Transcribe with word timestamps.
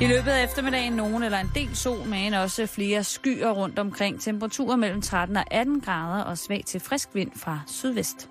I 0.00 0.06
løbet 0.06 0.30
af 0.30 0.44
eftermiddagen 0.44 0.92
nogen 0.92 1.22
eller 1.22 1.38
en 1.38 1.50
del 1.54 1.76
sol, 1.76 2.06
men 2.08 2.34
også 2.34 2.66
flere 2.66 3.04
skyer 3.04 3.50
rundt 3.50 3.78
omkring. 3.78 4.20
Temperaturer 4.20 4.76
mellem 4.76 5.02
13 5.02 5.36
og 5.36 5.44
18 5.50 5.80
grader 5.80 6.24
og 6.24 6.38
svag 6.38 6.62
til 6.66 6.80
frisk 6.80 7.08
vind 7.14 7.30
fra 7.36 7.60
sydvest. 7.66 8.28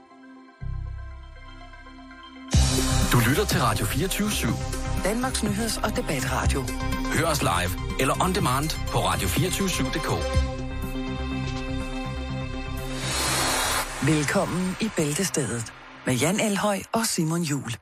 Du 3.12 3.20
lytter 3.30 3.46
til 3.46 3.62
Radio 3.62 3.86
24 3.86 4.28
/7. 4.28 5.04
Danmarks 5.04 5.44
Nyheds- 5.44 5.78
og 5.84 5.96
Debatradio. 5.96 6.62
Hør 7.18 7.26
os 7.26 7.42
live 7.42 8.00
eller 8.00 8.24
on 8.24 8.36
demand 8.36 8.70
på 8.88 8.98
radio247.dk. 8.98 10.10
Velkommen 14.08 14.76
i 14.82 14.90
Bæltestedet 14.98 15.74
med 16.06 16.14
Jan 16.16 16.40
Elhøj 16.40 16.80
og 16.92 17.06
Simon 17.06 17.42
Jul. 17.42 17.76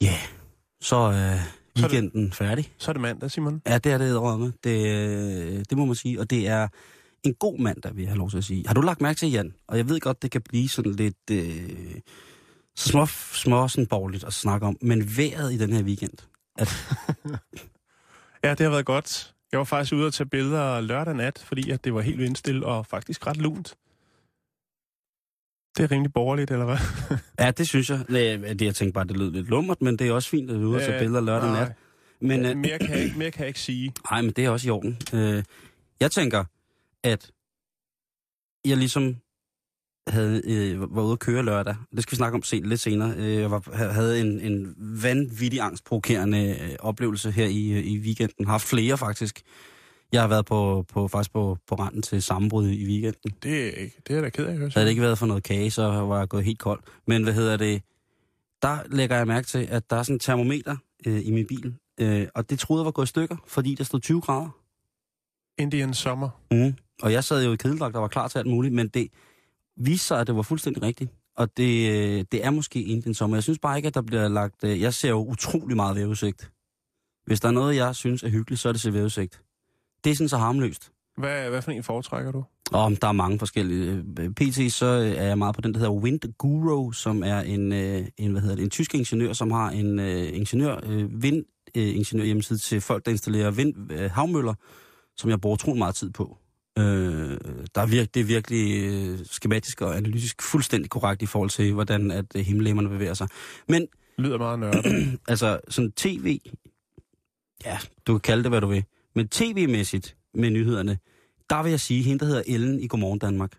Ja, 0.00 0.06
yeah. 0.06 0.20
så 0.80 0.96
øh, 0.96 1.40
weekenden 1.76 2.32
færdig. 2.32 2.72
Så 2.78 2.90
er 2.90 2.92
det 2.92 3.02
mandag, 3.02 3.30
Simon. 3.30 3.62
Ja, 3.66 3.78
det 3.78 3.92
er 3.92 3.98
det, 3.98 4.20
Rømme. 4.20 4.52
Det, 4.64 5.70
det 5.70 5.78
må 5.78 5.84
man 5.84 5.94
sige. 5.94 6.20
Og 6.20 6.30
det 6.30 6.48
er 6.48 6.68
en 7.24 7.34
god 7.34 7.58
mandag, 7.58 7.96
vil 7.96 8.02
jeg 8.02 8.10
have 8.10 8.18
lov 8.18 8.30
til 8.30 8.38
at 8.38 8.44
sige. 8.44 8.66
Har 8.66 8.74
du 8.74 8.80
lagt 8.80 9.00
mærke 9.00 9.18
til, 9.18 9.30
Jan? 9.30 9.54
Og 9.68 9.76
jeg 9.76 9.88
ved 9.88 10.00
godt, 10.00 10.22
det 10.22 10.30
kan 10.30 10.42
blive 10.42 10.68
sådan 10.68 10.92
lidt... 10.92 11.30
Øh, 11.30 12.00
så 12.76 12.88
små, 12.88 13.06
små 13.32 13.68
sådan 13.68 13.86
borgerligt 13.86 14.24
at 14.24 14.32
snakke 14.32 14.66
om. 14.66 14.76
Men 14.82 15.16
vejret 15.16 15.52
i 15.52 15.58
den 15.58 15.72
her 15.72 15.82
weekend. 15.82 16.18
At, 16.58 16.68
Ja, 18.44 18.50
det 18.50 18.60
har 18.60 18.70
været 18.70 18.86
godt. 18.86 19.34
Jeg 19.52 19.58
var 19.58 19.64
faktisk 19.64 19.92
ude 19.92 20.06
og 20.06 20.14
tage 20.14 20.28
billeder 20.28 20.80
lørdag 20.80 21.14
nat, 21.14 21.44
fordi 21.46 21.70
at 21.70 21.84
det 21.84 21.94
var 21.94 22.00
helt 22.00 22.18
vindstille 22.18 22.66
og 22.66 22.86
faktisk 22.86 23.26
ret 23.26 23.36
lunt. 23.36 23.74
Det 25.76 25.84
er 25.84 25.90
rimelig 25.90 26.12
borgerligt, 26.12 26.50
eller 26.50 26.64
hvad? 26.64 26.78
ja, 27.46 27.50
det 27.50 27.68
synes 27.68 27.90
jeg. 27.90 28.00
Det, 28.08 28.62
jeg 28.62 28.74
tænkte 28.74 28.92
bare, 28.92 29.04
det 29.04 29.16
lød 29.16 29.30
lidt 29.30 29.48
lummert, 29.48 29.82
men 29.82 29.98
det 29.98 30.06
er 30.08 30.12
også 30.12 30.28
fint 30.28 30.50
at 30.50 30.58
vi 30.58 30.62
er 30.62 30.66
ude 30.66 30.76
og 30.76 30.92
Øh, 30.92 30.98
billeder 30.98 31.20
lørdag 31.20 31.50
nej. 31.50 31.60
nat. 31.60 31.72
Men, 32.20 32.42
Men, 32.42 32.50
øh, 32.50 32.56
mere, 32.56 32.78
kan 32.78 32.90
jeg 32.90 33.04
ikke, 33.04 33.18
mere 33.22 33.30
kan 33.30 33.40
jeg 33.40 33.48
ikke 33.48 33.60
sige. 33.60 33.92
Nej, 34.10 34.22
men 34.22 34.30
det 34.30 34.44
er 34.44 34.50
også 34.50 34.68
i 34.68 34.70
orden. 34.70 34.98
Øh, 35.14 35.42
jeg 36.00 36.10
tænker, 36.10 36.44
at 37.04 37.30
jeg 38.64 38.76
ligesom 38.76 39.16
havde, 40.08 40.42
øh, 40.44 40.96
var 40.96 41.02
ude 41.02 41.12
at 41.12 41.18
køre 41.18 41.42
lørdag. 41.42 41.76
Det 41.94 42.02
skal 42.02 42.10
vi 42.10 42.16
snakke 42.16 42.36
om 42.36 42.42
se, 42.42 42.60
lidt 42.64 42.80
senere. 42.80 43.14
Øh, 43.16 43.34
jeg 43.34 43.50
var, 43.50 43.86
havde 43.92 44.20
en, 44.20 44.40
en 44.40 44.74
vanvittig 44.78 45.60
angstprovokerende 45.60 46.58
øh, 46.62 46.76
oplevelse 46.78 47.30
her 47.30 47.46
i, 47.46 47.80
i 47.80 47.98
weekenden. 47.98 48.44
Har 48.46 48.52
haft 48.52 48.66
flere 48.66 48.98
faktisk. 48.98 49.42
Jeg 50.12 50.20
har 50.20 50.28
været 50.28 50.46
på, 50.46 50.84
på, 50.88 51.08
faktisk 51.08 51.32
på, 51.32 51.58
på 51.68 51.74
randen 51.74 52.02
til 52.02 52.22
sammenbrud 52.22 52.68
i 52.68 52.86
weekenden. 52.86 53.30
Det 53.42 53.66
er, 53.66 53.70
ikke, 53.70 53.96
det 54.06 54.10
er 54.10 54.14
jeg 54.14 54.22
da 54.22 54.28
ked 54.30 54.44
af 54.46 54.56
høre. 54.56 54.70
Havde 54.74 54.84
det 54.86 54.90
ikke 54.90 55.02
været 55.02 55.18
for 55.18 55.26
noget 55.26 55.42
kage, 55.42 55.70
så 55.70 55.82
var 55.82 56.18
jeg 56.18 56.28
gået 56.28 56.44
helt 56.44 56.58
kold. 56.58 56.80
Men 57.06 57.22
hvad 57.22 57.32
hedder 57.32 57.56
det? 57.56 57.82
Der 58.62 58.78
lægger 58.90 59.16
jeg 59.16 59.26
mærke 59.26 59.46
til, 59.46 59.66
at 59.70 59.90
der 59.90 59.96
er 59.96 60.02
sådan 60.02 60.16
en 60.16 60.20
termometer 60.20 60.76
øh, 61.06 61.26
i 61.26 61.30
min 61.30 61.46
bil. 61.46 61.74
Øh, 62.00 62.26
og 62.34 62.50
det 62.50 62.58
troede 62.58 62.80
jeg 62.80 62.84
var 62.84 62.90
gået 62.90 63.06
i 63.06 63.08
stykker, 63.08 63.36
fordi 63.46 63.74
der 63.74 63.84
stod 63.84 64.00
20 64.00 64.20
grader. 64.20 64.48
Indian 65.58 65.94
sommer. 65.94 66.28
Mm. 66.50 66.74
Og 67.02 67.12
jeg 67.12 67.24
sad 67.24 67.44
jo 67.44 67.52
i 67.52 67.56
kedeldragt 67.56 67.96
og 67.96 68.02
var 68.02 68.08
klar 68.08 68.28
til 68.28 68.38
alt 68.38 68.46
muligt, 68.48 68.74
men 68.74 68.88
det 68.88 69.08
viste 69.76 70.06
sig, 70.06 70.20
at 70.20 70.26
det 70.26 70.36
var 70.36 70.42
fuldstændig 70.42 70.82
rigtigt. 70.82 71.10
Og 71.36 71.56
det, 71.56 71.90
øh, 71.90 72.24
det 72.32 72.44
er 72.44 72.50
måske 72.50 72.82
Indien 72.82 73.14
sommer. 73.14 73.36
Jeg 73.36 73.42
synes 73.42 73.58
bare 73.58 73.76
ikke, 73.76 73.86
at 73.86 73.94
der 73.94 74.02
bliver 74.02 74.28
lagt... 74.28 74.64
øh, 74.64 74.80
Jeg 74.80 74.94
ser 74.94 75.08
jo 75.08 75.24
utrolig 75.24 75.76
meget 75.76 75.96
vejrudsigt. 75.96 76.50
Hvis 77.26 77.40
der 77.40 77.48
er 77.48 77.52
noget, 77.52 77.76
jeg 77.76 77.94
synes 77.96 78.22
er 78.22 78.28
hyggeligt, 78.28 78.60
så 78.60 78.68
er 78.68 78.72
det 78.72 78.80
se 78.80 78.92
vejrudsigt. 78.92 79.42
Det 80.06 80.12
er 80.12 80.16
sådan 80.16 80.28
så 80.28 80.36
harmløst. 80.36 80.92
Hvad, 81.16 81.50
hvad 81.50 81.62
for 81.62 81.70
en 81.70 81.82
foretrækker 81.82 82.32
du? 82.32 82.44
Og 82.72 83.02
der 83.02 83.08
er 83.08 83.12
mange 83.12 83.38
forskellige. 83.38 84.04
Øh, 84.18 84.30
PT 84.30 84.72
så 84.72 84.86
øh, 84.86 85.10
er 85.10 85.24
jeg 85.24 85.38
meget 85.38 85.54
på 85.54 85.60
den, 85.60 85.72
der 85.74 85.78
hedder 85.78 85.92
Wind 85.92 86.20
Guru, 86.38 86.92
som 86.92 87.22
er 87.22 87.40
en, 87.40 87.72
øh, 87.72 88.06
en, 88.16 88.32
hvad 88.32 88.40
hedder 88.40 88.56
det, 88.56 88.62
en 88.62 88.70
tysk 88.70 88.94
ingeniør, 88.94 89.32
som 89.32 89.50
har 89.50 89.70
en 89.70 89.98
øh, 89.98 90.36
ingeniør, 90.36 90.76
øh, 90.82 91.22
vind, 91.22 91.44
øh, 91.76 91.96
ingeniør 91.96 92.24
hjemmeside 92.24 92.58
til 92.58 92.80
folk, 92.80 93.06
der 93.06 93.10
installerer 93.10 93.50
vind, 93.50 93.92
øh, 93.92 94.10
havmøller, 94.10 94.54
som 95.16 95.30
jeg 95.30 95.40
bruger 95.40 95.54
utrolig 95.54 95.78
meget 95.78 95.94
tid 95.94 96.10
på. 96.10 96.38
Øh, 96.78 96.84
der 97.74 97.80
er 97.80 97.86
virke, 97.86 98.10
det 98.14 98.20
er 98.20 98.24
virkelig 98.24 98.84
øh, 98.84 99.18
skematisk 99.30 99.80
og 99.80 99.96
analytisk 99.96 100.42
fuldstændig 100.42 100.90
korrekt 100.90 101.22
i 101.22 101.26
forhold 101.26 101.50
til, 101.50 101.72
hvordan 101.72 102.10
at 102.10 102.26
øh, 102.36 102.44
himmellæmmerne 102.44 102.88
bevæger 102.88 103.14
sig. 103.14 103.28
Men 103.68 103.86
Lyder 104.18 104.38
meget 104.38 104.58
nørdet. 104.58 104.84
altså 105.28 105.60
sådan 105.68 105.92
tv, 105.92 106.40
ja, 107.64 107.78
du 108.06 108.12
kan 108.12 108.20
kalde 108.20 108.42
det, 108.42 108.50
hvad 108.50 108.60
du 108.60 108.66
vil, 108.66 108.84
men 109.16 109.28
tv-mæssigt 109.28 110.16
med 110.34 110.50
nyhederne, 110.50 110.98
der 111.50 111.62
vil 111.62 111.70
jeg 111.70 111.80
sige, 111.80 112.02
hende, 112.02 112.18
der 112.18 112.26
hedder 112.26 112.42
Ellen 112.46 112.80
i 112.80 112.86
Godmorgen 112.86 113.18
Danmark, 113.18 113.58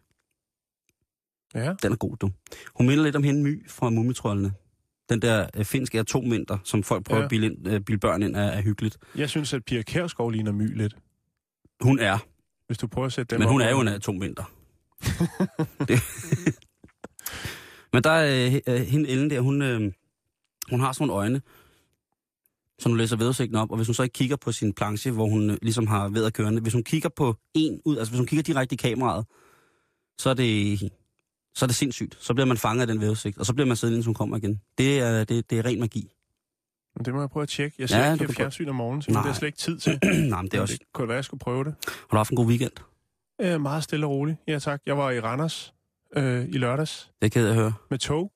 ja. 1.53 1.73
den 1.83 1.91
er 1.91 1.95
god, 1.95 2.17
du. 2.17 2.31
Hun 2.75 2.87
minder 2.87 3.03
lidt 3.03 3.15
om 3.15 3.23
hende 3.23 3.43
My 3.43 3.69
fra 3.69 3.89
Mumitrollene. 3.89 4.53
Den 5.09 5.21
der 5.21 5.47
øh, 5.57 5.65
finske 5.65 5.99
atomvinter, 5.99 6.57
som 6.63 6.83
folk 6.83 7.05
prøver 7.05 7.19
Ja. 7.19 7.25
at 7.25 7.29
bilde, 7.29 7.47
ind, 7.47 7.67
øh, 7.67 7.81
bilde 7.81 7.99
børn 7.99 8.23
ind, 8.23 8.35
er, 8.35 8.41
er 8.41 8.61
hyggeligt. 8.61 8.97
Jeg 9.15 9.29
synes, 9.29 9.53
at 9.53 9.65
Pia 9.65 9.81
Kærsgaard 9.81 10.31
ligner 10.31 10.51
my 10.51 10.77
lidt. 10.77 10.95
Hun 11.81 11.99
er, 11.99 12.17
Hvis 12.67 12.77
du 12.77 12.87
prøver 12.87 13.05
at 13.05 13.13
sætte 13.13 13.29
dem 13.35 13.39
men 13.39 13.47
op 13.47 13.51
hun 13.51 13.61
er 13.61 13.65
mod- 13.65 13.71
jo 13.71 13.81
en 13.81 13.87
atomvinter. 13.87 14.43
men 17.93 18.03
der 18.03 18.09
er 18.11 18.47
øh, 18.47 18.61
øh, 18.75 18.81
hende 18.81 19.09
Ellen 19.09 19.29
der, 19.29 19.39
hun, 19.41 19.61
øh, 19.61 19.91
hun 20.69 20.79
har 20.79 20.91
sådan 20.91 21.07
nogle 21.07 21.21
øjne, 21.21 21.41
så 22.79 22.89
hun 22.89 22.97
læser 22.97 23.15
vejrudsigten 23.17 23.55
op, 23.55 23.71
og 23.71 23.77
hvis 23.77 23.87
hun 23.87 23.93
så 23.93 24.03
ikke 24.03 24.13
kigger 24.13 24.35
på 24.35 24.51
sin 24.51 24.73
planche, 24.73 25.11
hvor 25.11 25.27
hun 25.27 25.49
øh, 25.49 25.57
ligesom 25.61 25.87
har 25.87 26.09
vejret 26.09 26.33
kørende, 26.33 26.61
hvis 26.61 26.73
hun 26.73 26.83
kigger 26.83 27.09
på 27.09 27.35
en 27.53 27.81
ud, 27.85 27.97
altså 27.97 28.11
hvis 28.11 28.19
hun 28.19 28.27
kigger 28.27 28.43
direkte 28.43 28.73
i 28.73 28.77
kameraet, 28.77 29.25
så 30.19 30.29
er 30.29 30.33
det, 30.33 30.79
så 31.55 31.65
er 31.65 31.67
det 31.67 31.75
sindssygt. 31.75 32.17
Så 32.19 32.33
bliver 32.33 32.45
man 32.47 32.57
fanget 32.57 32.81
af 32.81 32.87
den 32.87 33.01
vejrudsigt, 33.01 33.37
og 33.37 33.45
så 33.45 33.53
bliver 33.53 33.67
man 33.67 33.77
siddende, 33.77 34.05
hun 34.05 34.13
kommer 34.13 34.37
igen. 34.37 34.61
Det 34.77 34.99
er, 34.99 35.23
det, 35.23 35.49
det 35.49 35.59
er 35.59 35.65
ren 35.65 35.79
magi. 35.79 36.11
Men 36.95 37.05
det 37.05 37.13
må 37.13 37.19
jeg 37.19 37.29
prøve 37.29 37.43
at 37.43 37.49
tjekke. 37.49 37.75
Jeg 37.79 37.89
ser 37.89 37.97
Ja, 37.97 38.13
ikke 38.13 38.25
kan 38.25 38.35
fjernsyn 38.35 38.69
om 38.69 38.75
morgenen, 38.75 39.01
så 39.01 39.05
det 39.07 39.13
Nej. 39.13 39.29
er 39.29 39.33
slet 39.33 39.47
ikke 39.47 39.57
tid 39.57 39.77
til. 39.79 39.99
Nej, 40.29 40.41
men 40.41 40.51
det 40.51 40.57
er 40.57 40.61
også... 40.61 40.73
Det 40.79 40.87
kunne 40.93 41.07
være, 41.07 41.15
jeg 41.15 41.25
skulle 41.25 41.39
prøve 41.39 41.63
det. 41.63 41.75
Har 41.87 42.07
du 42.11 42.17
haft 42.17 42.29
en 42.31 42.35
god 42.35 42.45
weekend? 42.45 42.71
Øh, 43.41 43.61
meget 43.61 43.83
stille 43.83 44.05
og 44.05 44.09
roligt. 44.11 44.37
Ja, 44.47 44.59
tak. 44.59 44.81
Jeg 44.85 44.97
var 44.97 45.11
i 45.11 45.19
Randers 45.19 45.73
øh, 46.15 46.45
i 46.49 46.57
lørdags 46.57 47.11
Det 47.21 47.37
af 47.37 47.41
at 47.41 47.55
høre. 47.55 47.73
med 47.89 47.97
tog. 47.99 48.31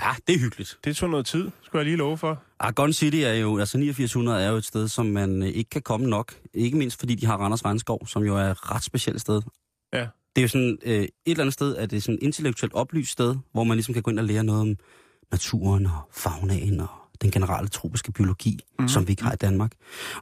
Ja, 0.00 0.10
det 0.26 0.34
er 0.34 0.38
hyggeligt. 0.38 0.78
Det 0.84 0.96
tog 0.96 1.10
noget 1.10 1.26
tid, 1.26 1.50
skulle 1.62 1.80
jeg 1.80 1.84
lige 1.84 1.96
love 1.96 2.18
for. 2.18 2.42
Gun 2.74 2.92
City 2.92 3.16
er 3.16 3.32
jo, 3.32 3.58
altså 3.58 3.78
8900 3.78 4.42
er 4.42 4.50
jo 4.50 4.56
et 4.56 4.64
sted, 4.64 4.88
som 4.88 5.06
man 5.06 5.42
øh, 5.42 5.48
ikke 5.48 5.70
kan 5.70 5.82
komme 5.82 6.06
nok. 6.06 6.34
Ikke 6.54 6.76
mindst 6.76 6.98
fordi 6.98 7.14
de 7.14 7.26
har 7.26 7.36
Randers 7.36 7.64
Regnskov, 7.64 8.06
som 8.06 8.22
jo 8.22 8.36
er 8.36 8.50
et 8.50 8.70
ret 8.70 8.84
specielt 8.84 9.20
sted. 9.20 9.42
Ja. 9.92 10.06
Det 10.36 10.42
er 10.42 10.42
jo 10.42 10.48
sådan, 10.48 10.78
øh, 10.82 11.02
et 11.02 11.10
eller 11.26 11.40
andet 11.40 11.54
sted, 11.54 11.76
at 11.76 11.90
det 11.90 11.96
er 11.96 12.00
sådan 12.00 12.14
et 12.14 12.22
intellektuelt 12.22 12.74
oplyst 12.74 13.12
sted, 13.12 13.36
hvor 13.52 13.64
man 13.64 13.76
ligesom 13.76 13.94
kan 13.94 14.02
gå 14.02 14.10
ind 14.10 14.18
og 14.18 14.24
lære 14.24 14.44
noget 14.44 14.60
om 14.60 14.76
naturen 15.32 15.86
og 15.86 15.98
faunaen 16.12 16.80
og 16.80 16.88
den 17.22 17.30
generelle 17.30 17.68
tropiske 17.68 18.12
biologi, 18.12 18.60
mm. 18.78 18.88
som 18.88 19.06
vi 19.06 19.10
ikke 19.12 19.22
har 19.22 19.32
i 19.32 19.36
Danmark. 19.36 19.72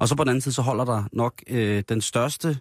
Og 0.01 0.09
så 0.09 0.15
på 0.15 0.25
den 0.25 0.29
anden 0.29 0.41
side, 0.41 0.55
så 0.55 0.63
holder 0.63 0.85
der 0.85 1.05
nok 1.13 1.43
øh, 1.47 1.83
den 1.89 2.01
største 2.01 2.59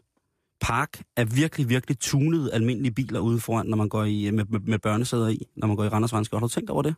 park 0.62 1.04
af 1.18 1.36
virkelig, 1.36 1.70
virkelig 1.70 2.00
tunede 2.00 2.54
almindelige 2.54 2.92
biler 2.92 3.20
ude 3.20 3.40
foran, 3.40 3.66
når 3.66 3.78
man 3.78 3.90
går 3.90 4.04
i, 4.04 4.32
med, 4.32 4.46
med, 4.46 4.60
med 4.60 4.80
børnesæder 4.80 5.28
i, 5.28 5.40
når 5.56 5.68
man 5.68 5.76
går 5.76 5.84
i 5.84 5.88
Randers 5.88 6.14
Regnskov. 6.14 6.40
Har 6.40 6.48
du 6.48 6.54
tænkt 6.54 6.70
over 6.70 6.82
det? 6.82 6.96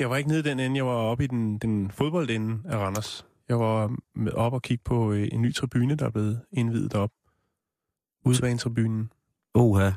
Jeg 0.00 0.10
var 0.10 0.16
ikke 0.16 0.28
nede 0.28 0.40
i 0.40 0.42
den 0.42 0.60
ende, 0.60 0.76
jeg 0.76 0.86
var 0.86 0.92
oppe 0.92 1.24
i 1.24 1.26
den, 1.26 1.58
den 1.58 1.90
fodboldende 1.90 2.58
af 2.64 2.76
Randers. 2.78 3.26
Jeg 3.48 3.58
var 3.60 3.96
med 4.14 4.32
op 4.32 4.52
og 4.52 4.62
kigge 4.62 4.82
på 4.84 5.12
øh, 5.12 5.28
en 5.32 5.42
ny 5.42 5.54
tribune, 5.54 5.94
der 5.94 6.06
er 6.06 6.10
blevet 6.10 6.40
indvidet 6.52 6.94
op. 6.94 7.10
Udbanetribunen. 8.24 9.12
Oha. 9.54 9.90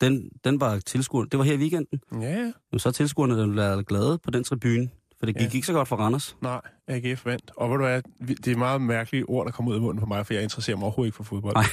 Den, 0.00 0.30
den 0.44 0.60
var 0.60 0.78
tilskuer. 0.78 1.24
Det 1.24 1.38
var 1.38 1.44
her 1.44 1.54
i 1.54 1.56
weekenden. 1.56 2.00
Ja, 2.12 2.32
ja. 2.40 2.52
Men 2.72 2.78
så 2.78 2.88
er 2.88 2.92
tilskuerne 2.92 3.38
der 3.38 3.46
været 3.46 3.86
glade 3.86 4.18
på 4.18 4.30
den 4.30 4.44
tribune, 4.44 4.88
for 5.18 5.26
det 5.26 5.34
gik 5.34 5.48
Ja. 5.52 5.54
ikke 5.54 5.66
så 5.66 5.72
godt 5.72 5.88
for 5.88 5.96
Randers. 5.96 6.36
nej, 6.40 6.60
AGF 6.88 7.26
vandt. 7.26 7.50
Og 7.56 7.70
ved 7.70 7.76
du 7.78 7.84
hvad, 7.84 8.02
det 8.36 8.48
er 8.52 8.56
meget 8.56 8.82
mærkelige 8.82 9.24
ord, 9.28 9.46
der 9.46 9.52
kommer 9.52 9.70
ud 9.70 9.76
af 9.76 9.82
munden 9.82 10.00
på 10.00 10.06
mig, 10.06 10.26
for 10.26 10.34
jeg 10.34 10.42
interesserer 10.42 10.76
mig 10.76 10.84
overhovedet 10.84 11.08
ikke 11.08 11.16
for 11.16 11.24
fodbold. 11.24 11.54
Nej. 11.54 11.64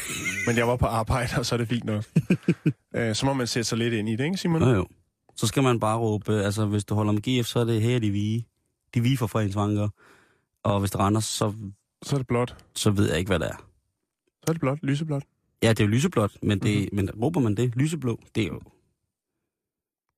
Men 0.48 0.58
jeg 0.58 0.68
var 0.68 0.76
på 0.76 0.86
arbejde, 0.86 1.30
og 1.38 1.46
så 1.46 1.56
er 1.56 1.58
det 1.58 1.68
fint 1.68 1.84
nok. 1.84 2.04
øh, 2.96 3.16
så 3.16 3.26
må 3.26 3.34
man 3.34 3.48
sætte 3.48 3.64
sig 3.70 3.78
lidt 3.78 3.94
ind 3.94 4.10
i 4.10 4.16
det, 4.16 4.24
ikke 4.26 4.38
Simon? 4.38 4.62
Nå 4.62 4.70
jo. 4.74 4.88
Så 5.38 5.48
skal 5.48 5.64
man 5.64 5.80
bare 5.80 5.98
råbe, 5.98 6.34
altså 6.44 6.66
hvis 6.66 6.86
du 6.86 6.96
holder 6.96 7.12
med 7.12 7.22
GF, 7.22 7.48
så 7.48 7.60
er 7.60 7.64
det 7.64 7.82
her 7.82 8.00
de 8.00 8.12
vige. 8.12 8.48
De 8.94 9.02
vige 9.02 9.18
for 9.18 9.28
foreningsvanker. 9.28 9.90
Og 10.64 10.80
hvis 10.80 10.92
det 10.92 11.00
Randers, 11.00 11.24
så, 11.26 11.54
Så 12.04 12.16
er 12.16 12.18
det 12.20 12.28
blåt. 12.28 12.56
så 12.76 12.92
ved 12.92 13.10
jeg 13.10 13.20
ikke, 13.20 13.30
hvad 13.30 13.40
det 13.40 13.48
er. 13.48 13.56
Så 14.28 14.44
er 14.48 14.54
det 14.54 14.60
blåt, 14.60 14.80
lyseblåt. 14.84 15.24
Ja, 15.64 15.70
det 15.70 15.80
er 15.80 15.84
jo 15.84 15.90
lyseblåt, 15.90 16.38
men, 16.44 16.60
det, 16.60 16.70
Mhm. 16.72 16.80
mm-hmm. 16.82 16.96
men 16.96 17.24
råber 17.24 17.40
man 17.42 17.56
det? 17.56 17.76
Lyseblå? 17.76 18.20
Det 18.36 18.44
er 18.44 18.48
jo... 18.48 18.62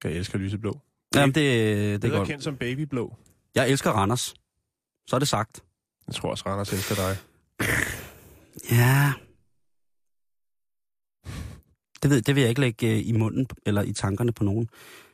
Jeg 0.04 0.12
elsker 0.12 0.38
lyseblå. 0.38 0.80
Jamen, 1.16 1.36
det, 1.36 1.44
det 1.44 2.02
Det 2.02 2.08
er 2.10 2.14
er 2.14 2.18
godt. 2.18 2.28
kendt 2.30 2.44
som 2.44 2.58
babyblå. 2.58 3.16
Jeg 3.56 3.70
elsker 3.70 3.92
Randers. 3.92 4.34
Så 5.08 5.16
er 5.16 5.20
det 5.20 5.28
sagt. 5.28 5.64
Jeg 6.08 6.16
tror 6.16 6.32
også, 6.32 6.44
Randers 6.48 6.74
elsker 6.74 6.96
dig. 6.96 7.18
Ja. 8.72 9.14
Det, 12.04 12.10
ved, 12.10 12.22
det 12.22 12.36
vil 12.36 12.42
jeg 12.42 12.50
ikke 12.50 12.62
lægge 12.62 12.88
øh, 12.96 13.08
i 13.08 13.12
munden 13.12 13.48
eller 13.66 13.82
i 13.82 13.94
tankerne 13.94 14.32
på 14.32 14.44
nogen. 14.44 14.70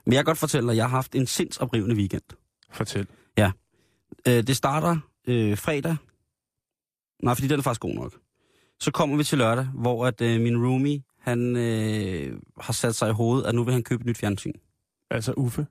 Men 0.06 0.13
jeg 0.13 0.19
kan 0.19 0.25
godt 0.25 0.38
fortælle 0.38 0.68
dig, 0.68 0.72
at 0.72 0.78
jeg 0.78 0.86
har 0.86 0.98
haft 0.98 1.16
en 1.16 1.28
sindsoprivende 1.28 1.96
weekend. 1.96 2.24
Fortæl. 2.72 3.07
Øh, 4.28 4.44
det 4.44 4.57
starter 4.57 4.98
øh, 5.28 5.57
fredag. 5.57 5.96
Nej, 7.24 7.36
fordi 7.36 7.48
den 7.48 7.60
er 7.60 7.63
faktisk 7.63 7.81
god 7.81 7.94
nok. 7.94 8.13
Så 8.80 8.92
kommer 8.92 9.18
vi 9.18 9.24
til 9.24 9.38
lørdag, 9.38 9.66
hvor 9.66 10.06
at 10.06 10.22
øh, 10.22 10.42
min 10.42 10.66
roomie, 10.66 11.04
han 11.19 11.56
øh, 11.56 12.40
har 12.62 12.74
sat 12.74 12.96
sig 12.96 13.10
i 13.10 13.13
hovedet, 13.13 13.46
at 13.46 13.56
nu 13.56 13.63
vil 13.63 13.74
han 13.74 13.84
købe 13.84 14.02
et 14.02 14.06
nyt 14.06 14.18
fjernsyn. 14.18 14.54
Altså 15.12 15.34
Uffe. 15.38 15.68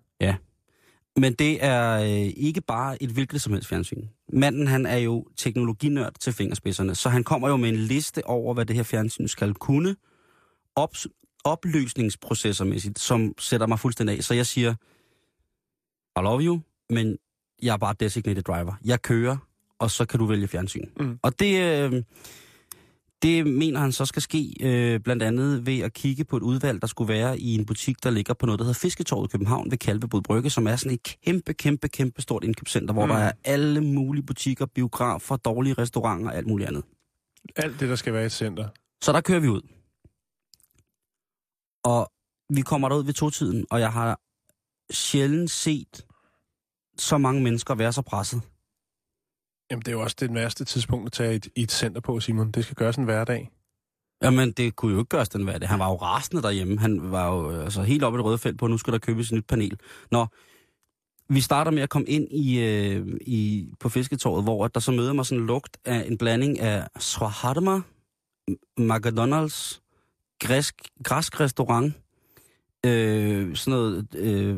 Men 1.16 1.32
det 1.32 1.64
er 1.64 2.00
øh, 2.00 2.32
ikke 2.36 2.60
bare 2.60 3.02
et 3.02 3.10
hvilket 3.10 3.42
som 3.42 3.52
helst 3.52 3.68
fjernsyn. 3.68 4.06
Manden, 4.32 4.66
han 4.66 4.86
er 4.86 4.96
jo 4.96 5.26
teknologinørd 5.36 6.12
til 6.20 6.32
fingerspidserne, 6.32 6.94
så 6.94 7.08
han 7.08 7.24
kommer 7.24 7.48
jo 7.48 7.56
med 7.56 7.68
en 7.68 7.76
liste 7.76 8.26
over, 8.26 8.54
hvad 8.54 8.66
det 8.66 8.76
her 8.76 8.82
fjernsyn 8.82 9.28
skal 9.28 9.54
kunne, 9.54 9.96
op, 10.76 10.96
opløsningsprocessormæssigt, 11.44 12.98
som 12.98 13.34
sætter 13.38 13.66
mig 13.66 13.78
fuldstændig 13.78 14.16
af. 14.16 14.24
Så 14.24 14.34
jeg 14.34 14.46
siger, 14.46 14.74
I 16.20 16.22
love 16.22 16.42
you, 16.42 16.60
men 16.90 17.16
jeg 17.62 17.72
er 17.72 17.76
bare 17.76 17.94
designated 18.00 18.42
driver. 18.42 18.72
Jeg 18.84 19.02
kører, 19.02 19.36
og 19.78 19.90
så 19.90 20.04
kan 20.04 20.18
du 20.20 20.26
vælge 20.26 20.48
fjernsyn. 20.48 20.84
Mm. 21.00 21.18
Og 21.22 21.38
det, 21.40 21.60
øh, 21.92 22.02
det 23.22 23.46
mener 23.46 23.80
han 23.80 23.92
så 23.92 24.04
skal 24.04 24.22
ske 24.22 24.54
øh, 24.60 25.00
blandt 25.00 25.22
andet 25.22 25.66
ved 25.66 25.78
at 25.80 25.92
kigge 25.92 26.24
på 26.24 26.36
et 26.36 26.42
udvalg, 26.42 26.80
der 26.80 26.86
skulle 26.86 27.08
være 27.12 27.38
i 27.38 27.54
en 27.54 27.66
butik, 27.66 28.04
der 28.04 28.10
ligger 28.10 28.34
på 28.34 28.46
noget, 28.46 28.58
der 28.58 28.64
hedder 28.64 28.78
Fisketorvet 28.78 29.28
i 29.28 29.30
København 29.32 29.70
ved 29.70 29.78
Kalvebod 29.78 30.22
Brygge, 30.22 30.50
som 30.50 30.66
er 30.66 30.76
sådan 30.76 30.92
et 30.92 31.16
kæmpe, 31.24 31.54
kæmpe, 31.54 31.88
kæmpe 31.88 32.22
stort 32.22 32.44
indkøbscenter, 32.44 32.94
hvor 32.94 33.06
Mm. 33.06 33.12
der 33.12 33.18
er 33.18 33.32
alle 33.44 33.80
mulige 33.80 34.26
butikker, 34.26 34.66
biografer, 34.66 35.36
dårlige 35.36 35.74
restauranter 35.74 36.30
og 36.30 36.36
alt 36.36 36.46
muligt 36.46 36.68
andet. 36.68 36.82
Alt 37.56 37.80
det, 37.80 37.88
der 37.88 37.96
skal 37.96 38.12
være 38.12 38.22
i 38.22 38.26
et 38.26 38.32
center. 38.32 38.68
Så 39.02 39.12
der 39.12 39.20
kører 39.20 39.40
vi 39.40 39.48
ud. 39.48 39.60
Og 41.84 42.12
vi 42.50 42.60
kommer 42.60 42.88
derud 42.88 43.04
ved 43.04 43.14
to-tiden, 43.14 43.66
og 43.70 43.80
jeg 43.80 43.92
har 43.92 44.20
sjældent 44.92 45.50
set 45.50 46.06
så 46.98 47.18
mange 47.18 47.42
mennesker 47.42 47.74
være 47.74 47.92
så 47.92 48.02
presset. 48.02 48.42
Jamen, 49.70 49.82
det 49.82 49.88
er 49.88 49.92
jo 49.92 50.02
også 50.02 50.16
det 50.20 50.34
værste 50.34 50.64
tidspunkt 50.64 51.06
at 51.06 51.12
tage 51.12 51.34
et, 51.34 51.48
et 51.56 51.72
center 51.72 52.00
på, 52.00 52.20
Simon. 52.20 52.50
Det 52.50 52.64
skal 52.64 52.76
gøres 52.76 52.96
en 52.96 53.04
hverdag. 53.04 53.50
Jamen, 54.22 54.52
det 54.52 54.76
kunne 54.76 54.92
jo 54.92 54.98
ikke 54.98 55.08
gøres 55.08 55.28
den 55.28 55.44
hverdag. 55.44 55.68
Han 55.68 55.78
var 55.78 55.88
jo 55.88 55.96
rasende 55.96 56.42
derhjemme. 56.42 56.78
Han 56.78 57.12
var 57.12 57.34
jo 57.34 57.62
altså, 57.62 57.82
helt 57.82 58.04
oppe 58.04 58.16
i 58.16 58.18
det 58.18 58.24
røde 58.24 58.38
felt 58.38 58.58
på, 58.58 58.66
nu 58.66 58.78
skal 58.78 58.92
der 58.92 58.98
købes 58.98 59.26
et 59.28 59.32
nyt 59.36 59.46
panel. 59.46 59.80
Nå, 60.10 60.26
vi 61.28 61.40
starter 61.40 61.70
med 61.70 61.82
at 61.82 61.90
komme 61.90 62.08
ind 62.08 62.28
i, 62.30 62.60
øh, 62.60 63.06
i 63.20 63.68
på 63.80 63.88
fisketorvet, 63.88 64.44
hvor 64.44 64.68
der 64.68 64.80
så 64.80 64.92
møder 64.92 65.12
mig 65.12 65.26
sådan 65.26 65.40
en 65.40 65.46
lugt 65.46 65.76
af 65.84 66.04
en 66.06 66.18
blanding 66.18 66.60
af 66.60 66.88
Swaharma, 66.98 67.80
McDonald's, 68.80 69.83
græsk, 70.46 70.74
græsk 71.04 71.40
restaurant, 71.40 71.94
øh, 72.86 73.56
sådan 73.56 73.70
noget, 73.78 74.14
øh, 74.14 74.56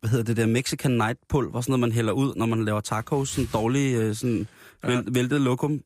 hvad 0.00 0.10
hedder 0.10 0.24
det 0.24 0.36
der, 0.36 0.46
Mexican 0.46 0.90
night 0.90 1.18
pulver, 1.28 1.60
sådan 1.60 1.70
noget, 1.72 1.80
man 1.80 1.92
hælder 1.92 2.12
ud, 2.12 2.34
når 2.34 2.46
man 2.46 2.64
laver 2.64 2.80
tacos, 2.80 3.28
sådan 3.28 3.48
dårlig, 3.52 3.94
øh, 3.94 4.14
sådan 4.14 4.48
Ja. 4.84 5.02
væltet 5.12 5.40
lokum. 5.40 5.82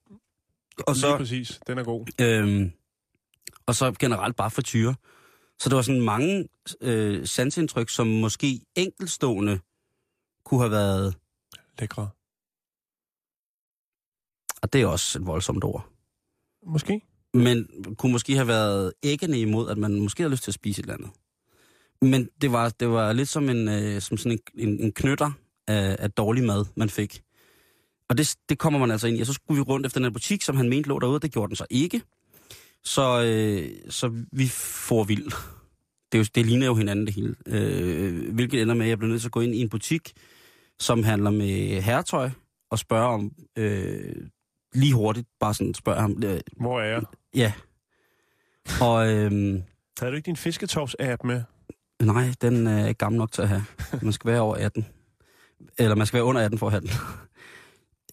Og 0.86 0.96
så. 0.96 1.06
Lige 1.08 1.18
præcis. 1.18 1.60
Den 1.66 1.78
er 1.78 1.84
god. 1.84 2.06
Øhm, 2.20 2.72
og 3.66 3.74
så 3.74 3.92
generelt 3.98 4.36
bare 4.36 4.50
frityre. 4.50 4.94
Så 5.58 5.68
der 5.68 5.74
var 5.74 5.82
sådan 5.82 6.00
mange 6.00 6.48
øh, 6.80 7.26
sansindtryk, 7.26 7.88
som 7.88 8.06
måske 8.06 8.60
enkeltstående 8.76 9.60
kunne 10.44 10.60
have 10.60 10.70
været, 10.70 11.14
Lækre. 11.78 12.08
og 14.62 14.72
det 14.72 14.80
er 14.82 14.86
også 14.86 15.18
et 15.18 15.26
voldsomt 15.26 15.64
ord, 15.64 15.88
Måske 16.66 17.00
men 17.34 17.68
kunne 17.98 18.12
måske 18.12 18.34
have 18.34 18.48
været 18.48 18.92
æggende 19.02 19.40
imod, 19.40 19.70
at 19.70 19.78
man 19.78 20.00
måske 20.00 20.22
havde 20.22 20.30
lyst 20.30 20.42
til 20.42 20.50
at 20.50 20.54
spise 20.54 20.80
et 20.80 20.82
eller 20.82 20.94
andet. 20.94 21.10
Men 22.02 22.28
det 22.40 22.52
var, 22.52 22.68
det 22.68 22.88
var 22.88 23.12
lidt 23.12 23.28
som, 23.28 23.48
en, 23.48 23.68
øh, 23.68 24.00
som 24.00 24.16
sådan 24.16 24.32
en, 24.32 24.68
en, 24.68 24.80
en 24.80 24.92
knytter 24.92 25.30
af, 25.68 25.96
af 25.98 26.10
dårlig 26.10 26.44
mad, 26.44 26.64
man 26.76 26.90
fik. 26.90 27.22
Og 28.08 28.18
det, 28.18 28.36
det 28.48 28.58
kommer 28.58 28.78
man 28.78 28.90
altså 28.90 29.06
ind 29.06 29.18
i. 29.18 29.20
Og 29.20 29.26
så 29.26 29.32
skulle 29.32 29.58
vi 29.58 29.62
rundt 29.62 29.86
efter 29.86 30.00
den 30.00 30.04
her 30.04 30.10
butik, 30.10 30.42
som 30.42 30.56
han 30.56 30.68
mente 30.68 30.88
lå 30.88 30.98
derude, 30.98 31.20
det 31.20 31.32
gjorde 31.32 31.48
den 31.48 31.56
så 31.56 31.66
ikke. 31.70 32.02
Så, 32.84 33.22
øh, 33.22 33.90
så 33.90 34.24
vi 34.32 34.46
får 34.48 35.04
vild. 35.04 35.32
Det, 36.12 36.18
er 36.18 36.18
jo, 36.18 36.24
det 36.34 36.46
ligner 36.46 36.66
jo 36.66 36.74
hinanden 36.74 37.06
det 37.06 37.14
hele. 37.14 37.34
Øh, 37.46 38.34
hvilket 38.34 38.62
ender 38.62 38.74
med, 38.74 38.84
at 38.84 38.88
jeg 38.88 38.98
bliver 38.98 39.10
nødt 39.10 39.20
til 39.20 39.28
at 39.28 39.32
gå 39.32 39.40
ind 39.40 39.54
i 39.54 39.60
en 39.60 39.68
butik, 39.68 40.12
som 40.78 41.02
handler 41.02 41.30
med 41.30 41.82
herretøj, 41.82 42.30
og 42.70 42.78
spørge 42.78 43.08
om, 43.08 43.32
øh, 43.58 44.14
lige 44.74 44.94
hurtigt, 44.94 45.28
bare 45.40 45.54
sådan 45.54 45.74
spørge 45.74 46.00
ham, 46.00 46.22
øh, 46.24 46.40
Hvor 46.56 46.80
er 46.80 46.84
jeg? 46.84 47.02
Ja. 47.34 47.52
Og 48.80 49.08
øh, 49.08 49.30
Havde 49.98 50.12
du 50.12 50.16
ikke 50.16 50.26
din 50.26 50.36
fisketops-app 50.36 51.16
med? 51.24 51.42
nej, 52.02 52.34
den 52.40 52.66
er 52.66 52.86
ikke 52.86 52.98
gammel 52.98 53.18
nok 53.18 53.32
til 53.32 53.42
at 53.42 53.48
have. 53.48 53.64
Man 54.02 54.12
skal 54.12 54.30
være 54.30 54.40
over 54.40 54.56
18. 54.56 54.86
Eller 55.78 55.94
man 55.94 56.06
skal 56.06 56.16
være 56.16 56.24
under 56.24 56.40
18 56.40 56.58
for 56.58 56.66
at 56.66 56.72
have 56.72 56.80
den. 56.80 56.90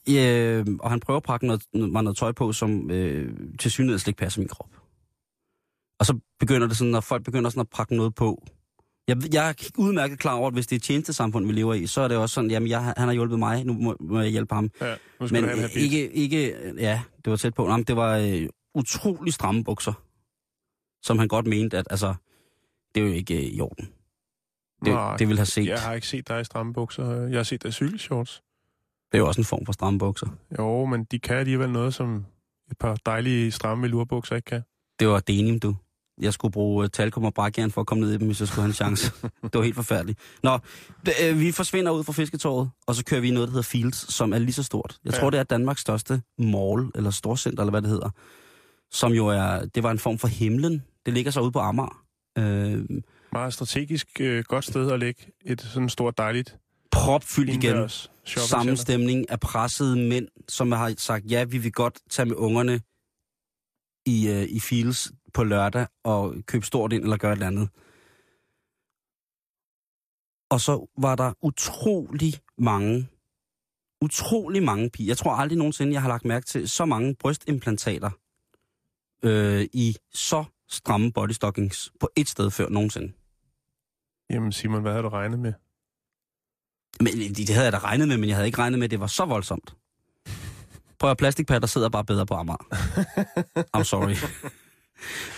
Ja, 0.08 0.64
og 0.80 0.90
han 0.90 1.00
prøver 1.00 1.18
at 1.18 1.24
pakke 1.24 1.48
noget, 1.48 1.62
mig 1.74 2.04
noget 2.04 2.18
tøj 2.18 2.32
på, 2.32 2.54
som 2.54 2.92
øh, 2.92 3.38
til 3.60 3.72
synligheden 3.72 4.00
slet 4.00 4.08
ikke 4.08 4.18
passer 4.18 4.42
min 4.42 4.48
krop. 4.48 4.70
Og 6.00 6.06
så 6.06 6.20
begynder 6.40 6.68
det 6.68 6.78
sådan, 6.78 6.92
når 6.92 7.02
folk 7.02 7.24
begynder 7.24 7.50
sådan 7.50 7.62
at 7.62 7.70
pakke 7.70 7.96
noget 7.96 8.16
på. 8.16 8.44
Jeg, 9.08 9.34
jeg 9.34 9.50
er 9.50 9.54
udmærket 9.78 10.20
klar 10.20 10.34
over, 10.34 10.48
at 10.48 10.54
hvis 10.54 10.68
det 10.68 10.76
er 10.76 10.78
et 10.78 10.84
tjenestesamfund, 10.84 11.48
vi 11.48 11.54
lever 11.54 11.74
i, 11.74 11.88
så 11.88 12.02
er 12.02 12.08
det 12.08 12.18
også 12.18 12.34
sådan, 12.34 12.52
jamen 12.52 12.70
jeg, 12.70 12.94
han 12.98 13.08
har 13.08 13.14
hjulpet 13.14 13.40
mig, 13.40 13.66
nu 13.66 13.74
må, 13.74 13.98
må 14.00 14.22
jeg 14.22 14.30
hjælpe 14.30 14.56
ham. 14.56 14.72
Ja, 14.82 14.96
nu 15.20 15.28
skal 15.28 15.42
Men 15.42 15.50
øh, 15.60 15.76
ikke, 15.76 16.12
ikke, 16.12 16.54
ja, 16.78 17.02
det 17.26 17.32
var 17.32 17.38
tæt 17.38 17.54
på. 17.54 17.70
Jamen, 17.70 17.84
det 17.84 17.96
var 17.96 18.18
øh, 18.18 18.48
utrolig 18.76 19.34
stramme 19.34 19.64
bukser, 19.64 19.94
som 21.04 21.20
han 21.20 21.28
godt 21.28 21.48
mente, 21.48 21.78
at 21.78 21.88
altså, 21.90 22.14
det 22.96 23.04
er 23.04 23.08
jo 23.08 23.14
ikke 23.14 23.38
øh, 23.38 23.44
i 23.44 23.62
orden. 23.62 23.90
Det, 24.86 24.94
Nej, 24.94 25.18
det 25.18 25.28
vil 25.28 25.38
have 25.38 25.46
set. 25.46 25.68
Jeg 25.68 25.82
har 25.82 25.94
ikke 25.94 26.08
set 26.08 26.28
dig 26.28 26.42
i 26.42 26.44
stramme 26.44 26.74
bukser. 26.74 27.22
Jeg 27.28 27.38
har 27.40 27.44
set 27.44 27.64
dig 27.64 27.70
i 27.70 27.72
cykelshorts. 27.72 28.42
Det 29.12 29.18
er 29.18 29.20
jo 29.20 29.28
også 29.28 29.42
en 29.42 29.46
form 29.46 29.66
for 29.66 29.74
stramme 29.74 30.00
bukser. 30.00 30.28
Jo, 30.60 30.86
men 30.86 31.04
de 31.04 31.20
kan 31.20 31.36
alligevel 31.38 31.70
noget, 31.72 31.94
som 31.94 32.26
et 32.72 32.78
par 32.78 32.96
dejlige 33.06 33.52
stramme 33.52 33.82
velurbukser 33.84 34.36
ikke 34.36 34.46
kan. 34.46 34.62
Det 35.00 35.08
var 35.08 35.20
denim, 35.20 35.60
du. 35.60 35.76
Jeg 36.22 36.34
skulle 36.34 36.52
bruge 36.52 36.84
uh, 36.84 36.90
talkum 36.90 37.24
og 37.26 37.34
brækjern 37.34 37.72
for 37.72 37.82
at 37.82 37.88
komme 37.88 38.02
ned 38.04 38.14
i 38.14 38.18
dem, 38.18 38.28
hvis 38.28 38.40
jeg 38.40 38.48
skulle 38.48 38.62
have 38.62 38.68
en 38.70 38.74
chance. 38.74 39.12
det 39.44 39.54
var 39.54 39.62
helt 39.62 39.76
forfærdeligt. 39.76 40.20
Nå, 40.44 40.60
d- 41.10 41.24
øh, 41.26 41.40
vi 41.40 41.52
forsvinder 41.52 41.92
ud 41.92 42.04
fra 42.04 42.14
fisketorvet, 42.14 42.70
og 42.88 42.96
så 42.96 43.06
kører 43.06 43.22
vi 43.22 43.28
i 43.28 43.32
noget, 43.32 43.48
der 43.48 43.52
hedder 43.52 43.64
Fields, 43.64 44.14
som 44.14 44.34
er 44.34 44.38
lige 44.38 44.54
så 44.54 44.64
stort. 44.64 44.98
Jeg 45.06 45.14
Ja. 45.14 45.20
tror, 45.20 45.30
det 45.30 45.40
er 45.40 45.44
Danmarks 45.44 45.82
største 45.82 46.22
mall, 46.38 46.92
eller 46.96 47.10
storcenter, 47.12 47.64
eller 47.64 47.72
hvad 47.72 47.82
det 47.82 47.90
hedder. 47.90 48.10
Som 48.92 49.12
jo 49.12 49.28
er, 49.28 49.66
det 49.66 49.84
var 49.84 49.92
en 49.92 50.00
form 50.00 50.18
for 50.18 50.28
himlen. 50.28 50.84
Det 51.06 51.14
ligger 51.14 51.32
så 51.32 51.42
ude 51.42 51.52
på 51.52 51.60
Amager. 51.60 52.04
Øh, 52.38 52.86
Meget 53.32 53.54
strategisk 53.54 54.08
øh, 54.22 54.44
godt 54.44 54.66
sted 54.66 54.92
at 54.92 55.00
lægge 55.00 55.32
et 55.46 55.62
sådan 55.62 55.90
stort 55.90 56.18
dejligt 56.18 56.58
propfyldt 56.92 57.50
igen. 57.50 57.90
sammenstemning 58.26 59.30
af 59.32 59.40
pressede 59.40 59.96
mænd, 59.96 60.28
som 60.48 60.72
har 60.72 60.94
sagt, 60.98 61.26
ja, 61.32 61.44
vi 61.44 61.58
vil 61.58 61.72
godt 61.72 62.00
tage 62.10 62.26
med 62.26 62.36
ungerne 62.36 62.82
i, 64.06 64.30
øh, 64.30 64.44
i 64.44 64.60
Fields 64.60 65.12
på 65.34 65.44
lørdag 65.44 65.88
og 66.04 66.36
købe 66.46 66.66
stort 66.66 66.94
ind 66.94 67.04
eller 67.04 67.18
gøre 67.18 67.32
et 67.32 67.36
eller 67.36 67.48
andet. 67.48 67.70
Og 70.52 70.62
så 70.62 70.88
var 70.98 71.16
der 71.16 71.34
utrolig 71.42 72.34
mange, 72.58 73.08
utrolig 74.02 74.64
mange 74.64 74.90
piger. 74.90 75.10
Jeg 75.10 75.18
tror 75.18 75.32
aldrig 75.32 75.58
nogensinde, 75.58 75.94
jeg 75.94 76.02
har 76.02 76.10
lagt 76.10 76.26
mærke 76.26 76.46
til 76.46 76.70
så 76.70 76.86
mange 76.86 77.16
brystimplantater 77.16 78.10
øh, 79.24 79.68
i 79.74 79.96
så 80.14 80.44
stramme 80.70 81.12
bodystockings 81.12 81.92
på 82.00 82.10
et 82.16 82.30
sted 82.30 82.52
før 82.52 82.70
nogensinde. 82.70 83.14
Jamen 84.30 84.52
Simon, 84.52 84.82
hvad 84.82 84.92
havde 84.92 85.04
du 85.04 85.10
regnet 85.10 85.40
med? 85.40 85.54
Men 87.00 87.36
det, 87.36 87.50
havde 87.50 87.64
jeg 87.64 87.74
da 87.74 87.78
regnet 87.78 88.08
med, 88.08 88.18
men 88.18 88.30
jeg 88.30 88.36
havde 88.36 88.48
ikke 88.48 88.58
regnet 88.58 88.80
med, 88.80 88.86
at 88.86 88.92
det 88.92 89.00
var 89.00 89.08
så 89.08 89.26
voldsomt. 89.26 89.76
Prøv 91.00 91.12
at 91.12 91.18
plastikpatter 91.18 91.68
sidder 91.68 91.90
bare 91.90 92.06
bedre 92.06 92.26
på 92.26 92.34
Amager. 92.34 92.68
I'm 93.78 93.84
sorry. 93.84 94.16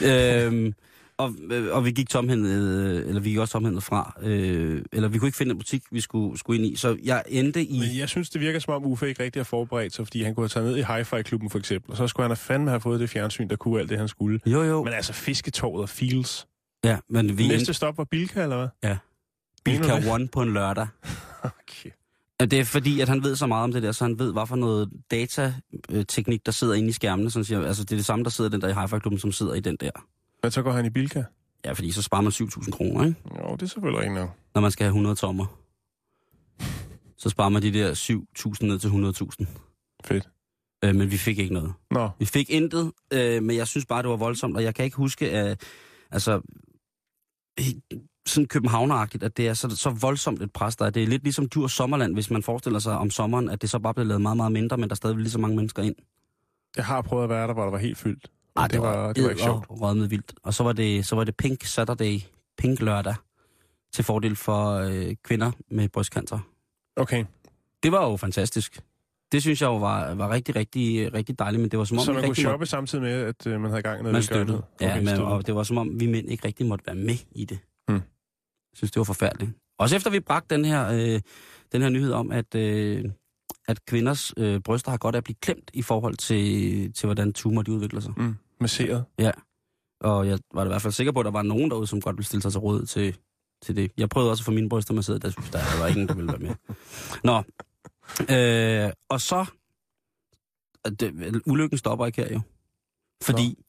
øhm, 0.07 0.73
og, 1.21 1.35
øh, 1.51 1.75
og 1.75 1.85
vi 1.85 1.91
gik 1.91 2.09
tomhændet, 2.09 2.49
øh, 2.49 3.07
eller 3.07 3.21
vi 3.21 3.29
gik 3.29 3.37
også 3.37 3.51
tomhændet 3.51 3.83
fra, 3.83 4.17
øh, 4.21 4.83
eller 4.91 5.07
vi 5.07 5.17
kunne 5.17 5.27
ikke 5.27 5.37
finde 5.37 5.51
en 5.51 5.57
butik, 5.57 5.83
vi 5.91 6.01
skulle, 6.01 6.39
skulle 6.39 6.63
ind 6.63 6.73
i. 6.73 6.75
Så 6.75 6.97
jeg 7.03 7.23
endte 7.27 7.65
i... 7.65 7.79
Men 7.79 7.97
jeg 7.97 8.09
synes, 8.09 8.29
det 8.29 8.41
virker 8.41 8.59
som 8.59 8.73
om 8.73 8.85
Uffe 8.85 9.09
ikke 9.09 9.23
rigtig 9.23 9.39
har 9.39 9.43
forberedt 9.43 9.93
sig, 9.93 10.07
fordi 10.07 10.23
han 10.23 10.35
kunne 10.35 10.43
have 10.43 10.49
taget 10.49 10.67
ned 10.67 10.77
i 10.77 10.83
Hi-Fi-klubben 10.83 11.49
for 11.49 11.59
eksempel, 11.59 11.91
og 11.91 11.97
så 11.97 12.07
skulle 12.07 12.23
han 12.23 12.29
have 12.29 12.35
fandme 12.35 12.69
have 12.69 12.81
fået 12.81 12.99
det 12.99 13.09
fjernsyn, 13.09 13.49
der 13.49 13.55
kunne 13.55 13.79
alt 13.79 13.89
det, 13.89 13.97
han 13.97 14.07
skulle. 14.07 14.39
Jo, 14.45 14.63
jo. 14.63 14.83
Men 14.83 14.93
altså, 14.93 15.13
fisketorvet 15.13 15.81
og 15.81 15.89
Fields. 15.89 16.47
Ja, 16.83 16.97
men 17.09 17.37
vi 17.37 17.47
Næste 17.47 17.55
endte 17.55 17.73
stop 17.73 17.97
var 17.97 18.03
Bilka, 18.03 18.43
eller 18.43 18.57
hvad? 18.57 18.67
Ja. 18.83 18.97
Bilka? 19.65 20.11
One 20.11 20.27
på 20.27 20.41
en 20.41 20.53
lørdag. 20.53 20.87
Okay. 21.43 21.89
Det 22.39 22.53
er 22.53 22.63
fordi, 22.63 23.01
at 23.01 23.09
han 23.09 23.23
ved 23.23 23.35
så 23.35 23.47
meget 23.47 23.63
om 23.63 23.71
det 23.71 23.83
der, 23.83 23.91
så 23.91 24.03
han 24.03 24.19
ved, 24.19 24.33
hvad 24.33 24.47
for 24.47 24.55
noget 24.55 24.89
datateknik, 25.11 26.45
der 26.45 26.51
sidder 26.51 26.73
inde 26.73 26.89
i 26.89 26.91
skærmene. 26.91 27.31
Så 27.31 27.39
han 27.39 27.45
siger, 27.45 27.67
altså, 27.67 27.83
det 27.83 27.91
er 27.91 27.95
det 27.95 28.05
samme, 28.05 28.23
der 28.23 28.29
sidder 28.29 28.49
i 28.49 28.53
den 28.53 28.61
der 28.61 28.67
i 28.67 28.73
Hi-Fi-klubben, 28.81 29.19
som 29.19 29.31
sidder 29.31 29.53
i 29.53 29.59
den 29.59 29.75
der. 29.75 29.91
Men 30.43 30.51
så 30.51 30.61
går 30.61 30.71
han 30.71 30.85
i 30.85 30.89
Bilka. 30.89 31.23
Ja, 31.65 31.71
fordi 31.73 31.91
så 31.91 32.01
sparer 32.01 32.21
man 32.21 32.31
7.000 32.31 32.71
kroner, 32.71 33.05
ikke? 33.05 33.19
Jo, 33.43 33.55
det 33.55 33.61
er 33.61 33.65
selvfølgelig 33.65 34.03
ikke 34.03 34.15
nok. 34.15 34.29
når 34.55 34.61
man 34.61 34.71
skal 34.71 34.83
have 34.83 34.89
100 34.89 35.15
tommer. 35.15 35.45
Så 37.17 37.29
sparer 37.29 37.49
man 37.49 37.61
de 37.61 37.73
der 37.73 37.93
7.000 37.93 38.65
ned 38.67 38.79
til 38.79 38.87
100.000. 38.87 39.45
Fedt. 40.05 40.29
Øh, 40.83 40.95
men 40.95 41.11
vi 41.11 41.17
fik 41.17 41.39
ikke 41.39 41.53
noget. 41.53 41.73
Nå, 41.91 42.09
Vi 42.19 42.25
fik 42.25 42.49
intet, 42.49 42.91
øh, 43.13 43.43
men 43.43 43.55
jeg 43.55 43.67
synes 43.67 43.85
bare, 43.85 44.01
det 44.01 44.09
var 44.09 44.15
voldsomt, 44.15 44.55
og 44.57 44.63
jeg 44.63 44.75
kan 44.75 44.85
ikke 44.85 44.97
huske, 44.97 45.31
at 45.31 45.61
altså, 46.11 46.41
sådan 48.27 48.47
københavneragtigt, 48.47 49.23
at 49.23 49.37
det 49.37 49.47
er 49.47 49.53
så, 49.53 49.69
så 49.75 49.89
voldsomt 49.89 50.41
et 50.41 50.51
pres, 50.53 50.75
der 50.75 50.85
er. 50.85 50.89
Det 50.89 51.03
er 51.03 51.07
lidt 51.07 51.23
ligesom 51.23 51.49
Djurs 51.49 51.71
Sommerland, 51.71 52.13
hvis 52.13 52.31
man 52.31 52.43
forestiller 52.43 52.79
sig 52.79 52.97
om 52.97 53.09
sommeren, 53.09 53.49
at 53.49 53.61
det 53.61 53.69
så 53.69 53.79
bare 53.79 53.93
bliver 53.93 54.07
lavet 54.07 54.21
meget, 54.21 54.37
meget 54.37 54.51
mindre, 54.51 54.77
men 54.77 54.89
der 54.89 54.93
er 54.93 54.95
stadig 54.95 55.17
lige 55.17 55.29
så 55.29 55.39
mange 55.39 55.55
mennesker 55.55 55.83
ind. 55.83 55.95
jeg 56.77 56.85
har 56.85 57.01
prøvet 57.01 57.23
at 57.23 57.29
være 57.29 57.47
der, 57.47 57.53
hvor 57.53 57.63
der 57.63 57.71
var 57.71 57.77
helt 57.77 57.97
fyldt. 57.97 58.31
Ej, 58.55 58.67
det, 58.67 58.81
var, 58.81 59.13
det 59.13 59.23
var 59.23 59.29
ikke 59.29 59.41
sjovt. 59.41 59.65
Rødme 59.69 60.09
vildt. 60.09 60.33
Og 60.43 60.53
så 60.53 60.63
var, 60.63 60.73
det, 60.73 61.05
så 61.05 61.15
var 61.15 61.23
det 61.23 61.35
Pink 61.35 61.63
Saturday, 61.63 62.19
Pink 62.57 62.81
Lørdag, 62.81 63.15
til 63.93 64.03
fordel 64.03 64.35
for 64.35 64.71
øh, 64.71 65.15
kvinder 65.23 65.51
med 65.71 65.89
brystcancer. 65.89 66.39
Okay, 66.95 67.25
Det 67.83 67.91
var 67.91 68.09
jo 68.09 68.17
fantastisk. 68.17 68.81
Det 69.31 69.41
synes 69.41 69.61
jeg 69.61 69.67
jo 69.67 69.77
var, 69.77 70.13
var 70.13 70.29
rigtig, 70.29 70.55
rigtig, 70.55 71.13
rigtig 71.13 71.39
dejligt, 71.39 71.61
men 71.61 71.71
det 71.71 71.79
var 71.79 71.85
som 71.85 71.97
om, 71.97 72.03
så 72.05 72.13
man 72.13 72.23
kunne 72.25 72.35
shoppe 72.35 72.65
samtidig 72.65 73.01
med, 73.03 73.11
at 73.11 73.47
øh, 73.47 73.61
man 73.61 73.71
havde 73.71 73.81
gang 73.83 73.99
i 73.99 74.01
noget 74.01 74.13
Man 74.13 74.23
støttede. 74.23 74.45
velgørenhed? 74.79 75.05
Ja, 75.05 75.11
Okay, 75.11 75.19
men, 75.19 75.33
og 75.33 75.47
det 75.47 75.55
var 75.55 75.63
som 75.63 75.77
om, 75.77 75.99
vi 75.99 76.07
mænd 76.07 76.29
ikke 76.29 76.47
rigtig 76.47 76.65
måtte 76.65 76.87
være 76.87 76.95
med 76.95 77.15
i 77.31 77.45
det. 77.45 77.59
Hmm. 77.87 77.95
Jeg 77.95 78.03
synes, 78.77 78.91
det 78.91 78.99
var 78.99 79.03
forfærdeligt. 79.03 79.51
Også 79.79 79.95
efter 79.95 80.09
vi 80.09 80.19
bragte 80.19 80.55
den 80.55 80.65
her, 80.65 80.89
øh, 80.91 81.21
den 81.71 81.81
her 81.81 81.89
nyhed 81.89 82.11
om, 82.13 82.31
at, 82.31 82.55
øh, 82.55 83.05
at 83.71 83.85
kvinders 83.85 84.33
øh, 84.37 84.59
bryster 84.59 84.91
har 84.91 84.97
godt 84.97 85.15
af 85.15 85.17
at 85.17 85.23
blive 85.23 85.35
klemt 85.41 85.71
i 85.73 85.81
forhold 85.81 86.15
til, 86.15 86.93
til 86.93 87.07
hvordan 87.07 87.33
tumor 87.33 87.61
de 87.61 87.71
udvikler 87.71 87.99
sig. 87.99 88.13
Mm, 88.17 88.35
masseret. 88.59 89.05
Og 90.01 90.27
jeg 90.27 90.39
var 90.53 90.65
i 90.65 90.67
hvert 90.67 90.81
fald 90.81 90.93
sikker 90.93 91.11
på, 91.11 91.19
at 91.19 91.25
der 91.25 91.31
var 91.31 91.41
nogen 91.41 91.71
derude, 91.71 91.87
som 91.87 92.01
godt 92.01 92.17
ville 92.17 92.25
stille 92.25 92.41
sig 92.41 92.51
til 92.51 92.59
råd 92.59 92.85
til, 92.85 93.17
til 93.61 93.75
det. 93.75 93.91
Jeg 93.97 94.09
prøvede 94.09 94.31
også 94.31 94.41
at 94.41 94.45
få 94.45 94.51
mine 94.51 94.69
bryster 94.69 94.93
masseret, 94.93 95.21
der 95.21 95.29
der 95.29 95.79
var 95.79 95.87
ingen, 95.87 96.07
der 96.07 96.13
ville 96.13 96.27
være 96.27 96.39
med. 96.39 96.55
Nå, 97.23 97.43
øh, 98.35 98.91
og 99.09 99.21
så... 99.21 99.45
Det, 100.99 101.41
ulykken 101.45 101.77
stopper 101.77 102.05
ikke 102.05 102.21
her 102.21 102.33
jo. 102.33 102.41
Fordi 103.23 103.47
Nå. 103.47 103.63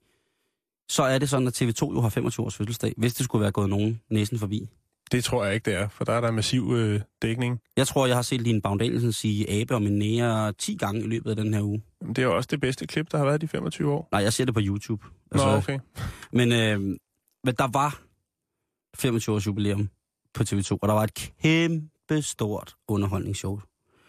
så 0.88 1.02
er 1.02 1.18
det 1.18 1.30
sådan, 1.30 1.46
at 1.46 1.62
TV2 1.62 1.92
jo 1.94 2.00
har 2.00 2.08
25 2.08 2.46
års 2.46 2.56
fødselsdag, 2.56 2.94
hvis 2.96 3.14
det 3.14 3.24
skulle 3.24 3.42
være 3.42 3.52
gået 3.52 3.70
nogen 3.70 4.00
næsen 4.10 4.38
forbi. 4.38 4.68
Det 5.12 5.24
tror 5.24 5.44
jeg 5.44 5.54
ikke, 5.54 5.70
det 5.70 5.78
er, 5.78 5.88
for 5.88 6.04
der 6.04 6.12
er 6.12 6.20
der 6.20 6.30
massiv 6.30 6.72
øh, 6.76 7.00
dækning. 7.22 7.60
Jeg 7.76 7.86
tror, 7.86 8.06
jeg 8.06 8.16
har 8.16 8.22
set 8.22 8.40
Line 8.40 8.60
Bagdanielsen 8.60 9.12
sige 9.12 9.50
abe 9.50 9.74
og 9.74 9.82
min 9.82 9.98
nære 9.98 10.52
10 10.52 10.76
gange 10.76 11.00
i 11.00 11.06
løbet 11.06 11.30
af 11.30 11.36
den 11.36 11.54
her 11.54 11.62
uge. 11.62 11.82
Men 12.00 12.08
det 12.08 12.22
er 12.22 12.26
jo 12.26 12.36
også 12.36 12.48
det 12.50 12.60
bedste 12.60 12.86
klip, 12.86 13.12
der 13.12 13.18
har 13.18 13.24
været 13.24 13.40
de 13.40 13.48
25 13.48 13.92
år. 13.92 14.08
Nej, 14.12 14.22
jeg 14.22 14.32
ser 14.32 14.44
det 14.44 14.54
på 14.54 14.60
YouTube. 14.62 15.06
Nå, 15.32 15.42
okay. 15.42 15.78
Men, 16.38 16.52
øh, 16.52 16.80
men 17.44 17.54
der 17.58 17.68
var 17.72 18.02
25 18.96 19.34
års 19.34 19.46
jubilæum 19.46 19.90
på 20.34 20.42
TV2, 20.42 20.78
og 20.82 20.88
der 20.88 20.94
var 20.94 21.04
et 21.04 21.14
kæmpe 21.42 22.22
stort 22.22 22.74
underholdningsshow. 22.88 23.60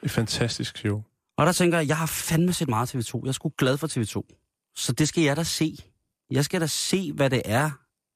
Et 0.03 0.11
fantastisk 0.11 0.77
show. 0.77 1.03
Og 1.37 1.45
der 1.45 1.51
tænker 1.51 1.77
jeg, 1.77 1.87
jeg 1.87 1.97
har 1.97 2.05
fandme 2.05 2.53
set 2.53 2.69
meget 2.69 2.95
TV2. 2.95 3.19
Jeg 3.23 3.27
er 3.27 3.31
sgu 3.31 3.51
glad 3.57 3.77
for 3.77 3.87
TV2. 3.87 4.73
Så 4.75 4.93
det 4.93 5.07
skal 5.07 5.23
jeg 5.23 5.37
da 5.37 5.43
se. 5.43 5.77
Jeg 6.31 6.45
skal 6.45 6.61
da 6.61 6.67
se, 6.67 7.13
hvad 7.13 7.29
det 7.29 7.41
er, 7.45 7.71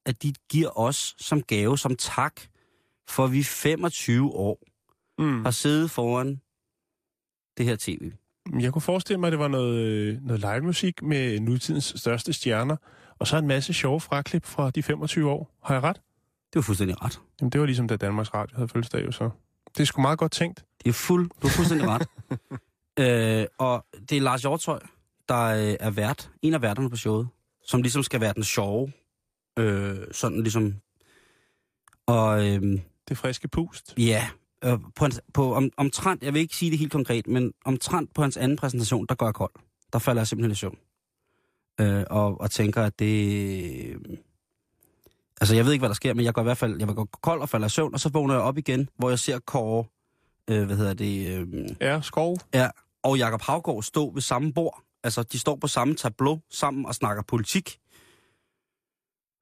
at 0.06 0.24
de 0.24 0.34
giver 0.50 0.80
os 0.80 1.16
som 1.20 1.42
gave, 1.42 1.78
som 1.78 1.96
tak, 1.96 2.42
for 3.10 3.28
vi 3.28 3.44
25 3.44 4.32
år 4.34 4.60
Mm. 5.20 5.44
har 5.46 5.52
siddet 5.52 5.92
foran 5.92 6.42
det 7.58 7.66
her 7.66 7.76
tv. 7.80 8.12
Jeg 8.60 8.74
kunne 8.74 8.82
forestille 8.82 9.20
mig, 9.20 9.28
at 9.28 9.32
det 9.32 9.40
var 9.40 9.48
noget, 9.48 9.78
øh, 9.78 10.22
noget 10.22 10.40
live 10.40 10.62
musik 10.62 11.02
med 11.02 11.40
nutidens 11.40 11.94
største 11.96 12.34
stjerner, 12.34 12.76
og 13.20 13.28
så 13.28 13.38
en 13.38 13.48
masse 13.48 13.74
sjove 13.74 14.02
fraklip 14.02 14.46
fra 14.46 14.70
de 14.70 14.84
25 14.84 15.30
år. 15.32 15.52
Har 15.64 15.74
jeg 15.74 15.84
ret? 15.84 15.96
Det 15.96 16.56
var 16.56 16.62
fuldstændig 16.62 17.02
ret. 17.04 17.22
Jamen, 17.42 17.52
det 17.52 17.60
var 17.62 17.66
ligesom, 17.66 17.88
da 17.88 17.96
Danmarks 17.98 18.34
Radio 18.34 18.56
havde 18.56 18.68
fødselsdag 18.68 19.06
jo 19.06 19.12
så. 19.12 19.30
Det 19.78 19.80
er 19.80 19.86
sgu 19.86 20.02
meget 20.02 20.20
godt 20.20 20.32
tænkt. 20.32 20.66
Det 20.84 20.90
er 20.90 20.94
fuld, 20.94 21.30
du 21.42 21.48
har 21.48 21.54
fuldstændig 21.56 21.88
ret. 21.88 22.08
øh, 23.42 23.46
og 23.58 23.86
det 24.10 24.18
er 24.18 24.22
Lars 24.22 24.42
Hjortøj, 24.42 24.80
der 25.30 25.44
øh, 25.44 25.76
er 25.80 25.90
vært, 25.92 26.32
en 26.42 26.54
af 26.54 26.62
værterne 26.62 26.90
på 26.90 26.96
showet, 26.96 27.28
som 27.66 27.82
ligesom 27.82 28.04
skal 28.04 28.22
være 28.22 28.34
den 28.34 28.44
sjove. 28.44 28.92
Øh, 29.60 29.98
sådan 30.12 30.42
ligesom... 30.42 30.76
Og 32.06 32.48
øh, 32.48 32.80
Det 33.10 33.18
friske 33.18 33.48
pust. 33.48 33.94
ja, 33.98 34.30
øh, 34.64 34.80
på, 34.96 35.06
hans, 35.06 35.22
på 35.34 35.54
om, 35.54 35.70
omtrent, 35.78 36.24
jeg 36.24 36.34
vil 36.34 36.42
ikke 36.42 36.56
sige 36.56 36.72
det 36.72 36.80
helt 36.80 36.92
konkret, 36.92 37.28
men 37.28 37.54
omtrent 37.66 38.14
på 38.14 38.22
hans 38.22 38.38
anden 38.38 38.58
præsentation, 38.58 39.06
der 39.10 39.16
går 39.16 39.26
jeg 39.26 39.34
kold. 39.34 39.52
Der 39.94 40.00
falder 40.00 40.22
jeg 40.22 40.28
simpelthen 40.28 40.52
i 40.52 40.56
søvn. 40.56 40.78
Øh, 41.82 42.04
og, 42.10 42.42
og 42.42 42.52
tænker, 42.52 42.84
at 42.84 43.00
det... 43.00 43.98
Altså, 45.42 45.56
jeg 45.56 45.66
ved 45.66 45.72
ikke, 45.74 45.82
hvad 45.82 45.90
der 45.90 45.96
sker, 45.96 46.14
men 46.14 46.26
jeg 46.26 46.34
går 46.34 46.42
i 46.42 46.44
hvert 46.44 46.58
fald 46.58 46.80
jeg 46.80 46.88
går 46.88 47.10
kold 47.22 47.42
og 47.42 47.50
falder 47.50 47.68
i 47.68 47.70
søvn, 47.70 47.94
og 47.94 48.00
så 48.00 48.10
vågner 48.10 48.34
jeg 48.34 48.44
op 48.44 48.58
igen, 48.58 48.90
hvor 48.98 49.10
jeg 49.10 49.20
ser 49.20 49.40
Kåre, 49.40 49.86
øh, 50.50 50.66
hvad 50.66 50.78
hedder 50.78 50.94
det, 50.94 51.38
øh, 51.38 51.70
Ja, 51.82 52.02
skov. 52.02 52.38
Ja, 52.54 52.70
og 53.04 53.18
Jakob 53.18 53.42
Havgård 53.42 53.84
stod 53.84 54.14
ved 54.14 54.22
samme 54.22 54.54
bord. 54.54 54.84
Altså, 55.04 55.24
de 55.24 55.40
står 55.40 55.56
på 55.56 55.68
samme 55.68 55.96
tableau 55.96 56.42
sammen 56.50 56.86
og 56.86 56.96
snakker 56.96 57.24
politik. 57.24 57.80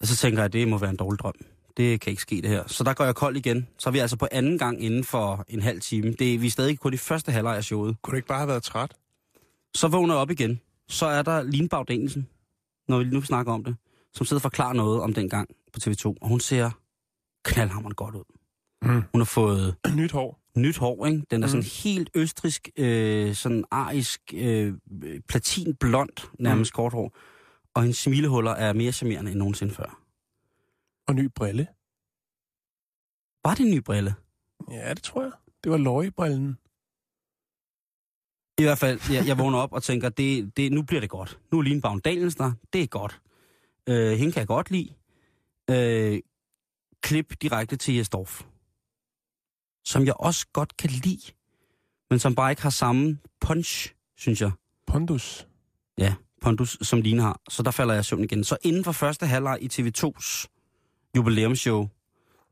Og 0.01 0.07
så 0.07 0.15
tænker 0.15 0.38
jeg, 0.39 0.45
at 0.45 0.53
det 0.53 0.67
må 0.67 0.77
være 0.77 0.89
en 0.89 0.98
dårlig 0.98 1.19
drøm. 1.19 1.34
Det 1.77 2.01
kan 2.01 2.12
ikke 2.12 2.22
ske, 2.22 2.36
det 2.41 2.50
her. 2.50 2.63
Så 2.67 2.84
der 2.84 2.94
går 2.94 3.05
jeg 3.05 3.15
kold 3.15 3.38
igen. 3.38 3.67
Så 3.79 3.89
er 3.89 3.91
vi 3.91 4.00
altså 4.00 4.17
på 4.17 4.27
anden 4.32 4.58
gang 4.58 4.84
inden 4.84 5.03
for 5.03 5.46
en 5.48 5.62
halv 5.62 5.82
time. 5.82 6.12
Det, 6.13 6.41
vi 6.41 6.48
er 6.48 6.51
stadig 6.51 6.79
kun 6.79 6.94
i 6.94 6.98
første 6.98 7.32
halvleg 7.32 7.55
af 7.58 7.63
showet. 7.63 7.96
Kunne 8.01 8.12
du 8.12 8.15
ikke 8.15 8.27
bare 8.27 8.38
have 8.38 8.48
været 8.48 8.63
træt? 8.63 8.91
Så 9.75 9.88
vågner 9.88 10.13
jeg 10.13 10.22
op 10.22 10.32
igen. 10.32 10.60
Så 10.89 11.05
er 11.05 11.22
der 11.22 11.44
Line 11.44 11.70
Bagdanielsen, 11.70 12.27
når 12.88 12.98
vi 12.98 13.03
nu 13.03 13.22
snakker 13.22 13.53
om 13.53 13.63
det, 13.63 13.75
som 14.13 14.25
sidder 14.25 14.38
og 14.39 14.41
forklarer 14.41 14.74
noget 14.74 15.01
om 15.01 15.13
den 15.13 15.29
gang 15.29 15.50
på 15.74 15.79
TV2. 15.84 16.05
Og 16.22 16.27
hun 16.27 16.39
ser 16.39 16.72
knaldhammerende 17.46 17.96
godt 17.96 18.15
ud. 18.15 18.24
Mm. 18.82 19.01
Hun 19.12 19.22
har 19.22 19.25
fået 19.25 19.75
Nyt 19.96 20.12
hår. 20.12 20.39
nyt 20.58 20.77
hår, 20.77 21.05
ikke? 21.05 21.22
Den 21.32 21.44
er 21.44 21.48
sådan 21.48 21.60
Mm. 21.60 21.84
helt 21.84 22.10
østrisk, 22.15 22.70
øh, 22.77 23.34
sådan 23.36 23.63
arisk, 23.72 24.22
øh, 24.34 24.74
platinblond, 25.29 26.27
nærmest 26.39 26.72
mm. 26.74 26.75
kort 26.75 26.94
hår. 26.94 27.15
Og 27.75 27.82
hendes 27.82 27.98
smilehuller 27.98 28.51
er 28.51 28.74
mere 28.74 28.91
charmerende 28.91 29.32
end 29.32 29.39
nogensinde 29.39 29.74
før. 29.74 30.01
Og 31.08 31.16
ny 31.16 31.30
brille. 31.36 31.68
Var 33.46 33.56
det 33.56 33.66
en 33.66 33.72
ny 33.72 33.78
brille? 33.78 34.16
Ja, 34.72 34.94
det 34.94 35.04
tror 35.04 35.22
jeg. 35.22 35.32
Det 35.64 35.72
var 35.72 35.78
løjebrillen. 35.78 36.58
I 38.58 38.64
hvert 38.64 38.78
fald, 38.78 39.00
jeg, 39.12 39.28
jeg 39.28 39.38
vågner 39.38 39.58
op 39.58 39.74
og 39.74 39.84
tænker, 39.84 40.10
det, 40.10 40.58
det, 40.58 40.72
nu 40.72 40.84
bliver 40.84 41.02
det 41.02 41.10
godt. 41.10 41.40
Nu 41.52 41.58
er 41.58 41.64
Line 41.64 41.82
Bavn 41.82 42.00
Daniels 42.00 42.36
der. 42.36 42.52
Det 42.74 42.84
er 42.84 42.88
godt. 42.88 43.22
Øh, 43.90 44.12
hende 44.18 44.32
kan 44.32 44.40
jeg 44.40 44.48
godt 44.48 44.72
lide. 44.72 44.94
Øh, 45.70 46.22
klip 47.02 47.42
direkte 47.42 47.76
til 47.76 47.96
Jesdorf. 47.96 48.44
Som 49.86 50.06
jeg 50.06 50.14
også 50.20 50.48
godt 50.54 50.78
kan 50.78 50.90
lide. 50.90 51.32
Men 52.10 52.20
som 52.20 52.36
bare 52.36 52.52
ikke 52.52 52.62
har 52.62 52.70
samme 52.70 53.20
punch, 53.42 53.94
synes 54.18 54.42
jeg. 54.42 54.52
Pondus. 54.88 55.48
Ja, 55.98 56.16
pondus, 56.42 56.78
som 56.82 57.02
Line 57.02 57.22
har. 57.22 57.42
Så 57.50 57.64
der 57.64 57.72
falder 57.72 57.94
jeg 57.94 58.02
i 58.02 58.04
søvn 58.04 58.24
igen. 58.24 58.44
Så 58.44 58.58
inden 58.62 58.84
for 58.84 58.92
første 58.92 59.26
halvleg 59.26 59.58
i 59.62 59.68
TV2's 59.68 60.55
jubilæumsshow, 61.15 61.88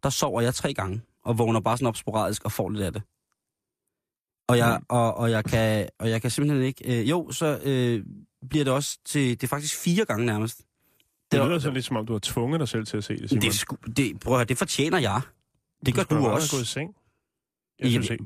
der 0.03 0.09
sover 0.09 0.41
jeg 0.41 0.55
tre 0.55 0.73
gange, 0.73 1.01
og 1.23 1.37
vågner 1.37 1.59
bare 1.59 1.77
sådan 1.77 1.87
op 1.87 1.97
sporadisk 1.97 2.45
og 2.45 2.51
får 2.51 2.69
lidt 2.69 2.83
af 2.83 2.93
det. 2.93 3.01
Og 4.47 4.57
jeg, 4.57 4.81
og, 4.89 5.13
og 5.15 5.31
jeg, 5.31 5.45
kan, 5.45 5.89
og 5.99 6.09
jeg 6.09 6.21
kan 6.21 6.31
simpelthen 6.31 6.63
ikke... 6.65 6.99
Øh, 7.01 7.09
jo, 7.09 7.31
så 7.31 7.59
øh, 7.63 8.05
bliver 8.49 8.63
det 8.63 8.73
også 8.73 8.99
til... 9.05 9.29
Det 9.29 9.43
er 9.43 9.47
faktisk 9.47 9.77
fire 9.77 10.05
gange 10.05 10.25
nærmest. 10.25 10.57
Det 11.31 11.39
er- 11.39 11.47
lyder 11.47 11.59
sådan 11.59 11.73
lidt, 11.73 11.85
som 11.85 11.97
om 11.97 12.05
du 12.05 12.13
har 12.13 12.19
tvunget 12.23 12.59
dig 12.59 12.67
selv 12.67 12.85
til 12.85 12.97
at 12.97 13.03
se 13.03 13.17
det, 13.17 13.29
Simon. 13.29 13.41
Det, 13.41 13.53
sku, 13.53 13.75
det, 13.97 14.19
prøv 14.19 14.33
at 14.33 14.37
høre, 14.39 14.45
det 14.45 14.57
fortjener 14.57 14.97
jeg. 14.99 15.21
Det 15.85 15.95
gør 15.95 16.03
du 16.03 16.15
da 16.15 16.21
bare 16.21 16.31
også. 16.31 16.51
have 16.51 16.57
gået 16.59 16.63
i 16.63 16.71
seng. 16.71 16.95
Jeg 17.79 18.11
ikke. 18.11 18.25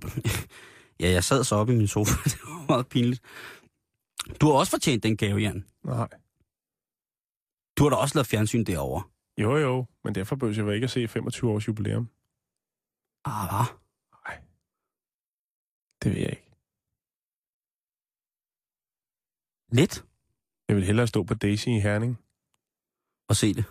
ja, 1.00 1.10
jeg 1.12 1.24
sad 1.24 1.44
så 1.44 1.56
oppe 1.56 1.74
i 1.74 1.75
min 1.77 1.88
sofa. 1.88 2.12
det 2.29 2.39
var 2.44 2.65
meget 2.67 2.88
pinligt. 2.88 3.22
Du 4.41 4.46
har 4.48 4.53
også 4.53 4.70
fortjent 4.72 5.03
den 5.03 5.17
gave, 5.17 5.38
Jan. 5.39 5.65
Nej. 5.86 6.08
Du 7.77 7.84
har 7.84 7.89
da 7.89 7.96
også 7.96 8.15
lavet 8.15 8.27
fjernsyn 8.27 8.63
derovre. 8.63 9.03
Jo, 9.38 9.58
jo, 9.58 9.86
men 10.03 10.15
derfor 10.15 10.36
behøver 10.36 10.56
jeg 10.56 10.65
vel 10.65 10.75
ikke 10.75 10.86
at 10.86 10.91
se 10.91 11.08
25 11.08 11.51
års 11.51 11.67
jubilæum. 11.67 12.10
Ah, 13.25 13.50
hvad? 13.50 13.65
Det 16.03 16.12
ved 16.12 16.22
jeg 16.22 16.29
ikke. 16.29 16.51
Lidt 19.72 20.06
Jeg 20.67 20.75
vil 20.75 20.86
hellere 20.86 21.08
stå 21.08 21.24
på 21.24 21.34
Daisy 21.34 21.67
i 21.67 21.79
Herning. 21.79 22.17
at 23.29 23.38
se 23.38 23.53
det. 23.53 23.65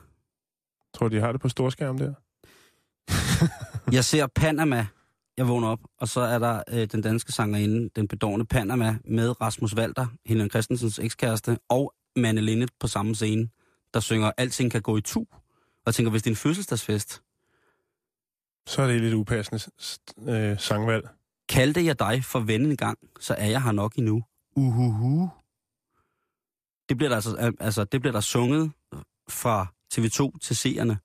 Tror 0.94 1.08
du, 1.08 1.16
de 1.16 1.20
har 1.20 1.32
det 1.32 1.40
på 1.40 1.48
storskærm 1.48 1.98
der? 1.98 2.14
Jeg 3.96 4.04
ser 4.04 4.26
Panama. 4.26 4.86
Jeg 5.36 5.48
vågner 5.48 5.68
op, 5.68 5.80
og 5.98 6.08
så 6.08 6.20
er 6.20 6.38
der 6.38 6.62
øh, 6.68 6.86
den 6.92 7.02
danske 7.02 7.32
sangerinde, 7.32 7.90
den 7.96 8.08
bedårende 8.08 8.46
Panama, 8.46 8.98
med 9.04 9.40
Rasmus 9.40 9.76
Walter, 9.76 10.06
Helene 10.26 10.50
Christensens 10.50 10.98
ekskæreste, 10.98 11.58
og 11.68 11.94
Manne 12.16 12.40
Linnet 12.40 12.70
på 12.80 12.86
samme 12.86 13.14
scene, 13.14 13.48
der 13.94 14.00
synger 14.00 14.32
Alting 14.36 14.70
kan 14.70 14.82
gå 14.82 14.96
i 14.96 15.00
tu. 15.00 15.24
Og 15.86 15.90
jeg 15.90 15.94
tænker, 15.94 16.10
hvis 16.10 16.22
det 16.22 16.30
er 16.30 16.32
en 16.32 16.36
fødselsdagsfest, 16.36 17.22
Så 18.66 18.82
er 18.82 18.86
det 18.86 19.00
lidt 19.00 19.14
upassende 19.14 19.62
øh, 20.18 20.60
sangvalg. 20.60 21.08
kaldte 21.48 21.84
jeg 21.84 21.98
dig 21.98 22.24
for 22.24 22.40
ven 22.40 22.66
en 22.66 22.76
gang, 22.76 22.98
så 23.20 23.34
er 23.34 23.46
jeg 23.46 23.62
her 23.62 23.72
nok 23.72 23.94
endnu. 23.94 24.24
Uhuhu. 24.56 25.30
Det 26.88 26.96
bliver 26.96 27.08
der 27.08 27.16
altså, 27.16 27.36
al- 27.36 27.56
altså 27.60 27.84
det 27.84 28.00
bliver 28.00 28.12
der 28.12 28.20
sunget 28.20 28.72
fra 29.28 29.66
TV2 29.94 30.38
til 30.38 30.56
seerne. 30.56 30.98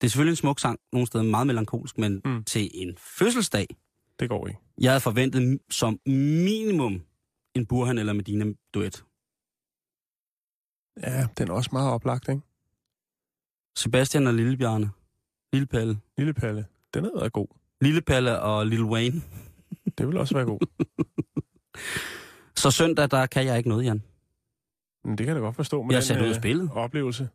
Det 0.00 0.06
er 0.06 0.10
selvfølgelig 0.10 0.32
en 0.32 0.36
smuk 0.36 0.60
sang, 0.60 0.78
nogle 0.92 1.06
steder 1.06 1.24
meget 1.24 1.46
melankolsk, 1.46 1.98
men 1.98 2.20
mm. 2.24 2.44
til 2.44 2.70
en 2.74 2.96
fødselsdag, 2.98 3.66
Det 4.18 4.28
går 4.28 4.46
ikke. 4.46 4.60
Jeg 4.80 4.90
havde 4.90 5.00
forventet 5.00 5.58
som 5.70 6.00
minimum 6.06 7.02
en 7.54 7.66
Burhan 7.66 7.98
eller 7.98 8.12
Medina 8.12 8.44
duet. 8.74 9.04
Ja, 11.02 11.26
den 11.38 11.48
er 11.50 11.52
også 11.54 11.70
meget 11.72 11.90
oplagt, 11.90 12.28
ikke? 12.28 12.42
Sebastian 13.76 14.26
og 14.26 14.34
Lillebjarne. 14.34 14.90
Lille 15.52 15.66
Palle. 15.66 15.98
Lille 16.18 16.34
Palle. 16.34 16.66
Den 16.94 17.04
er 17.04 17.28
god. 17.28 17.46
Lille 17.80 18.00
Palle 18.00 18.40
og 18.40 18.66
Lil 18.66 18.84
Wayne. 18.84 19.22
Det 19.98 20.06
vil 20.08 20.16
også 20.16 20.34
være 20.34 20.44
god. 20.44 20.60
Så 22.62 22.70
søndag, 22.70 23.10
der 23.10 23.26
kan 23.26 23.46
jeg 23.46 23.56
ikke 23.58 23.68
noget, 23.68 23.84
Jan. 23.84 24.02
Men 25.04 25.18
det 25.18 25.26
kan 25.26 25.34
jeg 25.34 25.36
da 25.36 25.40
godt 25.46 25.56
forstå 25.56 25.82
med 25.82 25.90
Jeg 25.90 25.96
er 25.96 26.00
den 26.00 26.06
sat 26.06 26.20
ud 26.20 26.26
af 26.26 26.28
øh, 26.30 26.34
spillet. 26.36 26.70
oplevelse. 26.72 27.28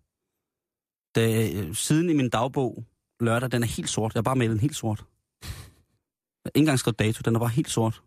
Da, 1.16 1.50
øh, 1.54 1.76
siden 1.76 2.10
i 2.10 2.14
min 2.14 2.30
dagbog 2.30 2.84
lørdag, 3.20 3.52
den 3.52 3.64
er 3.64 3.68
helt 3.68 3.90
sort. 3.90 4.14
Jeg 4.14 4.20
har 4.20 4.24
bare 4.24 4.36
malet 4.36 4.52
den 4.52 4.60
helt 4.60 4.76
sort. 4.76 5.06
Ikke 6.46 6.60
engang 6.60 6.80
skrevet 6.80 7.00
dato, 7.00 7.22
den 7.26 7.36
er 7.36 7.40
bare 7.40 7.50
helt 7.50 7.70
sort. 7.70 8.04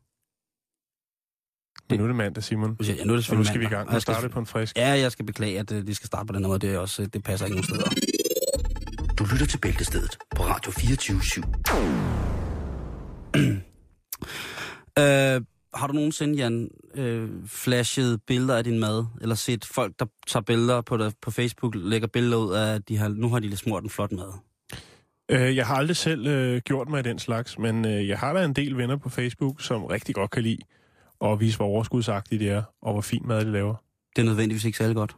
Men 1.91 1.99
nu 1.99 2.05
er 2.05 2.09
det 2.09 2.17
mandag, 2.17 2.43
Simon. 2.43 2.77
Ja, 2.87 3.05
nu 3.05 3.13
er 3.13 3.17
det 3.17 3.25
Så 3.25 3.35
nu 3.35 3.45
skal 3.45 3.61
vi 3.61 3.65
i 3.65 3.67
mandag, 3.67 3.71
gang. 3.79 3.89
og 3.89 3.95
jeg 3.95 4.03
skal- 4.03 4.23
vi 4.23 4.29
på 4.29 4.39
en 4.39 4.47
frisk. 4.47 4.77
Ja, 4.77 4.89
jeg 4.89 5.13
skal 5.13 5.25
beklage, 5.27 5.59
at 5.59 5.73
øh, 5.73 5.87
de 5.87 5.95
skal 5.95 6.07
starte 6.07 6.27
på 6.27 6.33
den 6.33 6.43
måde. 6.43 6.59
Det, 6.59 6.75
er 6.75 6.79
også, 6.79 7.07
det 7.07 7.23
passer 7.25 7.47
ikke 7.47 7.57
nogen 7.57 7.65
steder. 7.69 7.91
Du 9.23 9.27
lytter 9.33 9.47
til 9.47 9.59
Bæltestedet 9.59 10.19
på 10.37 10.43
Radio 10.43 10.73
24 10.73 11.21
Øh, 14.99 15.41
har 15.75 15.87
du 15.87 15.93
nogensinde, 15.93 16.39
Jan, 16.39 16.69
øh, 16.95 17.31
flashet 17.47 18.21
billeder 18.27 18.57
af 18.57 18.65
din 18.65 18.79
mad? 18.79 19.07
Eller 19.21 19.35
set 19.35 19.65
folk, 19.65 19.95
der 19.99 20.07
tager 20.27 20.43
billeder 20.43 20.81
på, 20.81 20.97
der, 20.97 21.11
på 21.23 21.31
Facebook, 21.31 21.75
lægger 21.75 22.09
billeder 22.09 22.37
ud 22.37 22.53
af, 22.53 22.75
at 22.75 22.89
de 22.89 22.97
har, 22.97 23.09
nu 23.09 23.29
har 23.29 23.39
de 23.39 23.49
lidt 23.49 23.61
smurt 23.61 23.83
en 23.83 23.91
flot 23.91 24.13
mad? 24.13 24.33
Øh, 25.31 25.57
jeg 25.57 25.67
har 25.67 25.75
aldrig 25.75 25.97
selv 25.97 26.27
øh, 26.27 26.61
gjort 26.61 26.89
mig 26.89 27.05
den 27.05 27.19
slags, 27.19 27.59
men 27.59 27.85
øh, 27.85 28.09
jeg 28.09 28.19
har 28.19 28.33
da 28.33 28.45
en 28.45 28.53
del 28.53 28.77
venner 28.77 28.97
på 28.97 29.09
Facebook, 29.09 29.63
som 29.63 29.85
rigtig 29.85 30.15
godt 30.15 30.31
kan 30.31 30.43
lide 30.43 30.61
at 31.25 31.41
vise, 31.41 31.57
hvor 31.57 31.67
overskudsagtige 31.67 32.39
de 32.39 32.49
er, 32.49 32.63
og 32.83 32.93
hvor 32.93 33.03
fin 33.03 33.23
mad 33.25 33.45
de 33.45 33.53
laver. 33.53 33.75
Det 34.17 34.23
er 34.23 34.27
nødvendigvis 34.27 34.65
ikke 34.65 34.79
særlig 34.79 34.97
godt. 34.97 35.17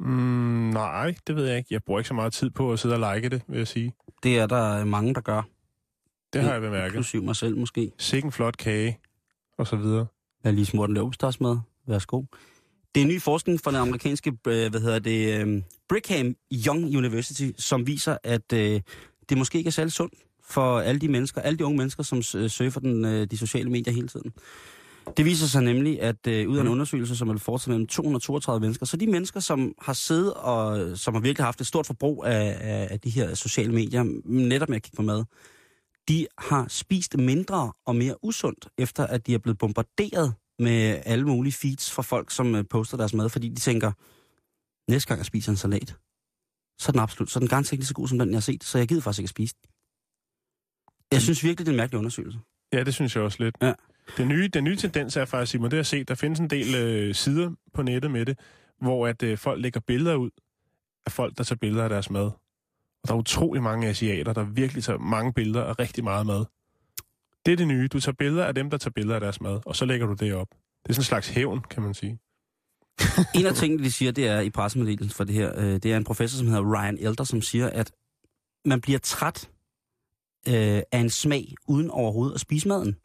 Mm, 0.00 0.70
nej, 0.72 1.14
det 1.26 1.36
ved 1.36 1.46
jeg 1.46 1.56
ikke. 1.56 1.68
Jeg 1.70 1.82
bruger 1.82 2.00
ikke 2.00 2.08
så 2.08 2.14
meget 2.14 2.32
tid 2.32 2.50
på 2.50 2.72
at 2.72 2.78
sidde 2.78 2.94
og 2.94 3.14
like 3.14 3.28
det, 3.28 3.42
vil 3.48 3.58
jeg 3.58 3.68
sige. 3.68 3.92
Det 4.22 4.38
er 4.38 4.46
der 4.46 4.84
mange, 4.84 5.14
der 5.14 5.20
gør. 5.20 5.42
Det 6.32 6.42
har 6.42 6.52
jeg 6.52 6.60
bemærket. 6.60 6.86
Inklusiv 6.86 7.22
mig 7.22 7.36
selv 7.36 7.56
måske. 7.56 7.92
Sikke 7.98 8.26
en 8.26 8.32
flot 8.32 8.56
kage, 8.56 8.98
og 9.58 9.66
så 9.66 9.76
videre. 9.76 10.06
Jeg 10.44 10.52
lige 10.52 10.66
smurt 10.66 10.88
en 10.88 10.94
leverpostejsmad. 10.94 11.58
Værsgo. 11.86 12.22
Det 12.94 13.02
er 13.02 13.06
ny 13.06 13.20
forskning 13.20 13.60
fra 13.60 13.70
den 13.70 13.80
amerikanske, 13.80 14.30
øh, 14.30 14.70
hvad 14.70 14.80
hedder 14.80 14.98
det, 14.98 15.46
øh, 15.46 15.62
Brigham 15.88 16.34
Young 16.66 16.96
University, 16.96 17.50
som 17.58 17.86
viser, 17.86 18.16
at 18.24 18.52
øh, 18.52 18.80
det 19.28 19.38
måske 19.38 19.58
ikke 19.58 19.68
er 19.68 19.72
særlig 19.72 19.92
sundt 19.92 20.14
for 20.44 20.80
alle 20.80 21.00
de 21.00 21.08
mennesker, 21.08 21.40
alle 21.40 21.58
de 21.58 21.64
unge 21.64 21.78
mennesker, 21.78 22.02
som 22.02 22.18
øh, 22.18 22.50
surfer 22.50 22.80
den, 22.80 23.04
øh, 23.04 23.26
de 23.30 23.36
sociale 23.38 23.70
medier 23.70 23.94
hele 23.94 24.08
tiden. 24.08 24.32
Det 25.16 25.24
viser 25.24 25.46
sig 25.46 25.62
nemlig, 25.62 26.02
at 26.02 26.26
øh, 26.26 26.48
ud 26.48 26.56
af 26.56 26.60
en 26.60 26.68
undersøgelse, 26.68 27.16
som 27.16 27.28
er 27.28 27.38
foretaget 27.38 27.68
mellem 27.68 27.86
232 27.86 28.60
mennesker, 28.60 28.86
så 28.86 28.96
de 28.96 29.06
mennesker, 29.06 29.40
som 29.40 29.74
har 29.78 29.92
siddet 29.92 30.34
og 30.34 30.98
som 30.98 31.14
har 31.14 31.20
virkelig 31.20 31.44
haft 31.44 31.60
et 31.60 31.66
stort 31.66 31.86
forbrug 31.86 32.24
af, 32.24 32.56
af, 32.60 32.88
af 32.90 33.00
de 33.00 33.10
her 33.10 33.34
sociale 33.34 33.72
medier, 33.72 34.04
netop 34.24 34.68
med 34.68 34.76
at 34.76 34.82
kigge 34.82 34.96
på 34.96 35.02
mad, 35.02 35.24
de 36.08 36.26
har 36.38 36.68
spist 36.68 37.16
mindre 37.16 37.72
og 37.86 37.96
mere 37.96 38.24
usundt, 38.24 38.68
efter 38.78 39.06
at 39.06 39.26
de 39.26 39.34
er 39.34 39.38
blevet 39.38 39.58
bombarderet 39.58 40.34
med 40.58 41.02
alle 41.04 41.26
mulige 41.26 41.52
feeds 41.52 41.92
fra 41.92 42.02
folk, 42.02 42.30
som 42.30 42.54
øh, 42.54 42.64
poster 42.70 42.96
deres 42.96 43.14
mad, 43.14 43.28
fordi 43.28 43.48
de 43.48 43.60
tænker, 43.60 43.92
næste 44.90 45.08
gang 45.08 45.18
jeg 45.18 45.26
spiser 45.26 45.52
en 45.52 45.56
salat, 45.56 45.96
så 46.78 46.88
er 46.88 46.92
den 46.92 47.00
absolut, 47.00 47.30
så 47.30 47.38
er 47.38 47.40
den 47.40 47.48
ganske 47.48 47.74
ikke 47.74 47.80
lige 47.82 47.88
så 47.88 47.94
god 47.94 48.08
som 48.08 48.18
den, 48.18 48.30
jeg 48.30 48.36
har 48.36 48.40
set, 48.40 48.64
så 48.64 48.78
jeg 48.78 48.88
gider 48.88 49.02
faktisk 49.02 49.20
ikke 49.20 49.26
at 49.26 49.30
spise 49.30 49.54
den. 49.62 49.70
Jeg 51.12 51.22
synes 51.22 51.44
virkelig, 51.44 51.66
det 51.66 51.68
er 51.68 51.74
en 51.74 51.76
mærkelig 51.76 51.98
undersøgelse. 51.98 52.38
Ja, 52.72 52.84
det 52.84 52.94
synes 52.94 53.16
jeg 53.16 53.24
også 53.24 53.42
lidt. 53.44 53.56
Ja. 53.62 53.72
Den 54.16 54.28
nye, 54.28 54.48
den 54.48 54.64
nye 54.64 54.76
tendens 54.76 55.16
er 55.16 55.24
faktisk, 55.24 55.50
Simon, 55.50 55.64
det 55.64 55.72
har 55.72 55.78
jeg 55.78 55.86
set, 55.86 56.08
der 56.08 56.14
findes 56.14 56.40
en 56.40 56.50
del 56.50 56.74
øh, 56.74 57.14
sider 57.14 57.50
på 57.74 57.82
nettet 57.82 58.10
med 58.10 58.26
det, 58.26 58.38
hvor 58.80 59.06
at 59.06 59.22
øh, 59.22 59.38
folk 59.38 59.62
lægger 59.62 59.80
billeder 59.80 60.14
ud 60.14 60.30
af 61.06 61.12
folk, 61.12 61.38
der 61.38 61.44
tager 61.44 61.58
billeder 61.58 61.84
af 61.84 61.90
deres 61.90 62.10
mad. 62.10 62.30
Og 63.02 63.08
der 63.08 63.14
er 63.14 63.18
utrolig 63.18 63.62
mange 63.62 63.88
asiater, 63.88 64.32
der 64.32 64.44
virkelig 64.44 64.84
tager 64.84 64.98
mange 64.98 65.32
billeder 65.32 65.64
af 65.64 65.78
rigtig 65.78 66.04
meget 66.04 66.26
mad. 66.26 66.44
Det 67.46 67.52
er 67.52 67.56
det 67.56 67.66
nye. 67.66 67.88
Du 67.88 68.00
tager 68.00 68.14
billeder 68.18 68.44
af 68.44 68.54
dem, 68.54 68.70
der 68.70 68.78
tager 68.78 68.92
billeder 68.92 69.14
af 69.14 69.20
deres 69.20 69.40
mad, 69.40 69.60
og 69.66 69.76
så 69.76 69.84
lægger 69.84 70.06
du 70.06 70.12
det 70.12 70.34
op. 70.34 70.48
Det 70.50 70.88
er 70.88 70.92
sådan 70.92 71.00
en 71.00 71.04
slags 71.04 71.28
hævn, 71.28 71.60
kan 71.70 71.82
man 71.82 71.94
sige. 71.94 72.18
En 73.38 73.46
af 73.46 73.54
tingene, 73.54 73.84
de 73.84 73.92
siger, 73.92 74.12
det 74.12 74.26
er 74.26 74.40
i 74.40 74.50
pressemeddelelsen 74.50 75.16
for 75.16 75.24
det 75.24 75.34
her, 75.34 75.58
øh, 75.58 75.72
det 75.72 75.86
er 75.86 75.96
en 75.96 76.04
professor, 76.04 76.38
som 76.38 76.46
hedder 76.46 76.74
Ryan 76.74 76.98
Elder, 76.98 77.24
som 77.24 77.42
siger, 77.42 77.70
at 77.70 77.92
man 78.64 78.80
bliver 78.80 78.98
træt 78.98 79.50
øh, 80.48 80.82
af 80.92 80.98
en 80.98 81.10
smag, 81.10 81.54
uden 81.68 81.90
overhovedet 81.90 82.34
at 82.34 82.40
spise 82.40 82.68
maden. 82.68 82.96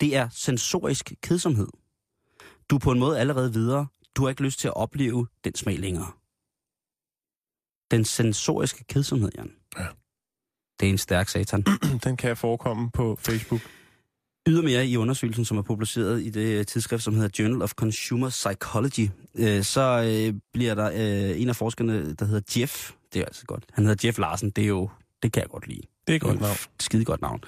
Det 0.00 0.16
er 0.16 0.28
sensorisk 0.28 1.12
kedsomhed. 1.22 1.68
Du 2.70 2.74
er 2.74 2.78
på 2.78 2.92
en 2.92 2.98
måde 2.98 3.18
allerede 3.18 3.52
videre. 3.52 3.86
Du 4.16 4.22
har 4.22 4.28
ikke 4.30 4.42
lyst 4.42 4.60
til 4.60 4.68
at 4.68 4.76
opleve 4.76 5.26
den 5.44 5.54
smag 5.54 5.78
længere. 5.78 6.12
Den 7.90 8.04
sensoriske 8.04 8.84
kedsomhed, 8.84 9.30
Jan. 9.36 9.52
Ja. 9.78 9.86
Det 10.80 10.86
er 10.86 10.90
en 10.90 10.98
stærk 10.98 11.28
satan. 11.28 11.64
Den 12.04 12.16
kan 12.16 12.36
forekomme 12.36 12.90
på 12.90 13.18
Facebook. 13.20 13.60
Ydermere 14.48 14.86
i 14.86 14.96
undersøgelsen, 14.96 15.44
som 15.44 15.58
er 15.58 15.62
publiceret 15.62 16.22
i 16.22 16.30
det 16.30 16.68
tidsskrift, 16.68 17.02
som 17.02 17.14
hedder 17.14 17.28
Journal 17.38 17.62
of 17.62 17.72
Consumer 17.72 18.28
Psychology, 18.28 19.08
øh, 19.34 19.62
så 19.62 19.80
øh, 19.80 20.40
bliver 20.52 20.74
der 20.74 20.90
øh, 20.90 21.40
en 21.40 21.48
af 21.48 21.56
forskerne, 21.56 22.14
der 22.14 22.24
hedder 22.24 22.60
Jeff, 22.60 22.92
det 23.12 23.20
er 23.20 23.24
altså 23.24 23.46
godt, 23.46 23.64
han 23.72 23.86
hedder 23.86 24.08
Jeff 24.08 24.18
Larsen, 24.18 24.50
det 24.50 24.64
er 24.64 24.68
jo, 24.68 24.90
det 25.22 25.32
kan 25.32 25.40
jeg 25.40 25.50
godt 25.50 25.66
lide. 25.66 25.82
Det 26.06 26.12
er 26.12 26.16
et 26.16 26.22
godt 26.22 26.40
navn. 26.40 26.56
Skide 26.80 27.04
godt 27.04 27.20
navn. 27.20 27.40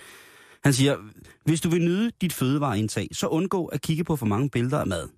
Han 0.65 0.73
siger, 0.73 0.97
hvis 1.45 1.61
du 1.61 1.69
vil 1.71 1.85
nyde 1.85 2.11
dit 2.21 2.33
fødevareindtag, 2.33 3.09
så 3.13 3.27
undgå 3.27 3.67
at 3.67 3.83
kigge 3.83 4.05
på 4.05 4.17
for 4.17 4.27
mange 4.27 4.51
billeder 4.51 4.79
af 4.79 4.87
mad. 4.87 5.09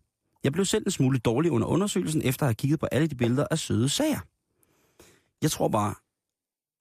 Jeg 0.45 0.53
blev 0.53 0.65
selv 0.65 0.83
en 0.87 0.91
smule 0.91 1.19
dårlig 1.19 1.51
under 1.51 1.67
undersøgelsen, 1.69 2.23
efter 2.25 2.43
at 2.43 2.49
have 2.49 2.55
kigget 2.55 2.81
på 2.81 2.87
alle 2.87 3.09
de 3.09 3.15
billeder 3.15 3.47
af 3.51 3.59
søde 3.59 3.89
sager. 3.89 4.21
Jeg 5.43 5.51
tror 5.51 5.69
bare, 5.69 5.95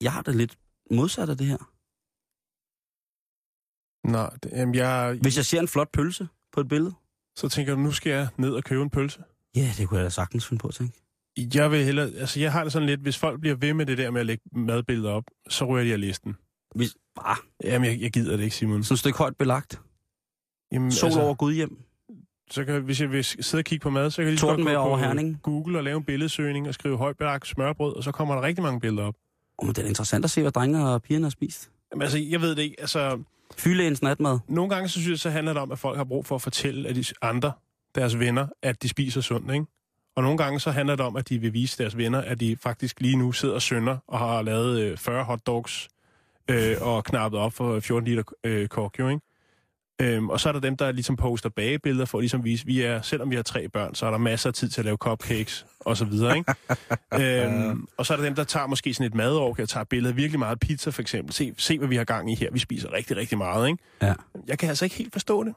jeg 0.02 0.12
har 0.14 0.22
det 0.22 0.36
lidt 0.36 0.58
modsat 0.92 1.30
af 1.30 1.38
det 1.38 1.48
her. 1.48 1.58
Nej, 4.08 4.30
det, 4.44 4.52
jamen 4.52 4.76
jeg, 4.76 5.18
Hvis 5.22 5.38
jeg 5.38 5.46
ser 5.46 5.60
en 5.60 5.68
flot 5.68 5.92
pølse 5.94 6.28
på 6.52 6.60
et 6.60 6.68
billede, 6.68 6.94
så 7.36 7.50
tænker 7.50 7.76
du, 7.76 7.80
nu 7.82 7.92
skal 7.92 8.12
jeg 8.12 8.28
ned 8.38 8.52
og 8.52 8.64
købe 8.64 8.82
en 8.82 8.90
pølse. 8.90 9.24
ja, 9.56 9.72
det 9.78 9.88
kunne 9.88 9.98
jeg 9.98 10.06
da 10.06 10.10
sagtens 10.10 10.48
finde 10.48 10.62
på 10.62 10.68
at 10.68 10.74
tænke. 10.74 11.00
Jeg 11.56 11.72
vil 11.72 11.86
hellere, 11.86 12.06
altså 12.08 12.40
jeg 12.40 12.52
har 12.52 12.64
det 12.64 12.74
sådan 12.74 12.86
lidt, 12.88 13.02
hvis 13.02 13.18
folk 13.18 13.40
bliver 13.40 13.56
ved 13.56 13.74
med 13.74 13.86
det 13.86 13.98
der 13.98 14.12
med 14.12 14.20
at 14.20 14.26
lægge 14.26 14.44
madbilleder 14.52 15.12
op, 15.12 15.24
så 15.50 15.66
rører 15.66 15.84
de 15.84 15.94
af 15.94 16.02
listen. 16.02 16.36
Hvis, 16.76 16.96
ah, 17.26 17.36
Jamen, 17.64 17.92
jeg, 17.92 18.02
jeg 18.02 18.12
gider 18.12 18.38
det 18.38 18.44
ikke, 18.44 18.56
Simon. 18.56 18.84
sådan 18.84 18.94
et 18.94 19.00
stykke 19.00 19.18
højt 19.18 19.38
belagt. 19.38 19.82
Jamen, 20.72 20.92
Sol 20.92 21.08
altså, 21.08 21.22
over 21.22 21.34
Gud 21.34 21.54
hjem. 21.54 21.78
så 22.52 22.66
kan, 22.66 22.82
hvis 22.82 23.02
jeg 23.02 23.12
vil 23.12 23.24
sidde 23.24 23.62
og 23.62 23.66
kigge 23.66 23.84
på 23.84 23.90
mad, 23.90 24.12
så 24.12 24.16
kan 24.16 24.24
jeg 24.24 24.32
lige 24.32 24.40
så 24.40 24.46
godt 24.46 24.54
Tordenvejr 24.54 24.76
gå 24.78 24.82
over 24.82 24.98
på 24.98 25.04
Herning. 25.04 25.40
Google 25.44 25.78
og 25.78 25.84
lave 25.84 25.98
en 25.98 26.04
billedsøgning 26.04 26.68
og 26.68 26.74
skrive 26.74 26.98
højbelagt 26.98 27.48
smørbrød, 27.48 27.96
og 27.96 28.04
så 28.04 28.12
kommer 28.12 28.36
der 28.36 28.42
rigtig 28.42 28.64
mange 28.64 28.80
billeder 28.80 29.08
op. 29.08 29.16
Oh, 29.58 29.66
men 29.66 29.76
det 29.76 29.84
er 29.84 29.88
interessant 29.88 30.26
at 30.26 30.32
se, 30.32 30.42
hvad 30.42 30.52
drengene 30.52 30.90
og 30.90 31.02
pigerne 31.02 31.26
har 31.26 31.30
spist. 31.30 31.72
Jamen, 31.92 32.02
altså, 32.02 32.18
jeg 32.18 32.42
ved 32.42 32.56
det 32.56 32.62
ikke. 32.62 32.76
Altså, 32.80 33.20
Fylægens 33.58 34.02
natmad. 34.02 34.40
nogle 34.48 34.70
gange 34.70 34.90
så 34.90 34.94
synes 34.94 35.10
jeg, 35.10 35.20
så 35.20 35.30
handler 35.30 35.54
det 35.54 35.62
om, 35.62 35.72
at 35.72 35.80
folk 35.80 35.98
har 35.98 36.04
brug 36.04 36.26
for 36.26 36.36
at 36.36 36.42
fortælle 36.42 36.90
at 36.90 36.96
de 36.96 37.06
andre, 37.22 37.52
deres 37.96 38.20
venner, 38.20 38.48
at 38.62 38.84
de 38.84 38.90
spiser 38.90 39.22
sundt, 39.22 39.54
ikke? 39.54 39.66
Og 40.16 40.24
nogle 40.24 40.38
gange 40.38 40.60
så 40.60 40.72
handler 40.72 40.96
det 40.96 41.06
om, 41.06 41.16
at 41.16 41.30
de 41.30 41.40
vil 41.40 41.54
vise 41.54 41.78
deres 41.84 41.98
venner, 41.98 42.22
at 42.22 42.40
de 42.40 42.58
faktisk 42.62 43.02
lige 43.02 43.16
nu 43.16 43.32
sidder 43.32 43.56
og 43.56 43.62
sønder 43.62 43.98
og 44.08 44.20
har 44.20 44.42
lavet 44.42 44.80
øh, 44.80 44.98
40 44.98 45.24
hotdogs 45.24 45.88
øh, 46.50 46.76
og 46.82 47.04
knappet 47.04 47.40
op 47.40 47.54
for 47.54 47.80
14 47.80 48.08
liter 48.08 48.24
øh, 48.44 48.68
kok, 48.68 49.00
jo, 49.00 49.10
ikke? 49.10 49.22
Øhm, 50.02 50.30
og 50.30 50.40
så 50.40 50.50
er 50.50 50.54
der 50.54 50.60
dem, 50.60 50.78
der 50.78 50.92
ligesom 50.92 51.16
poster 51.16 51.50
bagebilleder 51.50 52.06
for 52.06 52.18
at 52.18 52.22
ligesom 52.22 52.44
vise, 52.44 52.66
vi 52.66 52.82
er, 52.82 53.02
selvom 53.02 53.30
vi 53.30 53.36
har 53.36 53.44
tre 53.44 53.70
børn, 53.70 53.96
så 53.96 54.06
er 54.06 54.12
der 54.12 54.18
masser 54.18 54.50
af 54.50 54.54
tid 54.54 54.70
til 54.70 54.82
at 54.82 54.86
lave 54.86 54.98
cupcakes 54.98 55.66
og 55.80 55.98
så 55.98 56.06
videre, 56.06 56.38
ikke? 56.38 56.54
øhm, 57.46 57.88
og 57.98 58.06
så 58.06 58.14
er 58.14 58.18
der 58.18 58.24
dem, 58.24 58.36
der 58.36 58.44
tager 58.44 58.68
måske 58.68 58.94
sådan 58.94 59.08
et 59.08 59.14
madorg 59.14 59.60
og 59.60 59.70
tager 59.70 59.84
billeder 59.84 60.16
virkelig 60.16 60.40
meget 60.40 60.60
pizza 60.60 60.90
for 60.90 61.02
eksempel. 61.02 61.34
Se, 61.34 61.54
se, 61.58 61.78
hvad 61.78 61.88
vi 61.88 61.96
har 61.96 62.04
gang 62.04 62.32
i 62.32 62.36
her. 62.36 62.52
Vi 62.52 62.60
spiser 62.60 62.94
rigtig, 62.94 63.18
rigtig 63.18 63.38
meget, 63.38 63.68
ikke? 63.68 63.84
Ja. 64.02 64.14
Jeg 64.48 64.60
kan 64.60 64.70
altså 64.70 64.86
ikke 64.86 64.96
helt 64.96 65.14
forstå 65.14 65.44
det. 65.44 65.54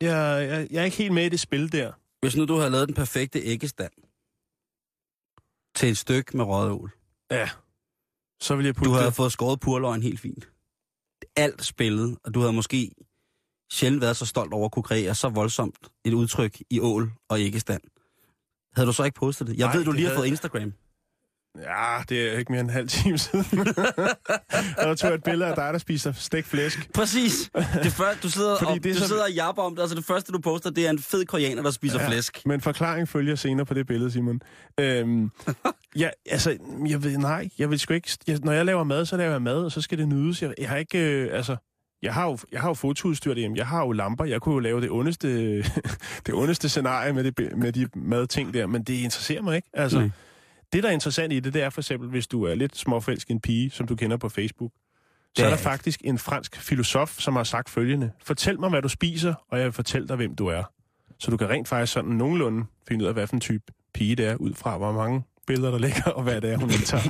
Jeg, 0.00 0.48
jeg, 0.48 0.68
jeg 0.70 0.80
er 0.80 0.84
ikke 0.84 0.96
helt 0.96 1.12
med 1.12 1.24
i 1.24 1.28
det 1.28 1.40
spil 1.40 1.72
der. 1.72 1.92
Hvis 2.20 2.36
nu 2.36 2.44
du 2.44 2.56
havde 2.56 2.70
lavet 2.70 2.88
den 2.88 2.94
perfekte 2.94 3.40
æggestand 3.44 3.92
til 5.74 5.88
et 5.88 5.98
stykke 5.98 6.36
med 6.36 6.44
røget 6.44 6.70
ål. 6.70 6.90
Ja. 7.30 7.48
Så 8.40 8.56
vil 8.56 8.64
jeg 8.64 8.74
putte 8.74 8.88
Du 8.90 8.94
havde 8.94 9.06
det. 9.06 9.14
fået 9.14 9.32
skåret 9.32 9.60
purløgn 9.60 10.02
helt 10.02 10.20
fint. 10.20 10.48
Alt 11.36 11.64
spillet, 11.64 12.18
og 12.24 12.34
du 12.34 12.40
havde 12.40 12.52
måske 12.52 12.92
sjældent 13.72 14.00
været 14.02 14.16
så 14.16 14.26
stolt 14.26 14.52
over 14.52 14.64
at 14.64 14.72
kunne 14.72 14.82
kreere 14.82 15.14
så 15.14 15.28
voldsomt 15.28 15.78
et 16.04 16.12
udtryk 16.12 16.58
i 16.70 16.80
ål 16.80 17.12
og 17.28 17.40
æggestand. 17.40 17.82
Havde 18.76 18.86
du 18.86 18.92
så 18.92 19.04
ikke 19.04 19.14
postet 19.18 19.46
det? 19.46 19.58
Jeg 19.58 19.66
Nej, 19.66 19.76
ved, 19.76 19.84
du 19.84 19.92
lige 19.92 20.02
har 20.04 20.08
havde- 20.08 20.18
fået 20.18 20.26
Instagram. 20.28 20.72
Ja, 21.62 21.96
det 22.08 22.32
er 22.32 22.38
ikke 22.38 22.52
mere 22.52 22.60
end 22.60 22.68
en 22.68 22.74
halv 22.74 22.88
time 22.88 23.18
siden. 23.18 23.44
og 24.78 24.84
der 24.84 24.94
tog 24.94 25.10
jeg 25.10 25.14
et 25.14 25.22
billede 25.24 25.50
af 25.50 25.54
dig, 25.56 25.72
der 25.72 25.78
spiser 25.78 26.12
stegt 26.12 26.46
flæsk. 26.46 26.90
Præcis. 26.94 27.50
Det 27.82 27.92
første, 27.92 28.22
du 28.22 28.30
sidder, 28.30 28.56
Fordi 28.58 28.78
og, 28.78 28.84
det 28.84 28.94
du 28.94 28.98
så- 29.00 29.06
sidder 29.08 29.22
og 29.24 29.32
japper 29.32 29.62
om 29.62 29.74
det. 29.74 29.82
Altså 29.82 29.96
det 29.96 30.04
første, 30.04 30.32
du 30.32 30.38
poster, 30.38 30.70
det 30.70 30.86
er 30.86 30.90
en 30.90 30.98
fed 30.98 31.24
koreaner, 31.24 31.62
der 31.62 31.70
spiser 31.70 32.00
ja. 32.02 32.08
flæsk. 32.08 32.42
Men 32.46 32.60
forklaring 32.60 33.08
følger 33.08 33.34
senere 33.34 33.66
på 33.66 33.74
det 33.74 33.86
billede, 33.86 34.10
Simon. 34.10 34.40
Øhm, 34.80 35.30
ja, 36.02 36.08
altså, 36.26 36.56
jeg 36.88 37.02
ved, 37.04 37.18
nej, 37.18 37.48
jeg 37.58 37.70
vil 37.70 37.78
sgu 37.78 37.94
ikke... 37.94 38.10
Jeg, 38.26 38.38
når 38.42 38.52
jeg 38.52 38.64
laver 38.64 38.84
mad, 38.84 39.06
så 39.06 39.16
laver 39.16 39.32
jeg 39.32 39.42
mad, 39.42 39.64
og 39.64 39.72
så 39.72 39.80
skal 39.80 39.98
det 39.98 40.08
nydes. 40.08 40.42
Jeg, 40.42 40.54
jeg 40.58 40.68
har 40.68 40.76
ikke... 40.76 40.98
Øh, 40.98 41.36
altså, 41.36 41.56
jeg 42.02 42.14
har, 42.14 42.24
jo, 42.26 42.38
jeg 42.52 42.60
har 42.60 42.68
jo 42.68 42.74
fotoudstyr 42.74 43.34
derhjemme. 43.34 43.56
Jeg 43.58 43.66
har 43.66 43.80
jo 43.84 43.92
lamper. 43.92 44.24
Jeg 44.24 44.40
kunne 44.40 44.52
jo 44.52 44.58
lave 44.58 44.80
det 44.80 44.90
ondeste, 44.90 45.56
det 46.26 46.34
ondeste 46.34 46.68
scenarie 46.68 47.12
med, 47.12 47.24
det, 47.24 47.56
med 47.56 47.72
de 47.72 47.88
madting 47.94 48.54
der, 48.54 48.66
men 48.66 48.82
det 48.82 48.94
interesserer 48.94 49.42
mig 49.42 49.56
ikke. 49.56 49.68
Altså, 49.72 49.98
Nej. 49.98 50.10
Det, 50.72 50.82
der 50.82 50.88
er 50.88 50.92
interessant 50.92 51.32
i 51.32 51.40
det, 51.40 51.54
det 51.54 51.62
er 51.62 51.70
for 51.70 51.80
eksempel, 51.80 52.08
hvis 52.08 52.26
du 52.26 52.42
er 52.44 52.54
lidt 52.54 52.76
småforelsket 52.76 53.30
en 53.30 53.40
pige, 53.40 53.70
som 53.70 53.86
du 53.86 53.96
kender 53.96 54.16
på 54.16 54.28
Facebook, 54.28 54.72
så 55.36 55.42
er 55.42 55.46
er 55.46 55.50
der 55.50 55.56
faktisk 55.56 56.00
en 56.04 56.18
fransk 56.18 56.56
filosof, 56.56 57.18
som 57.20 57.36
har 57.36 57.44
sagt 57.44 57.70
følgende. 57.70 58.10
Fortæl 58.24 58.60
mig, 58.60 58.70
hvad 58.70 58.82
du 58.82 58.88
spiser, 58.88 59.34
og 59.48 59.58
jeg 59.58 59.64
vil 59.64 59.72
fortælle 59.72 60.08
dig, 60.08 60.16
hvem 60.16 60.34
du 60.36 60.46
er. 60.46 60.64
Så 61.18 61.30
du 61.30 61.36
kan 61.36 61.48
rent 61.48 61.68
faktisk 61.68 61.92
sådan 61.92 62.10
nogenlunde 62.10 62.64
finde 62.88 63.02
ud 63.04 63.08
af, 63.08 63.14
hvad 63.14 63.26
for 63.26 63.34
en 63.36 63.40
type 63.40 63.64
pige 63.94 64.16
det 64.16 64.26
er, 64.26 64.36
ud 64.36 64.54
fra 64.54 64.76
hvor 64.78 64.92
mange 64.92 65.22
billeder, 65.46 65.70
der 65.70 65.78
ligger, 65.78 66.02
og 66.10 66.22
hvad 66.22 66.40
det 66.40 66.52
er, 66.52 66.56
hun 66.56 66.70
indtager. 66.70 67.02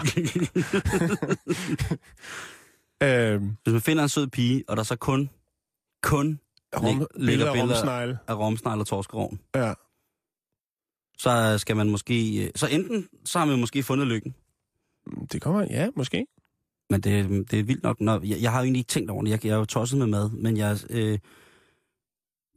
øhm, 3.02 3.56
Hvis 3.62 3.72
man 3.72 3.80
finder 3.82 4.02
en 4.02 4.08
sød 4.08 4.26
pige, 4.26 4.64
og 4.68 4.76
der 4.76 4.82
så 4.82 4.96
kun 4.96 5.30
kun 6.02 6.40
Rom, 6.76 6.98
læg- 6.98 7.06
billeder 7.26 7.50
af 7.50 7.54
billeder- 7.56 7.74
romsnegle. 7.74 8.18
af 8.28 8.34
romsnegl 8.38 8.80
og 8.80 8.86
torskerovn, 8.86 9.40
Ja. 9.54 9.72
Så 11.18 11.58
skal 11.58 11.76
man 11.76 11.90
måske... 11.90 12.44
øh, 12.44 12.50
Så 12.56 12.66
enten 12.66 13.08
så 13.24 13.38
har 13.38 13.46
man 13.46 13.60
måske 13.60 13.82
fundet 13.82 14.06
lykken, 14.06 14.34
Det 15.32 15.42
kommer, 15.42 15.66
ja, 15.70 15.88
måske. 15.96 16.26
men 16.90 17.00
det, 17.00 17.50
det 17.50 17.58
er 17.58 17.62
vildt 17.62 17.82
nok. 17.82 18.00
Når, 18.00 18.20
jeg, 18.24 18.40
jeg 18.42 18.52
har 18.52 18.58
jo 18.58 18.64
egentlig 18.64 18.80
ikke 18.80 18.88
tænkt 18.88 19.10
over 19.10 19.22
det. 19.22 19.30
Jeg, 19.30 19.44
jeg 19.46 19.52
er 19.52 19.56
jo 19.58 19.64
tosset 19.64 19.98
med 19.98 20.06
mad, 20.06 20.30
men 20.30 20.56
jeg 20.56 20.78
øh, 20.90 21.18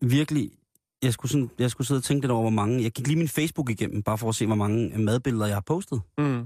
virkelig... 0.01 0.51
Jeg 1.03 1.13
skulle, 1.13 1.31
sådan, 1.31 1.49
jeg 1.59 1.71
skulle 1.71 1.87
sidde 1.87 1.99
og 1.99 2.03
tænke 2.03 2.21
lidt 2.21 2.31
over, 2.31 2.41
hvor 2.41 2.49
mange... 2.49 2.83
Jeg 2.83 2.91
gik 2.91 3.07
lige 3.07 3.17
min 3.17 3.27
Facebook 3.27 3.69
igennem, 3.69 4.03
bare 4.03 4.17
for 4.17 4.29
at 4.29 4.35
se, 4.35 4.45
hvor 4.45 4.55
mange 4.55 4.97
madbilleder 4.97 5.45
jeg 5.45 5.55
har 5.55 5.61
postet. 5.61 6.01
Mm. 6.17 6.39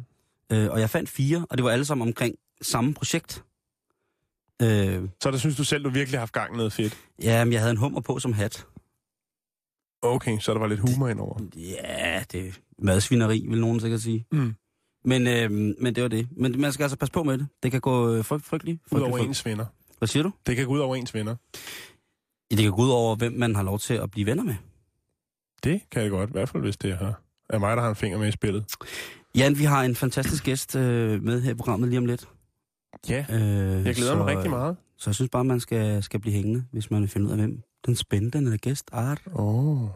Øh, 0.51 0.69
og 0.71 0.79
jeg 0.79 0.89
fandt 0.89 1.09
fire, 1.09 1.45
og 1.49 1.57
det 1.57 1.63
var 1.63 1.71
alle 1.71 1.85
sammen 1.85 2.07
omkring 2.07 2.35
samme 2.61 2.93
projekt. 2.93 3.43
Øh, 4.61 5.01
Så 5.21 5.31
der 5.31 5.37
synes 5.37 5.55
du 5.55 5.63
selv, 5.63 5.83
du 5.83 5.89
virkelig 5.89 6.17
har 6.17 6.21
haft 6.21 6.33
gang 6.33 6.53
i 6.53 6.57
noget 6.57 6.73
fedt. 6.73 6.97
ja, 7.23 7.43
men 7.43 7.53
jeg 7.53 7.61
havde 7.61 7.71
en 7.71 7.77
hummer 7.77 8.01
på 8.01 8.19
som 8.19 8.33
hat. 8.33 8.65
Okay, 10.05 10.39
så 10.39 10.53
der 10.53 10.59
var 10.59 10.67
lidt 10.67 10.79
humor 10.79 11.07
indover. 11.07 11.39
Ja, 11.55 12.23
det 12.31 12.47
er 12.47 12.51
madsvineri, 12.79 13.45
vil 13.49 13.61
nogen 13.61 13.79
sikkert 13.79 14.01
sige. 14.01 14.25
Mm. 14.31 14.55
Men, 15.05 15.27
øh, 15.27 15.51
men 15.51 15.95
det 15.95 16.03
var 16.03 16.09
det. 16.09 16.27
Men 16.37 16.61
man 16.61 16.71
skal 16.73 16.83
altså 16.83 16.97
passe 16.97 17.11
på 17.11 17.23
med 17.23 17.37
det. 17.37 17.47
Det 17.63 17.71
kan 17.71 17.81
gå 17.81 18.13
øh, 18.13 18.25
frygt, 18.25 18.45
frygteligt. 18.45 18.81
Ud 18.91 18.99
over 18.99 19.09
frygteligt, 19.09 19.27
ens 19.27 19.45
venner. 19.45 19.65
Hvad 19.97 20.07
siger 20.07 20.23
du? 20.23 20.31
Det 20.47 20.55
kan 20.55 20.65
gå 20.65 20.73
ud 20.73 20.79
over 20.79 20.95
ens 20.95 21.13
venner. 21.13 21.35
Ja, 22.51 22.55
det 22.55 22.63
kan 22.63 22.71
gå 22.71 22.81
ud 22.81 22.89
over, 22.89 23.15
hvem 23.15 23.33
man 23.33 23.55
har 23.55 23.63
lov 23.63 23.79
til 23.79 23.93
at 23.93 24.11
blive 24.11 24.25
venner 24.25 24.43
med. 24.43 24.55
Det 25.63 25.81
kan 25.91 26.01
jeg 26.01 26.09
godt, 26.11 26.29
i 26.29 26.31
hvert 26.31 26.49
fald 26.49 26.63
hvis 26.63 26.77
det 26.77 26.91
er, 26.91 27.13
er 27.49 27.59
mig, 27.59 27.77
der 27.77 27.83
har 27.83 27.89
en 27.89 27.95
finger 27.95 28.17
med 28.17 28.27
i 28.27 28.31
spillet. 28.31 28.65
Jan, 29.35 29.59
vi 29.59 29.63
har 29.63 29.83
en 29.83 29.95
fantastisk 29.95 30.43
gæst 30.43 30.75
øh, 30.75 31.23
med 31.23 31.41
her 31.41 31.51
i 31.51 31.55
programmet 31.55 31.89
lige 31.89 31.97
om 31.99 32.05
lidt. 32.05 32.27
Ja, 33.09 33.25
Øh, 33.29 33.37
jeg 33.85 33.95
glæder 33.95 34.11
så, 34.11 34.15
mig 34.17 34.25
rigtig 34.25 34.49
meget. 34.49 34.77
Så 34.97 35.09
jeg 35.09 35.15
synes 35.15 35.29
bare, 35.29 35.43
man 35.43 35.59
skal, 35.59 36.03
skal 36.03 36.19
blive 36.19 36.33
hængende, 36.33 36.65
hvis 36.71 36.91
man 36.91 37.01
vil 37.01 37.09
finde 37.09 37.27
ud 37.27 37.31
af, 37.31 37.37
hvem 37.37 37.61
den 37.85 37.95
spændende 37.95 38.57
gæst 38.57 38.89
er. 38.93 39.15
Åh. 39.35 39.81
Oh. 39.81 39.89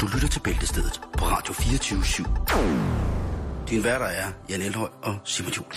Du 0.00 0.06
lytter 0.14 0.28
til 0.28 0.40
Bæltestedet 0.40 1.00
på 1.18 1.24
Radio 1.24 1.54
24 1.54 1.98
Din 3.70 3.84
værter 3.84 4.06
er 4.06 4.32
Jan 4.48 4.62
Elhøj 4.62 4.88
og 5.02 5.18
Simon 5.24 5.52
Juhl. 5.52 5.74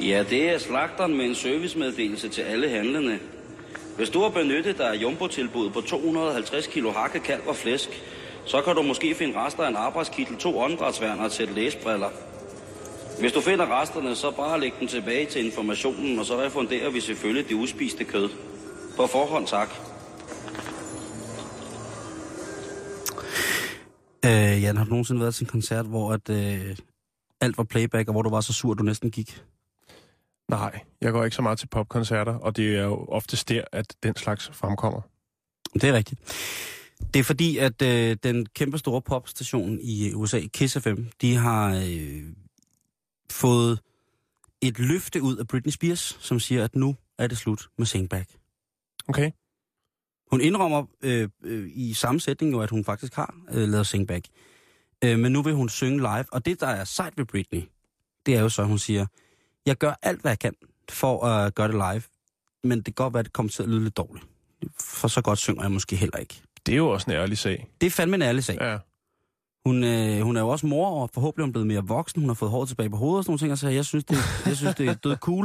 Ja, 0.00 0.24
det 0.30 0.50
er 0.50 0.58
slagteren 0.58 1.16
med 1.16 1.24
en 1.24 1.34
servicemeddelelse 1.34 2.28
til 2.28 2.42
alle 2.42 2.68
handlende. 2.70 3.18
Hvis 3.96 4.10
du 4.10 4.20
har 4.20 4.28
benyttet 4.28 4.78
dig 4.78 4.90
af 4.90 4.94
jumbo-tilbuddet 4.94 5.72
på 5.72 5.80
250 5.80 6.66
kilo 6.66 6.90
hakke, 6.90 7.20
kalv 7.20 7.42
og 7.46 7.56
flæsk, 7.56 7.88
så 8.44 8.62
kan 8.62 8.74
du 8.74 8.82
måske 8.82 9.14
finde 9.14 9.38
rester 9.38 9.62
af 9.62 9.68
en 9.68 9.76
arbejdskittel, 9.76 10.36
to 10.36 10.58
åndedrætsværn 10.58 11.18
og 11.18 11.26
et 11.26 11.50
læsbriller. 11.54 12.08
Hvis 13.20 13.32
du 13.32 13.40
finder 13.40 13.80
resterne, 13.80 14.16
så 14.16 14.30
bare 14.30 14.60
læg 14.60 14.72
dem 14.80 14.88
tilbage 14.88 15.26
til 15.26 15.44
informationen, 15.44 16.18
og 16.18 16.26
så 16.26 16.42
refunderer 16.42 16.90
vi 16.90 17.00
selvfølgelig 17.00 17.48
det 17.48 17.54
uspiste 17.54 18.04
kød. 18.04 18.28
På 18.96 19.06
forhånd 19.06 19.46
tak. 19.46 19.68
Øh, 24.24 24.62
Jan, 24.62 24.76
har 24.76 24.84
du 24.84 24.90
nogensinde 24.90 25.20
været 25.20 25.34
til 25.34 25.44
en 25.44 25.48
koncert, 25.48 25.86
hvor 25.86 26.12
at, 26.12 26.30
øh, 26.30 26.76
alt 27.40 27.58
var 27.58 27.64
playback, 27.64 28.08
og 28.08 28.12
hvor 28.12 28.22
du 28.22 28.30
var 28.30 28.40
så 28.40 28.52
sur, 28.52 28.72
at 28.72 28.78
du 28.78 28.82
næsten 28.82 29.10
gik? 29.10 29.42
Nej, 30.48 30.80
jeg 31.00 31.12
går 31.12 31.24
ikke 31.24 31.36
så 31.36 31.42
meget 31.42 31.58
til 31.58 31.66
popkoncerter, 31.66 32.34
og 32.34 32.56
det 32.56 32.76
er 32.76 32.84
jo 32.84 33.04
ofte 33.08 33.36
der, 33.54 33.64
at 33.72 33.94
den 34.02 34.16
slags 34.16 34.50
fremkommer. 34.52 35.00
Det 35.74 35.84
er 35.84 35.92
rigtigt. 35.92 36.20
Det 37.14 37.20
er 37.20 37.24
fordi, 37.24 37.58
at 37.58 37.82
øh, 37.82 38.16
den 38.22 38.46
kæmpe 38.46 38.78
store 38.78 39.02
popstation 39.02 39.78
i 39.82 40.14
USA, 40.14 40.40
Kiss 40.54 40.78
FM, 40.78 40.96
de 41.20 41.34
har 41.34 41.74
øh, 41.74 42.22
fået 43.32 43.80
et 44.62 44.78
løfte 44.78 45.22
ud 45.22 45.36
af 45.36 45.46
Britney 45.46 45.70
Spears, 45.70 46.18
som 46.20 46.40
siger, 46.40 46.64
at 46.64 46.76
nu 46.76 46.96
er 47.18 47.26
det 47.26 47.38
slut 47.38 47.68
med 47.78 47.86
Sing 47.86 48.10
Back. 48.10 48.30
Okay? 49.08 49.30
Hun 50.30 50.40
indrømmer 50.40 50.84
øh, 51.02 51.28
øh, 51.44 51.70
i 51.74 51.94
samme 51.94 52.20
sætning 52.20 52.52
jo, 52.52 52.60
at 52.60 52.70
hun 52.70 52.84
faktisk 52.84 53.14
har 53.14 53.34
øh, 53.50 53.68
lavet 53.68 53.86
Sing 53.86 54.08
Back. 54.08 54.26
Øh, 55.04 55.18
men 55.18 55.32
nu 55.32 55.42
vil 55.42 55.54
hun 55.54 55.68
synge 55.68 55.98
live, 55.98 56.24
og 56.32 56.46
det, 56.46 56.60
der 56.60 56.66
er 56.66 56.84
sejt 56.84 57.18
ved 57.18 57.24
Britney, 57.24 57.62
det 58.26 58.36
er 58.36 58.40
jo 58.40 58.48
så, 58.48 58.62
at 58.62 58.68
hun 58.68 58.78
siger, 58.78 59.06
jeg 59.66 59.76
gør 59.76 59.94
alt, 60.02 60.20
hvad 60.20 60.30
jeg 60.30 60.38
kan 60.38 60.54
for 60.90 61.24
at 61.24 61.54
gøre 61.54 61.68
det 61.68 61.74
live, 61.74 62.02
men 62.64 62.78
det 62.78 62.84
kan 62.84 62.94
godt 62.94 63.14
være, 63.14 63.18
at 63.20 63.24
det 63.24 63.32
kommer 63.32 63.50
til 63.50 63.62
at 63.62 63.68
lyde 63.68 63.82
lidt 63.84 63.96
dårligt. 63.96 64.26
For 64.80 65.08
så 65.08 65.22
godt 65.22 65.38
synger 65.38 65.62
jeg 65.62 65.72
måske 65.72 65.96
heller 65.96 66.16
ikke. 66.16 66.42
Det 66.66 66.72
er 66.72 66.76
jo 66.76 66.88
også 66.88 67.10
en 67.10 67.16
ærlig 67.16 67.38
sag. 67.38 67.68
Det 67.80 67.86
er 67.86 67.90
fandme 67.90 68.14
en 68.14 68.22
ærlig 68.22 68.44
sag. 68.44 68.58
Ja. 68.60 68.78
Hun, 69.66 69.84
øh, 69.84 70.20
hun 70.20 70.36
er 70.36 70.40
jo 70.40 70.48
også 70.48 70.66
mor, 70.66 71.02
og 71.02 71.10
forhåbentlig 71.14 71.42
er 71.42 71.46
hun 71.46 71.52
blevet 71.52 71.66
mere 71.66 71.84
voksen. 71.86 72.20
Hun 72.22 72.28
har 72.28 72.34
fået 72.34 72.50
håret 72.50 72.68
tilbage 72.68 72.90
på 72.90 72.96
hovedet 72.96 73.18
og 73.18 73.24
sådan 73.24 73.30
nogle 73.32 73.38
ting. 73.50 73.58
Så 73.58 73.68
jeg 73.68 73.84
synes, 73.84 74.04
det, 74.04 74.18
jeg 74.46 74.56
synes, 74.56 74.74
det 74.74 74.88
er 74.88 74.94
død 74.94 75.16
cool, 75.16 75.44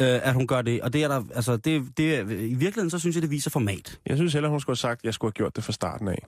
øh, 0.00 0.06
at 0.28 0.34
hun 0.34 0.46
gør 0.46 0.62
det. 0.62 0.80
Og 0.82 0.92
det 0.92 1.02
er 1.04 1.08
der, 1.08 1.22
altså, 1.34 1.56
det, 1.56 1.96
det, 1.96 2.14
er- 2.14 2.20
i 2.22 2.54
virkeligheden, 2.54 2.90
så 2.90 2.98
synes 2.98 3.16
jeg, 3.16 3.22
det 3.22 3.30
viser 3.30 3.50
format. 3.50 4.00
Jeg 4.06 4.16
synes 4.16 4.32
heller, 4.32 4.48
hun 4.48 4.60
skulle 4.60 4.74
have 4.74 4.76
sagt, 4.78 5.00
at 5.00 5.04
jeg 5.04 5.14
skulle 5.14 5.28
have 5.28 5.34
gjort 5.36 5.56
det 5.56 5.64
fra 5.64 5.72
starten 5.72 6.08
af. 6.08 6.26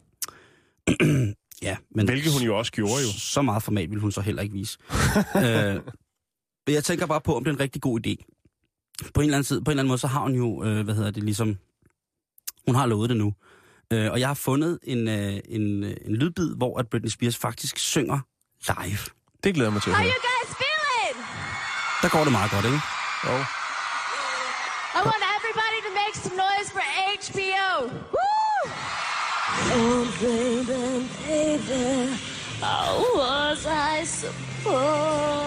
Ja, 1.62 1.76
men 1.94 2.06
Hvilket 2.08 2.32
hun 2.32 2.42
jo 2.42 2.58
også 2.58 2.72
gjorde 2.72 2.92
jo. 2.92 3.08
Så, 3.18 3.42
meget 3.42 3.62
format 3.62 3.90
vil 3.90 4.00
hun 4.00 4.12
så 4.12 4.20
heller 4.20 4.42
ikke 4.42 4.52
vise. 4.54 4.78
øh, 5.44 5.74
men 6.66 6.74
jeg 6.74 6.84
tænker 6.84 7.06
bare 7.06 7.20
på, 7.20 7.36
om 7.36 7.44
det 7.44 7.50
er 7.50 7.54
en 7.54 7.60
rigtig 7.60 7.82
god 7.82 8.06
idé. 8.06 8.14
På 9.14 9.20
en 9.20 9.24
eller 9.24 9.36
anden, 9.36 9.44
side, 9.44 9.64
på 9.64 9.70
en 9.70 9.72
eller 9.72 9.80
anden 9.82 9.88
måde, 9.88 9.98
så 9.98 10.06
har 10.06 10.20
hun 10.20 10.34
jo, 10.34 10.64
øh, 10.64 10.84
hvad 10.84 10.94
hedder 10.94 11.10
det, 11.10 11.22
ligesom... 11.22 11.56
Hun 12.66 12.74
har 12.74 12.86
lovet 12.86 13.08
det 13.10 13.16
nu. 13.16 13.34
Øh, 13.92 14.12
og 14.12 14.20
jeg 14.20 14.28
har 14.28 14.34
fundet 14.34 14.78
en, 14.82 15.08
øh, 15.08 15.40
en, 15.48 15.84
øh, 15.84 15.96
en 16.06 16.16
lydbid, 16.16 16.54
hvor 16.56 16.78
at 16.78 16.88
Britney 16.90 17.10
Spears 17.10 17.36
faktisk 17.36 17.78
synger 17.78 18.18
live. 18.68 18.98
Det 19.44 19.54
glæder 19.54 19.68
jeg 19.68 19.72
mig 19.72 19.82
til 19.82 19.90
at 19.90 19.96
How 19.96 20.04
høre. 20.04 20.12
you 20.14 20.20
guys 20.30 20.50
feeling? 20.62 21.16
Der 22.02 22.08
går 22.08 22.22
det 22.26 22.32
meget 22.32 22.50
godt, 22.50 22.64
ikke? 22.64 22.80
Jo. 23.26 23.34
I 24.98 25.00
want 25.10 25.22
everybody 25.36 25.78
to 25.86 25.92
make 26.02 26.14
some 26.24 26.36
noise 26.46 26.68
for 26.76 26.84
HBO. 27.26 27.68
Woo! 28.14 28.64
Oh, 29.76 30.06
baby, 30.20 30.82
baby, 31.26 31.84
how 32.62 32.92
was 33.20 33.60
I 33.66 34.04
supposed 34.04 35.41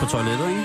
På 0.00 0.06
toilettet, 0.06 0.48
ikke? 0.48 0.64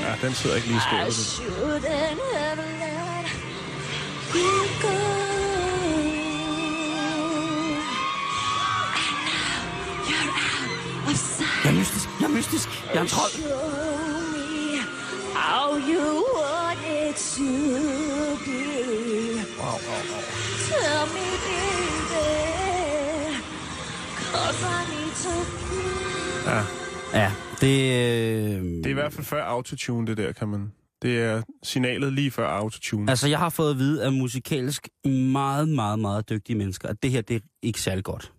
Ja, 0.00 0.26
den 0.26 0.34
sidder 0.34 0.56
ikke 0.56 0.68
lige 0.68 0.78
i 0.78 0.80
skabet. 0.80 1.14
shouldn't 1.14 2.20
have 2.36 2.56
let 2.80 3.26
you 4.34 4.50
go. 4.82 4.96
And 6.52 6.96
now 6.96 7.20
you're 10.08 10.28
out 10.28 11.10
of 11.10 11.16
sight. 11.16 11.64
Jeg 11.64 11.70
er 11.70 11.74
mystisk. 11.78 12.08
Jeg 12.20 12.26
er 12.26 12.28
mystisk. 12.28 12.68
Jeg 12.88 12.96
er 12.96 13.00
en 13.00 13.08
trold. 13.08 13.30
Show 13.30 13.48
me 14.34 14.78
how 15.34 15.76
you 15.76 16.24
want 16.38 16.78
it 16.86 17.16
to 17.34 17.50
be. 18.44 18.60
Tell 20.68 21.06
me, 21.14 21.26
baby, 21.44 21.89
Ja. 26.46 26.62
Ja, 27.14 27.32
det... 27.60 27.76
Øh... 27.92 28.62
Det 28.62 28.86
er 28.86 28.90
i 28.90 28.92
hvert 28.92 29.12
fald 29.12 29.26
før 29.26 29.42
autotune, 29.44 30.06
det 30.06 30.16
der, 30.16 30.32
kan 30.32 30.48
man... 30.48 30.72
Det 31.02 31.18
er 31.18 31.42
signalet 31.62 32.12
lige 32.12 32.30
før 32.30 32.48
autotune. 32.48 33.10
Altså, 33.10 33.28
jeg 33.28 33.38
har 33.38 33.48
fået 33.48 33.70
at 33.70 33.78
vide 33.78 34.04
af 34.04 34.12
musikalsk 34.12 34.88
meget, 35.04 35.68
meget, 35.68 35.98
meget 35.98 36.28
dygtige 36.30 36.56
mennesker, 36.56 36.88
at 36.88 37.02
det 37.02 37.10
her, 37.10 37.20
det 37.20 37.36
er 37.36 37.40
ikke 37.62 37.80
særlig 37.80 38.04
godt. 38.04 38.32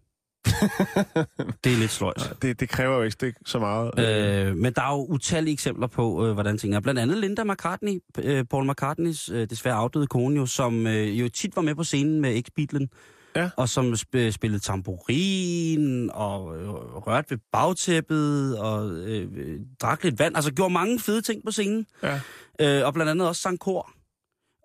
det 1.63 1.73
er 1.73 1.77
lidt 1.77 1.91
sløjt. 1.91 2.33
Det, 2.41 2.59
det 2.59 2.69
kræver 2.69 2.95
jo 2.95 3.01
ikke 3.01 3.17
det 3.21 3.35
så 3.45 3.59
meget. 3.59 3.99
Øh, 3.99 4.55
men 4.55 4.73
der 4.73 4.81
er 4.81 4.91
jo 4.93 5.05
utallige 5.05 5.53
eksempler 5.53 5.87
på, 5.87 6.27
øh, 6.27 6.33
hvordan 6.33 6.57
ting 6.57 6.75
er. 6.75 6.79
Blandt 6.79 6.99
andet 6.99 7.17
Linda 7.17 7.43
McCartney, 7.43 7.99
øh, 8.23 8.45
Paul 8.45 8.69
McCartneys 8.71 9.29
øh, 9.29 9.49
desværre 9.49 9.75
afdøde 9.75 10.07
kone, 10.07 10.35
jo, 10.35 10.45
som 10.45 10.87
øh, 10.87 11.19
jo 11.19 11.29
tit 11.29 11.55
var 11.55 11.61
med 11.61 11.75
på 11.75 11.83
scenen 11.83 12.21
med 12.21 12.41
X-Beatlen, 12.43 12.87
Ja. 13.35 13.49
og 13.57 13.69
som 13.69 13.93
sp- 13.93 14.31
spillede 14.31 14.59
tamburin, 14.59 16.09
og 16.13 16.57
øh, 16.61 16.69
rørte 16.73 17.29
ved 17.31 17.37
bagtæppet, 17.51 18.57
og 18.59 18.91
øh, 18.91 19.59
drak 19.81 20.03
lidt 20.03 20.19
vand. 20.19 20.35
Altså 20.35 20.53
gjorde 20.53 20.73
mange 20.73 20.99
fede 20.99 21.21
ting 21.21 21.43
på 21.45 21.51
scenen. 21.51 21.87
Ja. 22.03 22.21
Øh, 22.61 22.85
og 22.85 22.93
blandt 22.93 23.09
andet 23.09 23.27
også 23.27 23.41
sang 23.41 23.59
kor. 23.59 23.91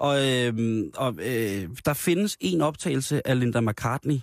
Og, 0.00 0.32
øh, 0.32 0.84
og 0.96 1.14
øh, 1.18 1.68
der 1.84 1.94
findes 1.94 2.36
en 2.40 2.60
optagelse 2.60 3.28
af 3.28 3.40
Linda 3.40 3.60
McCartney, 3.60 4.18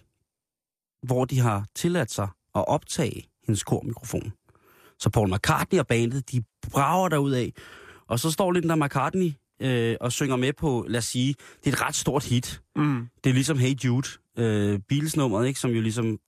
hvor 1.03 1.25
de 1.25 1.39
har 1.39 1.65
tilladt 1.75 2.11
sig 2.11 2.27
at 2.55 2.67
optage 2.67 3.23
hendes 3.47 3.63
kormikrofon. 3.63 4.33
Så 4.99 5.09
Paul 5.09 5.33
McCartney 5.33 5.79
og 5.79 5.87
bandet, 5.87 6.31
de 6.31 6.43
brager 6.71 7.09
derud 7.09 7.31
af. 7.31 7.53
Og 8.07 8.19
så 8.19 8.31
står 8.31 8.51
Linda 8.51 8.75
McCartney 8.75 9.31
øh, 9.61 9.95
og 10.01 10.11
synger 10.11 10.35
med 10.35 10.53
på, 10.53 10.85
lad 10.89 10.97
os 10.97 11.05
sige, 11.05 11.35
det 11.63 11.69
er 11.69 11.75
et 11.75 11.81
ret 11.81 11.95
stort 11.95 12.23
hit. 12.25 12.61
Mm. 12.75 13.07
Det 13.23 13.29
er 13.29 13.33
ligesom 13.33 13.57
Hey 13.57 13.73
Jude, 13.85 14.07
øh, 14.37 14.79
bilsnummeret, 14.89 15.47
ikke? 15.47 15.59
Som 15.59 15.71
jo 15.71 15.81
ligesom... 15.81 16.19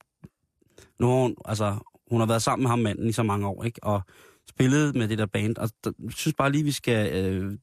Nu 1.00 1.08
har 1.08 1.22
hun, 1.22 1.36
altså, 1.46 1.76
hun 2.10 2.20
har 2.20 2.28
været 2.28 2.42
sammen 2.42 2.64
med 2.64 2.70
ham 2.70 2.80
manden 2.80 3.10
i 3.10 3.12
så 3.12 3.24
mange 3.24 3.48
år, 3.48 3.64
ikke? 3.64 3.84
Og 3.84 4.02
spillet 4.50 4.96
med 4.96 5.08
det 5.08 5.18
der 5.18 5.26
band. 5.26 5.58
Og 5.58 5.70
der, 5.84 5.92
jeg 6.04 6.12
synes 6.12 6.36
bare 6.38 6.52
lige, 6.52 6.64
vi 6.64 6.72
skal 6.72 7.26
øh, 7.26 7.58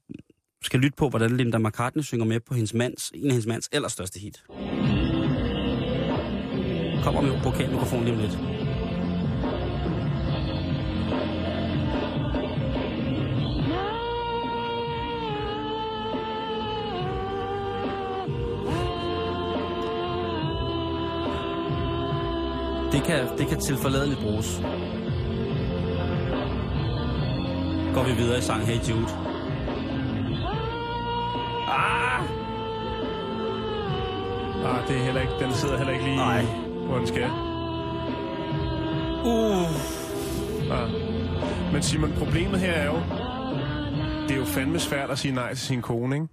skal 0.63 0.79
lytte 0.79 0.95
på, 0.95 1.09
hvordan 1.09 1.37
Linda 1.37 1.57
McCartney 1.57 2.03
synger 2.03 2.25
med 2.25 2.39
på 2.39 2.53
hendes 2.53 2.73
mands, 2.73 3.11
en 3.13 3.25
af 3.25 3.31
hendes 3.31 3.47
mands 3.47 3.67
allerstørste 3.67 4.19
hit. 4.19 4.43
Kommer 7.03 7.21
med 7.21 7.43
vokalmikrofon 7.43 8.03
lige 8.03 8.13
om 8.13 8.19
lidt. 8.19 8.62
Det 23.03 23.11
kan, 23.11 23.37
det 23.37 23.47
kan 23.47 23.59
tilforladeligt 23.59 24.19
bruges. 24.21 24.61
Går 27.93 28.03
vi 28.03 28.13
videre 28.21 28.37
i 28.37 28.41
sang 28.41 28.65
Hey 28.65 28.75
Jude. 28.89 29.07
Ah! 31.67 32.21
Ah, 34.65 34.87
det 34.87 34.95
er 34.97 35.03
heller 35.03 35.21
ikke, 35.21 35.33
den 35.39 35.53
sidder 35.53 35.77
heller 35.77 35.93
ikke 35.93 36.05
lige, 36.05 36.15
Nej. 36.15 36.43
hvor 36.85 36.97
den 36.97 37.07
skal. 37.07 37.29
Uh. 39.25 39.67
Ah. 40.71 40.89
Men 41.73 41.81
Simon, 41.81 42.13
problemet 42.17 42.59
her 42.59 42.71
er 42.71 42.85
jo, 42.85 42.99
det 44.27 44.31
er 44.31 44.39
jo 44.39 44.45
fandme 44.45 44.79
svært 44.79 45.09
at 45.09 45.19
sige 45.19 45.33
nej 45.33 45.49
til 45.53 45.65
sin 45.65 45.81
kone, 45.81 46.15
ikke? 46.15 46.27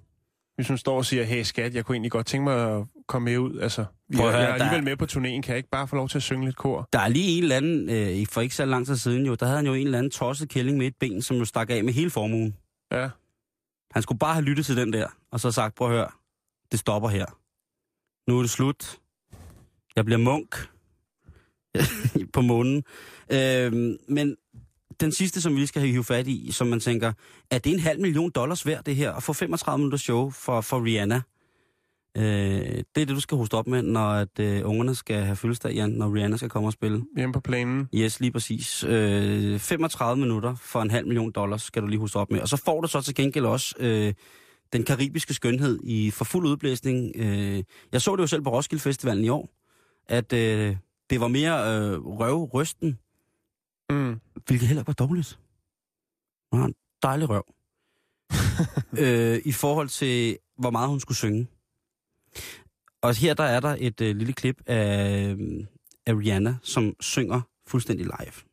Hvis 0.57 0.69
hun 0.69 0.79
står 0.79 0.97
og 0.97 1.05
siger, 1.05 1.25
hey 1.25 1.43
skat, 1.43 1.75
jeg 1.75 1.85
kunne 1.85 1.95
egentlig 1.95 2.11
godt 2.13 2.27
tænke 2.27 2.45
mig 2.45 2.77
at 2.77 2.85
komme 3.11 3.31
med 3.31 3.39
ud. 3.39 3.59
Altså, 3.59 3.85
jeg, 4.11 4.19
Prøv 4.19 4.27
at 4.29 4.33
høre, 4.33 4.43
jeg 4.43 4.51
er 4.51 4.57
der- 4.57 4.65
alligevel 4.65 4.85
med 4.85 4.97
på 4.97 5.05
turnéen. 5.05 5.41
Kan 5.41 5.49
jeg 5.49 5.57
ikke 5.57 5.69
bare 5.69 5.89
få 5.89 5.97
lov 5.97 6.09
til 6.09 6.19
at 6.19 6.23
synge 6.23 6.45
lidt 6.45 6.57
kor? 6.57 6.89
Der 6.93 6.99
er 6.99 7.09
lige 7.09 7.37
en 7.37 7.43
eller 7.43 7.57
anden, 7.57 7.91
øh, 7.91 8.27
for 8.27 8.41
ikke 8.41 8.55
så 8.55 8.65
lang 8.65 8.87
tid 8.87 8.97
siden 8.97 9.27
jo, 9.27 9.35
der 9.35 9.47
havde 9.47 9.57
han 9.57 9.67
jo 9.67 9.75
en 9.75 9.87
eller 9.87 9.99
anden 9.99 10.11
tosset 10.11 10.49
kælling 10.49 10.79
med 10.79 10.87
et 10.87 10.95
ben, 11.01 11.23
som 11.23 11.37
jo 11.37 11.45
stak 11.45 11.71
af 11.71 11.85
med 11.85 11.93
hele 11.93 12.11
formuen. 12.11 12.57
Ja. 12.93 13.09
Han 13.93 14.03
skulle 14.03 14.19
bare 14.19 14.35
have 14.35 14.45
lyttet 14.45 14.67
til 14.67 14.77
den 14.77 14.93
der, 14.93 15.07
og 15.33 15.41
så 15.41 15.51
sagt, 15.51 15.75
prøv 15.75 15.89
at 15.89 15.95
høre, 15.95 16.09
det 16.73 16.79
stopper 16.81 17.09
her. 17.09 17.27
Nu 18.31 18.39
er 18.39 18.43
det 18.43 18.51
slut. 18.51 18.99
Jeg 19.97 20.05
bliver 20.05 20.19
munk 20.19 20.69
på 22.35 22.41
månen. 22.41 22.85
Øhm, 23.33 23.97
men 24.09 24.37
den 25.01 25.13
sidste, 25.13 25.41
som 25.41 25.53
vi 25.53 25.59
lige 25.59 25.67
skal 25.67 25.81
have 25.81 25.91
hive 25.91 26.05
fat 26.05 26.27
i, 26.27 26.51
som 26.53 26.67
man 26.67 26.81
tænker, 26.81 27.13
er 27.51 27.59
det 27.59 27.73
en 27.73 27.79
halv 27.81 28.01
million 28.01 28.31
dollars 28.31 28.67
værd, 28.67 28.85
det 28.85 28.97
her, 28.97 29.13
at 29.13 29.23
få 29.23 29.33
35 29.33 29.79
minutters 29.79 30.01
show 30.01 30.31
for, 30.31 30.61
for 30.61 30.85
Rihanna? 30.85 31.21
Øh, 32.17 32.23
det 32.25 32.79
er 32.79 32.85
det, 32.95 33.09
du 33.09 33.21
skal 33.21 33.37
hoste 33.39 33.55
op 33.55 33.67
med, 33.67 33.83
når 33.83 34.09
at, 34.11 34.39
øh, 34.41 34.63
ungerne 34.69 34.95
skal 34.95 35.23
have 35.25 35.37
fødselsdag, 35.37 35.73
Jan, 35.73 35.91
når 35.91 36.15
Rihanna 36.15 36.37
skal 36.37 36.49
komme 36.49 36.69
og 36.69 36.73
spille. 36.73 37.05
Hjemme 37.17 37.33
på 37.33 37.41
planen. 37.41 37.89
Yes, 37.95 38.21
lige 38.21 38.33
præcis. 38.33 38.85
Øh, 38.85 39.59
35 39.59 40.21
minutter 40.21 40.55
for 40.55 40.83
en 40.83 40.91
halv 40.91 41.07
million 41.07 41.33
dollars 41.33 41.63
skal 41.63 41.83
du 41.83 41.87
lige 41.87 41.99
huske 42.01 42.19
op 42.19 42.31
med. 42.31 42.41
Og 42.41 42.49
så 42.49 42.57
får 42.57 42.81
du 42.81 42.89
så 42.89 43.01
til 43.01 43.15
gengæld 43.15 43.45
også 43.47 43.75
øh, 43.79 44.15
den 44.73 44.85
karibiske 44.85 45.35
skønhed 45.35 45.79
i 45.85 46.11
for 46.11 46.25
fuld 46.25 46.47
udblæsning. 46.47 47.13
Øh, 47.17 47.65
jeg 47.93 48.03
så 48.03 48.17
det 48.17 48.23
jo 48.23 48.27
selv 48.27 48.43
på 48.43 48.51
Roskilde 48.51 48.83
Festivalen 48.83 49.25
i 49.25 49.29
år, 49.29 49.49
at 50.09 50.33
øh, 50.33 50.77
det 51.11 51.21
var 51.21 51.29
mere 51.29 51.77
øh, 51.79 51.99
røvrysten, 52.07 52.99
Mm. 53.91 54.21
hvilket 54.47 54.69
heller 54.69 54.83
ikke 54.83 54.87
var 54.89 55.07
dårligt. 55.07 55.39
Hun 56.53 56.61
har 56.61 56.67
en 56.67 56.75
dejlig 57.03 57.29
røv. 57.29 57.45
øh, 59.05 59.41
I 59.45 59.53
forhold 59.53 59.89
til, 59.89 60.37
hvor 60.59 60.71
meget 60.71 60.89
hun 60.89 61.01
skulle 61.01 61.19
synge. 61.19 61.47
Og 63.03 63.15
her 63.15 63.35
der 63.35 63.45
er 63.45 63.61
der 63.61 63.77
et 63.79 64.01
øh, 64.01 64.17
lille 64.17 64.33
klip 64.33 64.63
af, 64.67 65.27
øh, 65.31 65.67
af 66.07 66.15
Rihanna, 66.15 66.57
som 66.63 66.95
synger 67.01 67.41
fuldstændig 67.67 68.07
live. 68.07 68.50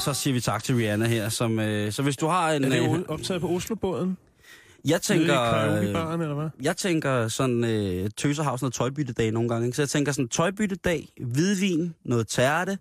Så 0.00 0.14
siger 0.14 0.34
vi 0.34 0.40
tak 0.40 0.64
til 0.64 0.74
Rihanna 0.74 1.06
her. 1.06 1.28
Som, 1.28 1.58
øh, 1.58 1.92
så 1.92 2.02
hvis 2.02 2.16
du 2.16 2.26
har 2.26 2.52
en... 2.52 2.64
Er 2.64 2.68
det 2.68 2.98
øh, 2.98 3.04
optaget 3.08 3.40
på 3.40 3.48
Oslobåden? 3.48 4.16
jeg 4.84 5.02
tænker... 5.02 5.42
øh, 5.42 5.50
karaokebaren, 5.50 6.20
eller 6.20 6.34
hvad? 6.34 6.48
jeg 6.62 6.76
tænker 6.76 7.28
sådan 7.28 7.64
øh, 7.64 8.10
tøserhavs 8.16 8.62
noget 8.62 8.74
tøjbyttedag 8.74 9.32
nogle 9.32 9.48
gange. 9.48 9.66
Ikke? 9.66 9.76
Så 9.76 9.82
jeg 9.82 9.88
tænker 9.88 10.12
sådan 10.12 10.28
tøjbyttedag, 10.28 11.08
hvidvin, 11.20 11.94
noget 12.04 12.28
tærte, 12.28 12.78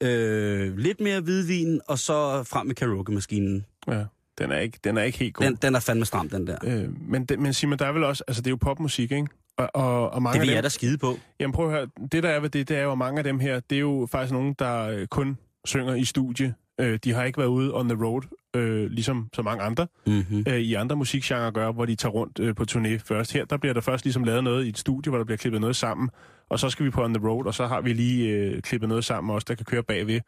øh, 0.00 0.76
lidt 0.76 1.00
mere 1.00 1.20
hvidvin, 1.20 1.80
og 1.88 1.98
så 1.98 2.42
frem 2.42 2.66
med 2.66 2.74
karaoke-maskinen. 2.74 3.64
Ja. 3.88 4.04
Den 4.38 4.52
er 4.52 4.58
ikke, 4.58 4.78
den 4.84 4.96
er 4.96 5.02
ikke 5.02 5.18
helt 5.18 5.34
god. 5.34 5.46
Den, 5.46 5.54
den 5.54 5.74
er 5.74 5.80
fandme 5.80 6.04
stram, 6.04 6.28
den 6.28 6.46
der. 6.46 6.56
Øh, 6.64 6.88
men, 7.08 7.24
det, 7.24 7.38
men 7.38 7.52
Simon, 7.52 7.78
der 7.78 7.86
er 7.86 7.92
vel 7.92 8.04
også... 8.04 8.24
Altså, 8.28 8.42
det 8.42 8.46
er 8.46 8.52
jo 8.52 8.56
popmusik, 8.56 9.12
ikke? 9.12 9.26
Og, 9.56 9.70
og, 9.74 10.10
og 10.10 10.22
mange 10.22 10.40
Det 10.40 10.46
vil 10.46 10.54
jeg 10.54 10.62
da 10.62 10.68
skide 10.68 10.98
på. 10.98 11.18
Jamen 11.40 11.52
prøv 11.52 11.66
at 11.66 11.72
høre, 11.72 11.88
det 12.12 12.22
der 12.22 12.28
er 12.28 12.40
ved 12.40 12.50
det, 12.50 12.68
det 12.68 12.76
er 12.76 12.82
jo, 12.82 12.92
at 12.92 12.98
mange 12.98 13.18
af 13.18 13.24
dem 13.24 13.38
her, 13.40 13.60
det 13.60 13.76
er 13.76 13.80
jo 13.80 14.08
faktisk 14.10 14.32
nogen, 14.32 14.54
der 14.58 14.88
øh, 14.88 15.06
kun 15.06 15.38
synger 15.66 15.94
i 15.94 16.04
studie. 16.04 16.54
Øh, 16.80 16.98
de 17.04 17.12
har 17.12 17.24
ikke 17.24 17.38
været 17.38 17.48
ude 17.48 17.74
on 17.74 17.88
the 17.88 18.04
road, 18.04 18.22
øh, 18.56 18.90
ligesom 18.90 19.28
så 19.34 19.42
mange 19.42 19.62
andre 19.64 19.86
Mm-hmm. 20.06 20.44
øh, 20.48 20.58
i 20.58 20.74
andre 20.74 20.96
musikgenre 20.96 21.52
gør, 21.52 21.72
hvor 21.72 21.86
de 21.86 21.94
tager 21.96 22.12
rundt 22.12 22.38
øh, 22.40 22.54
på 22.54 22.64
turné 22.70 22.96
først. 22.96 23.32
Her, 23.32 23.44
der 23.44 23.56
bliver 23.56 23.74
der 23.74 23.80
først 23.80 24.04
ligesom 24.04 24.24
lavet 24.24 24.44
noget 24.44 24.64
i 24.64 24.68
et 24.68 24.78
studie, 24.78 25.10
hvor 25.10 25.18
der 25.18 25.24
bliver 25.24 25.36
klippet 25.38 25.60
noget 25.60 25.76
sammen, 25.76 26.10
og 26.48 26.58
så 26.60 26.70
skal 26.70 26.86
vi 26.86 26.90
på 26.90 27.04
on 27.04 27.14
the 27.14 27.28
road, 27.28 27.46
og 27.46 27.54
så 27.54 27.66
har 27.66 27.80
vi 27.80 27.92
lige 27.92 28.28
øh, 28.28 28.62
klippet 28.62 28.88
noget 28.88 29.04
sammen 29.04 29.34
også, 29.34 29.44
der 29.48 29.54
kan 29.54 29.64
køre 29.64 29.82
bagved 29.82 30.20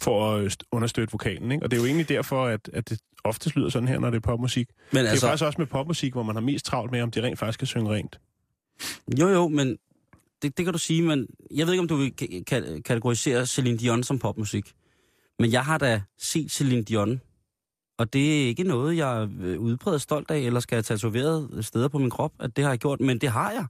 for 0.00 0.32
at 0.34 0.40
øh, 0.44 0.50
st- 0.52 0.68
understøtte 0.72 1.12
vokalen. 1.12 1.52
Ikke? 1.52 1.64
Og 1.64 1.70
det 1.70 1.76
er 1.76 1.80
jo 1.80 1.86
egentlig 1.86 2.08
derfor, 2.08 2.46
at, 2.46 2.70
at 2.72 2.88
det 2.90 2.98
oftest 3.24 3.56
lyder 3.56 3.68
sådan 3.68 3.88
her, 3.88 3.98
når 3.98 4.10
det 4.10 4.16
er 4.16 4.20
popmusik. 4.20 4.68
Men 4.68 4.98
Altså... 4.98 5.00
Det 5.00 5.06
er 5.06 5.10
altså, 5.10 5.26
faktisk 5.26 5.44
også 5.44 5.60
med 5.60 5.66
popmusik, 5.66 6.12
hvor 6.12 6.22
man 6.22 6.36
har 6.36 6.42
mest 6.42 6.64
travlt 6.64 6.92
med, 6.92 7.02
om 7.02 7.10
de 7.10 7.22
rent 7.22 7.38
faktisk 7.38 7.58
kan 7.58 7.66
synge 7.66 7.90
rent. 7.94 8.20
jo 9.20 9.28
jo, 9.28 9.48
men 9.48 9.68
det, 10.42 10.56
det 10.56 10.64
kan 10.64 10.72
du 10.72 10.78
sige, 10.78 11.02
men 11.02 11.26
jeg 11.54 11.66
ved 11.66 11.72
ikke, 11.74 11.80
om 11.82 11.88
du 11.88 11.96
vil 11.96 12.12
ka- 12.52 12.80
kategorisere 12.80 13.46
Celine 13.46 13.78
Dion 13.78 14.02
som 14.02 14.18
popmusik. 14.18 14.72
Men 15.38 15.52
jeg 15.52 15.64
har 15.64 15.78
da 15.78 16.02
set 16.18 16.50
Celine 16.50 16.82
Dion, 16.82 17.20
og 17.98 18.12
det 18.12 18.42
er 18.42 18.46
ikke 18.46 18.62
noget, 18.62 18.96
jeg 18.96 19.22
er 19.22 19.28
øh, 19.40 19.60
udbredt 19.60 20.02
stolt 20.02 20.30
af, 20.30 20.38
eller 20.38 20.60
skal 20.60 20.76
have 20.76 20.82
tatoveret 20.82 21.64
steder 21.64 21.88
på 21.88 21.98
min 21.98 22.10
krop, 22.10 22.32
at 22.40 22.56
det 22.56 22.64
har 22.64 22.70
jeg 22.72 22.78
gjort, 22.78 23.00
men 23.00 23.18
det 23.18 23.28
har 23.28 23.50
jeg. 23.50 23.66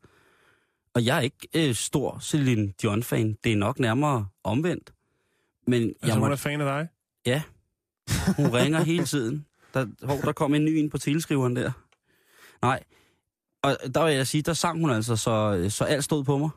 Og 0.94 1.04
jeg 1.04 1.16
er 1.16 1.20
ikke 1.20 1.48
øh, 1.54 1.74
stor 1.74 2.18
Celine 2.20 2.72
Dion-fan. 2.82 3.36
Det 3.44 3.52
er 3.52 3.56
nok 3.56 3.78
nærmere 3.78 4.26
omvendt. 4.44 4.92
Men 5.66 5.82
Altså, 5.82 5.96
jeg 6.06 6.18
må, 6.18 6.24
hun 6.24 6.32
er 6.32 6.36
fan 6.36 6.60
af 6.60 6.66
dig? 6.66 6.88
Ja. 7.26 7.42
Hun 8.36 8.46
ringer 8.46 8.80
hele 8.84 9.04
tiden. 9.04 9.46
Der, 9.74 9.86
hov, 10.02 10.18
der 10.22 10.32
kom 10.32 10.54
en 10.54 10.64
ny 10.64 10.78
ind 10.78 10.90
på 10.90 10.98
teleskriveren 10.98 11.56
der. 11.56 11.72
Nej. 12.62 12.82
Og 13.62 13.76
der 13.94 14.04
vil 14.04 14.14
jeg 14.14 14.26
sige, 14.26 14.42
der 14.42 14.52
sang 14.52 14.80
hun 14.80 14.90
altså, 14.90 15.16
så, 15.16 15.66
så 15.68 15.84
alt 15.84 16.04
stod 16.04 16.24
på 16.24 16.38
mig. 16.38 16.50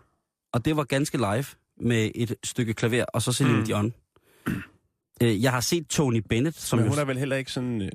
Og 0.53 0.65
det 0.65 0.77
var 0.77 0.83
ganske 0.83 1.17
live 1.17 1.45
med 1.77 2.11
et 2.15 2.35
stykke 2.43 2.73
klaver, 2.73 3.05
og 3.13 3.21
så 3.21 3.33
Celine 3.33 3.59
mm. 3.59 3.65
Dion. 3.65 3.93
Øh, 5.23 5.43
Jeg 5.43 5.51
har 5.51 5.59
set 5.59 5.87
Tony 5.87 6.21
Bennett, 6.29 6.55
som 6.55 6.79
Men 6.79 6.85
jo- 6.85 6.91
hun 6.91 6.99
er 6.99 7.05
vel 7.05 7.17
heller 7.17 7.35
ikke 7.35 7.51
sådan, 7.51 7.81
øh, 7.81 7.89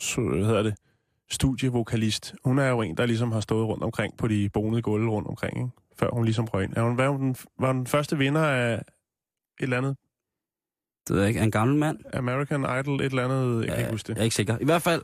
så, 0.00 0.20
hvad 0.20 0.46
hedder 0.46 0.62
det, 0.62 0.74
studievokalist. 1.30 2.34
Hun 2.44 2.58
er 2.58 2.66
jo 2.68 2.80
en, 2.80 2.96
der 2.96 3.06
ligesom 3.06 3.32
har 3.32 3.40
stået 3.40 3.66
rundt 3.68 3.84
omkring 3.84 4.16
på 4.16 4.28
de 4.28 4.48
bonede 4.48 4.82
gulve 4.82 5.10
rundt 5.10 5.28
omkring, 5.28 5.56
ikke? 5.58 5.70
før 5.98 6.10
hun 6.12 6.24
ligesom 6.24 6.44
røg 6.44 6.64
ind. 6.64 6.72
Er 6.76 6.82
hun, 6.82 6.96
var, 6.96 7.08
hun 7.08 7.20
den, 7.20 7.36
var 7.58 7.66
hun 7.66 7.76
den 7.76 7.86
første 7.86 8.18
vinder 8.18 8.40
af 8.42 8.74
et 8.74 8.82
eller 9.60 9.76
andet 9.78 9.96
det 11.08 11.14
ved 11.16 11.22
jeg 11.22 11.28
ikke, 11.28 11.40
en 11.40 11.50
gammel 11.50 11.76
mand. 11.78 11.98
American 12.12 12.60
Idol, 12.80 13.00
et 13.00 13.04
eller 13.04 13.24
andet, 13.24 13.60
jeg 13.60 13.68
kan 13.68 13.78
ikke 13.78 13.90
huske 13.90 14.08
Jeg 14.10 14.16
det. 14.16 14.20
er 14.20 14.24
ikke 14.24 14.36
sikker. 14.36 14.58
I 14.60 14.64
hvert 14.64 14.82
fald, 14.82 15.02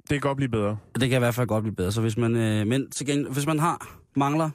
Det 0.00 0.08
kan 0.08 0.20
godt 0.20 0.36
blive 0.36 0.48
bedre. 0.48 0.76
det 1.00 1.08
kan 1.08 1.16
i 1.16 1.18
hvert 1.18 1.34
fald 1.34 1.46
godt 1.46 1.62
blive 1.64 1.74
bedre. 1.76 1.92
Så 1.92 2.00
hvis 2.00 2.16
man, 2.16 2.36
øh, 2.36 2.66
men 2.66 2.90
til 2.90 3.06
gengæld, 3.06 3.32
hvis 3.32 3.46
man 3.46 3.58
har, 3.58 3.98
mangler 4.16 4.50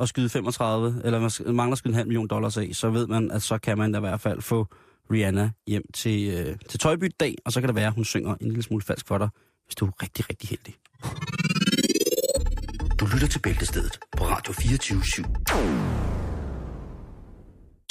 at 0.00 0.08
skyde 0.08 0.28
35, 0.28 1.00
eller 1.04 1.20
man 1.20 1.54
mangler 1.56 1.72
at 1.72 1.78
skyde 1.78 1.90
en 1.92 1.94
halv 1.96 2.06
million 2.08 2.28
dollars 2.28 2.56
af, 2.56 2.68
så 2.72 2.90
ved 2.90 3.06
man, 3.06 3.30
at 3.30 3.42
så 3.42 3.58
kan 3.58 3.78
man 3.78 3.92
da 3.92 3.98
i 3.98 4.00
hvert 4.00 4.20
fald 4.20 4.40
få 4.42 4.66
Rihanna 5.10 5.50
hjem 5.66 5.82
til, 5.94 6.30
øh, 6.30 6.56
til 6.68 6.78
tøjbytdag, 6.80 7.34
og 7.44 7.52
så 7.52 7.60
kan 7.60 7.68
det 7.68 7.76
være, 7.76 7.86
at 7.86 7.94
hun 7.94 8.04
synger 8.04 8.34
en 8.40 8.46
lille 8.46 8.62
smule 8.62 8.82
falsk 8.82 9.06
for 9.06 9.18
dig, 9.18 9.28
hvis 9.66 9.74
du 9.74 9.86
er 9.86 10.02
rigtig, 10.02 10.30
rigtig 10.30 10.48
heldig. 10.48 10.74
Du 13.00 13.06
lytter 13.14 13.28
til 13.28 13.38
Bæltestedet 13.38 13.98
på 14.16 14.24
Radio 14.24 14.52
24 14.52 15.00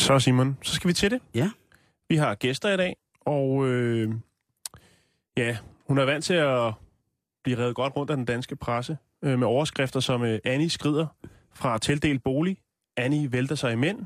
Så 0.02 0.20
Simon, 0.20 0.58
så 0.62 0.76
skal 0.76 0.88
vi 0.88 0.94
til 0.94 1.12
det. 1.12 1.20
Ja. 1.36 1.50
Vi 2.10 2.16
har 2.16 2.36
gæster 2.36 2.74
i 2.74 2.78
dag, 2.78 2.96
og 3.22 3.68
øh, 3.68 4.14
ja, 5.38 5.58
hun 5.88 5.98
er 5.98 6.06
vant 6.06 6.24
til 6.26 6.34
at 6.34 6.74
blive 7.44 7.58
revet 7.58 7.76
godt 7.76 7.96
rundt 7.96 8.12
af 8.12 8.18
den 8.18 8.26
danske 8.26 8.56
presse 8.56 8.98
øh, 9.24 9.40
med 9.40 9.48
overskrifter 9.48 10.00
som 10.00 10.24
øh, 10.24 10.40
Annie 10.46 10.70
skrider 10.70 11.08
fra 11.54 11.78
tildelt 11.78 12.24
bolig, 12.24 12.58
Annie 12.98 13.32
vælter 13.32 13.56
sig 13.56 13.74
i 13.74 13.76
mænd, 13.76 14.06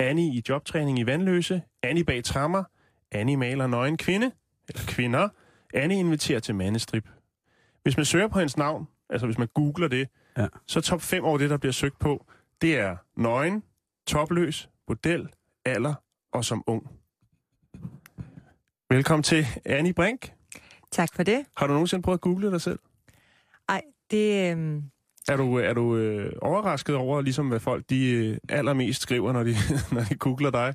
Annie 0.00 0.34
i 0.34 0.42
jobtræning 0.48 0.98
i 0.98 1.06
vandløse, 1.06 1.62
Annie 1.82 2.04
bag 2.04 2.24
trammer, 2.24 2.64
Annie 3.12 3.36
maler 3.36 3.66
nøgen 3.66 3.96
kvinde, 3.96 4.30
eller 4.68 4.82
kvinder, 4.86 5.28
Annie 5.74 5.98
inviterer 5.98 6.40
til 6.40 6.54
mandestrip. 6.54 7.08
Hvis 7.82 7.96
man 7.96 8.06
søger 8.06 8.28
på 8.28 8.38
hendes 8.38 8.56
navn, 8.56 8.88
altså 9.10 9.26
hvis 9.26 9.38
man 9.38 9.48
googler 9.54 9.88
det, 9.88 10.08
Ja. 10.36 10.46
så 10.66 10.80
top 10.80 11.02
5 11.02 11.24
over 11.24 11.38
det, 11.38 11.50
der 11.50 11.56
bliver 11.56 11.72
søgt 11.72 11.98
på, 11.98 12.26
Det 12.60 12.78
er 12.78 12.96
nøgen, 13.16 13.62
topløs, 14.06 14.68
model, 14.88 15.28
alder 15.64 15.94
og 16.32 16.44
som 16.44 16.64
ung. 16.66 16.90
Velkommen 18.90 19.22
til 19.22 19.46
Annie 19.64 19.92
Brink. 19.92 20.32
Tak 20.90 21.14
for 21.14 21.22
det. 21.22 21.46
Har 21.56 21.66
du 21.66 21.72
nogensinde 21.72 22.02
prøvet 22.02 22.16
at 22.18 22.20
google 22.22 22.50
dig 22.50 22.60
selv? 22.60 22.78
Ej, 23.68 23.82
det... 24.10 24.56
Øh, 24.56 24.82
Er 25.28 25.36
du, 25.36 25.56
er 25.56 25.72
du 25.72 25.96
øh, 25.96 26.32
overrasket 26.42 26.94
over, 26.94 27.20
ligesom 27.20 27.48
hvad 27.48 27.60
folk 27.60 27.84
de 27.90 28.10
øh, 28.10 28.38
allermest 28.48 29.02
skriver, 29.02 29.32
når 29.32 29.42
de, 29.42 29.54
når 29.94 30.04
de 30.08 30.14
googler 30.14 30.50
dig? 30.50 30.74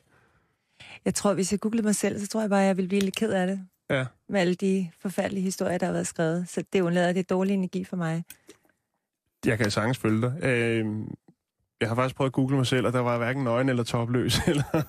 jeg 1.06 1.14
tror, 1.14 1.34
hvis 1.34 1.52
jeg 1.52 1.60
googlede 1.60 1.84
mig 1.84 1.96
selv, 1.96 2.20
så 2.20 2.28
tror 2.28 2.42
jeg 2.42 2.50
bare, 2.50 2.60
jeg 2.60 2.78
ville 2.78 2.90
blive 2.90 3.02
lidt 3.02 3.16
ked 3.16 3.32
af 3.32 3.48
det. 3.48 3.68
Ja. 3.90 4.06
Med 4.30 4.42
alle 4.42 4.56
de 4.56 4.90
forfærdelige 5.00 5.44
historier, 5.44 5.78
der 5.78 5.86
har 5.86 5.94
været 5.94 6.08
skrevet. 6.08 6.50
Så 6.50 6.64
det 6.74 6.82
undlader 6.82 7.14
det 7.14 7.30
dårlig 7.30 7.54
energi 7.54 7.84
for 7.84 7.98
mig. 7.98 8.24
Jeg 9.46 9.58
kan 9.58 9.72
sagtens 9.72 9.98
følge 9.98 10.22
dig. 10.22 10.44
Øh, 10.44 10.86
jeg 11.82 11.88
har 11.88 11.96
faktisk 11.96 12.16
prøvet 12.16 12.30
at 12.30 12.34
google 12.34 12.56
mig 12.56 12.68
selv, 12.68 12.88
og 12.88 12.94
der 12.94 13.00
var 13.00 13.18
hverken 13.18 13.44
nøgen 13.44 13.70
eller 13.70 13.84
topløs, 13.84 14.40
eller, 14.48 14.84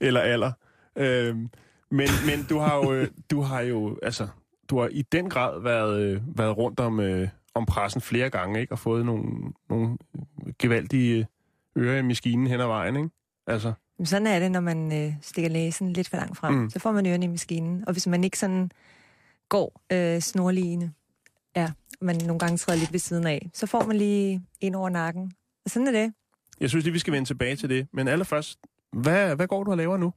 eller 0.00 0.20
alder. 0.20 0.52
Øh, 0.96 1.36
men, 1.90 2.08
men 2.26 2.46
du 2.48 2.58
har 2.58 2.76
jo, 2.76 2.92
øh, 2.92 3.08
du 3.30 3.40
har 3.40 3.60
jo, 3.60 3.98
altså, 4.02 4.28
du 4.70 4.80
har 4.80 4.88
i 4.88 5.02
den 5.02 5.30
grad 5.30 5.62
været, 5.62 6.00
øh, 6.00 6.38
været 6.38 6.56
rundt 6.56 6.80
om, 6.80 7.00
øh, 7.00 7.28
om 7.54 7.66
pressen 7.66 8.00
flere 8.00 8.30
gange, 8.30 8.60
ikke? 8.60 8.72
Og 8.72 8.78
fået 8.78 9.06
nogle, 9.06 9.52
nogle 9.70 9.98
gevaldige 10.58 11.26
ører 11.78 11.98
i 11.98 12.02
maskinen 12.02 12.46
hen 12.46 12.60
ad 12.60 12.66
vejen, 12.66 12.96
ikke? 12.96 13.08
Altså, 13.46 13.72
Men 13.98 14.06
sådan 14.06 14.26
er 14.26 14.38
det, 14.38 14.50
når 14.52 14.60
man 14.60 14.92
øh, 15.06 15.14
stikker 15.22 15.50
næsen 15.50 15.92
lidt 15.92 16.08
for 16.08 16.16
langt 16.16 16.36
frem. 16.36 16.54
Mm. 16.54 16.70
Så 16.70 16.78
får 16.78 16.92
man 16.92 17.06
ørerne 17.06 17.24
i 17.24 17.28
maskinen. 17.28 17.84
Og 17.86 17.92
hvis 17.92 18.06
man 18.06 18.24
ikke 18.24 18.38
sådan 18.38 18.70
går 19.48 19.80
øh, 19.92 20.20
snorligende, 20.20 20.92
ja, 21.56 21.70
man 22.00 22.16
nogle 22.16 22.38
gange 22.38 22.56
træder 22.58 22.78
lidt 22.78 22.92
ved 22.92 22.98
siden 23.00 23.26
af, 23.26 23.50
så 23.54 23.66
får 23.66 23.84
man 23.84 23.96
lige 23.96 24.42
ind 24.60 24.76
over 24.76 24.88
nakken. 24.88 25.32
Og 25.64 25.70
sådan 25.70 25.88
er 25.88 25.92
det. 25.92 26.12
jeg 26.60 26.68
synes 26.70 26.84
lige, 26.84 26.92
vi 26.92 26.98
skal 26.98 27.12
vende 27.12 27.28
tilbage 27.28 27.56
til 27.56 27.68
det. 27.68 27.88
Men 27.92 28.08
allerførst, 28.08 28.58
hvad, 28.92 29.36
hvad 29.36 29.46
går 29.46 29.64
du 29.64 29.70
og 29.70 29.76
laver 29.76 29.96
nu? 29.96 30.12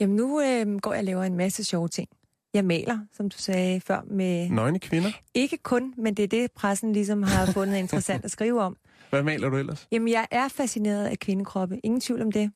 Jamen 0.00 0.16
nu 0.16 0.40
øh, 0.40 0.78
går 0.80 0.92
jeg 0.92 1.00
og 1.00 1.04
laver 1.04 1.22
en 1.24 1.36
masse 1.36 1.64
sjove 1.64 1.88
ting. 1.88 2.08
Jeg 2.56 2.64
maler, 2.64 2.98
som 3.16 3.28
du 3.28 3.38
sagde 3.38 3.80
før, 3.80 4.00
med... 4.10 4.50
Nøgne 4.50 4.78
kvinder? 4.78 5.10
Ikke 5.34 5.56
kun, 5.56 5.94
men 5.98 6.14
det 6.14 6.22
er 6.22 6.26
det, 6.28 6.52
pressen 6.52 6.92
ligesom 6.92 7.22
har 7.22 7.46
fundet 7.52 7.76
interessant 7.78 8.24
at 8.24 8.30
skrive 8.30 8.62
om. 8.62 8.76
Hvad 9.10 9.22
maler 9.22 9.48
du 9.48 9.56
ellers? 9.56 9.88
Jamen, 9.92 10.08
jeg 10.08 10.26
er 10.30 10.48
fascineret 10.48 11.06
af 11.06 11.18
kvindekroppe. 11.18 11.80
Ingen 11.84 12.00
tvivl 12.00 12.22
om 12.22 12.32
det. 12.32 12.50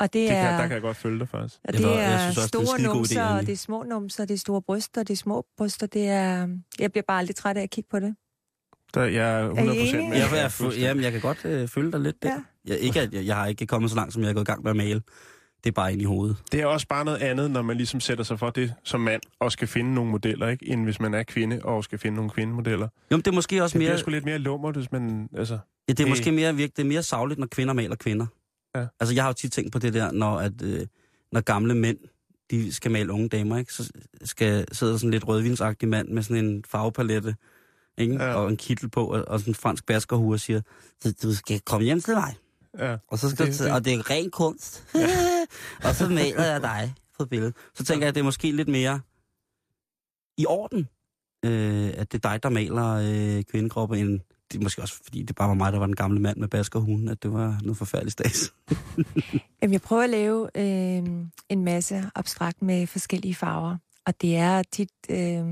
Og 0.00 0.12
det, 0.12 0.12
Det 0.12 0.30
er, 0.30 0.42
kan, 0.50 0.52
der 0.60 0.66
kan 0.66 0.72
jeg 0.72 0.82
godt 0.82 0.96
følge 0.96 1.18
dig, 1.18 1.28
faktisk. 1.28 1.60
og 1.64 1.72
Det 1.72 1.80
det 1.80 1.88
var- 1.88 1.94
er 1.96 2.18
synes 2.18 2.38
også, 2.38 2.40
det 2.40 2.54
er 2.60 2.64
store 2.66 2.76
skidegod 2.78 2.94
idé, 2.94 2.96
numser, 2.96 3.22
Annie. 3.24 3.40
og 3.40 3.46
det 3.46 3.52
er 3.52 3.56
små 3.56 3.82
numser, 3.82 4.24
det 4.24 4.34
er 4.34 4.38
store 4.38 4.62
bryster, 4.62 5.02
det 5.02 5.12
er 5.12 5.16
små 5.16 5.46
bryster. 5.56 5.86
Det 5.86 6.08
er... 6.08 6.48
Jeg 6.78 6.92
bliver 6.92 7.04
bare 7.08 7.18
aldrig 7.18 7.36
træt 7.36 7.56
af 7.56 7.62
at 7.62 7.70
kigge 7.70 7.88
på 7.90 7.98
det. 8.00 8.14
Der, 8.94 9.04
jeg 9.04 9.40
er 9.40 9.50
100% 9.50 9.56
I 9.56 9.56
med. 9.96 10.16
Jeg, 10.16 10.28
jeg, 10.32 10.50
jeg, 10.60 10.78
jamen, 10.78 11.04
jeg 11.04 11.12
kan 11.12 11.20
godt 11.20 11.44
øh, 11.44 11.68
følge 11.68 11.92
dig 11.92 12.00
lidt. 12.00 12.22
Det. 12.22 12.28
Ja. 12.28 12.38
Jeg, 12.66 12.78
ikke, 12.78 13.00
at 13.00 13.14
jeg, 13.14 13.26
jeg 13.26 13.36
har 13.36 13.46
ikke 13.46 13.66
kommet 13.66 13.90
så 13.90 13.96
langt, 13.96 14.12
som 14.14 14.22
jeg 14.22 14.28
er 14.28 14.34
gået 14.34 14.42
i 14.44 14.50
gang 14.50 14.62
med 14.62 14.70
at 14.70 14.76
male. 14.76 15.02
Det 15.64 15.70
er 15.70 15.72
bare 15.72 15.92
ind 15.92 16.02
i 16.02 16.04
hovedet. 16.04 16.36
Det 16.52 16.60
er 16.60 16.66
også 16.66 16.86
bare 16.88 17.04
noget 17.04 17.18
andet, 17.18 17.50
når 17.50 17.62
man 17.62 17.76
ligesom 17.76 18.00
sætter 18.00 18.24
sig 18.24 18.38
for 18.38 18.50
det 18.50 18.74
som 18.84 19.00
mand, 19.00 19.22
og 19.40 19.52
skal 19.52 19.68
finde 19.68 19.94
nogle 19.94 20.10
modeller, 20.10 20.48
ikke? 20.48 20.66
End 20.68 20.84
hvis 20.84 21.00
man 21.00 21.14
er 21.14 21.22
kvinde, 21.22 21.60
og 21.64 21.84
skal 21.84 21.98
finde 21.98 22.14
nogle 22.16 22.30
kvindemodeller. 22.30 22.88
Jo, 23.12 23.16
det 23.16 23.26
er 23.26 23.32
måske 23.32 23.62
også 23.62 23.74
Det 23.74 23.78
mere... 23.78 23.88
bliver 23.90 23.98
sgu 23.98 24.10
lidt 24.10 24.24
mere 24.24 24.38
lummert, 24.38 24.76
hvis 24.76 24.92
man... 24.92 25.28
Altså, 25.36 25.54
Ja, 25.54 25.58
det 25.92 26.00
er 26.00 26.04
Det- 26.04 26.08
måske 26.08 26.32
mere 26.32 26.54
virke, 26.56 26.72
det 26.76 26.82
er 26.82 26.86
mere 26.88 27.02
savligt, 27.02 27.38
når 27.40 27.46
kvinder 27.46 27.74
maler 27.74 27.96
kvinder. 27.96 28.26
Ja. 28.76 28.86
Altså, 29.00 29.14
jeg 29.14 29.24
har 29.24 29.28
jo 29.28 29.34
tit 29.34 29.52
tænkt 29.52 29.72
på 29.72 29.78
det 29.78 29.94
der, 29.94 30.12
når, 30.12 30.38
at, 30.38 30.62
øh, 30.62 30.86
når 31.32 31.40
gamle 31.40 31.74
mænd, 31.74 31.98
de 32.50 32.72
skal 32.72 32.90
male 32.90 33.12
unge 33.12 33.28
damer, 33.28 33.56
ikke? 33.58 33.72
så 33.74 33.90
skal 34.24 34.66
sidder 34.72 34.96
sådan 34.96 35.10
lidt 35.10 35.28
rødvinsagtig 35.28 35.88
mand 35.88 36.08
med 36.08 36.22
sådan 36.22 36.44
en 36.44 36.64
farvepalette, 36.68 37.34
ikke? 37.98 38.14
Ja. 38.14 38.34
Og 38.34 38.48
en 38.50 38.56
kittel 38.56 38.90
på, 38.90 39.04
og, 39.06 39.24
og 39.28 39.40
sådan 39.40 39.50
en 39.50 39.54
fransk 39.54 39.86
baskerhue 39.86 40.34
og 40.34 40.40
siger, 40.40 40.60
du 41.22 41.34
skal 41.34 41.60
komme 41.60 41.84
hjem 41.84 42.00
til 42.00 42.14
mig, 42.14 42.34
ja. 42.78 42.96
og, 43.08 43.18
så 43.18 43.30
skal 43.30 43.46
Det- 43.46 43.58
det- 43.58 43.72
og 43.72 43.84
det 43.84 43.94
er 43.94 44.10
ren 44.10 44.30
kunst, 44.30 44.84
og 45.86 45.94
så 45.94 46.08
maler 46.08 46.44
jeg 46.44 46.60
dig 46.62 46.94
på 47.18 47.26
billedet. 47.26 47.54
Så 47.74 47.84
tænker 47.84 48.04
jeg, 48.06 48.08
at 48.08 48.14
det 48.14 48.20
er 48.20 48.24
måske 48.24 48.52
lidt 48.52 48.68
mere 48.68 49.00
i 50.38 50.46
orden, 50.46 50.88
øh, 51.44 51.92
at 51.96 52.12
det 52.12 52.24
er 52.24 52.30
dig, 52.30 52.42
der 52.42 52.48
maler 52.48 52.88
øh, 52.88 53.44
kvindekroppe, 53.44 53.98
end 53.98 54.20
det 54.52 54.58
er 54.58 54.62
måske 54.62 54.82
også, 54.82 54.94
fordi 55.04 55.22
det 55.22 55.36
bare 55.36 55.48
var 55.48 55.54
mig, 55.54 55.72
der 55.72 55.78
var 55.78 55.86
den 55.86 55.96
gamle 55.96 56.20
mand 56.20 56.36
med 56.38 56.48
baskerhunden, 56.48 57.08
at 57.08 57.22
det 57.22 57.32
var 57.32 57.58
noget 57.62 57.76
forfærdeligt 57.76 58.12
stas. 58.12 58.52
Jamen, 59.62 59.72
jeg 59.72 59.82
prøver 59.82 60.02
at 60.02 60.10
lave 60.10 60.48
øh, 60.54 61.04
en 61.48 61.64
masse 61.64 62.10
abstrakt 62.14 62.62
med 62.62 62.86
forskellige 62.86 63.34
farver. 63.34 63.76
Og 64.06 64.20
det 64.20 64.36
er 64.36 64.62
tit 64.72 64.90
øh, 65.10 65.44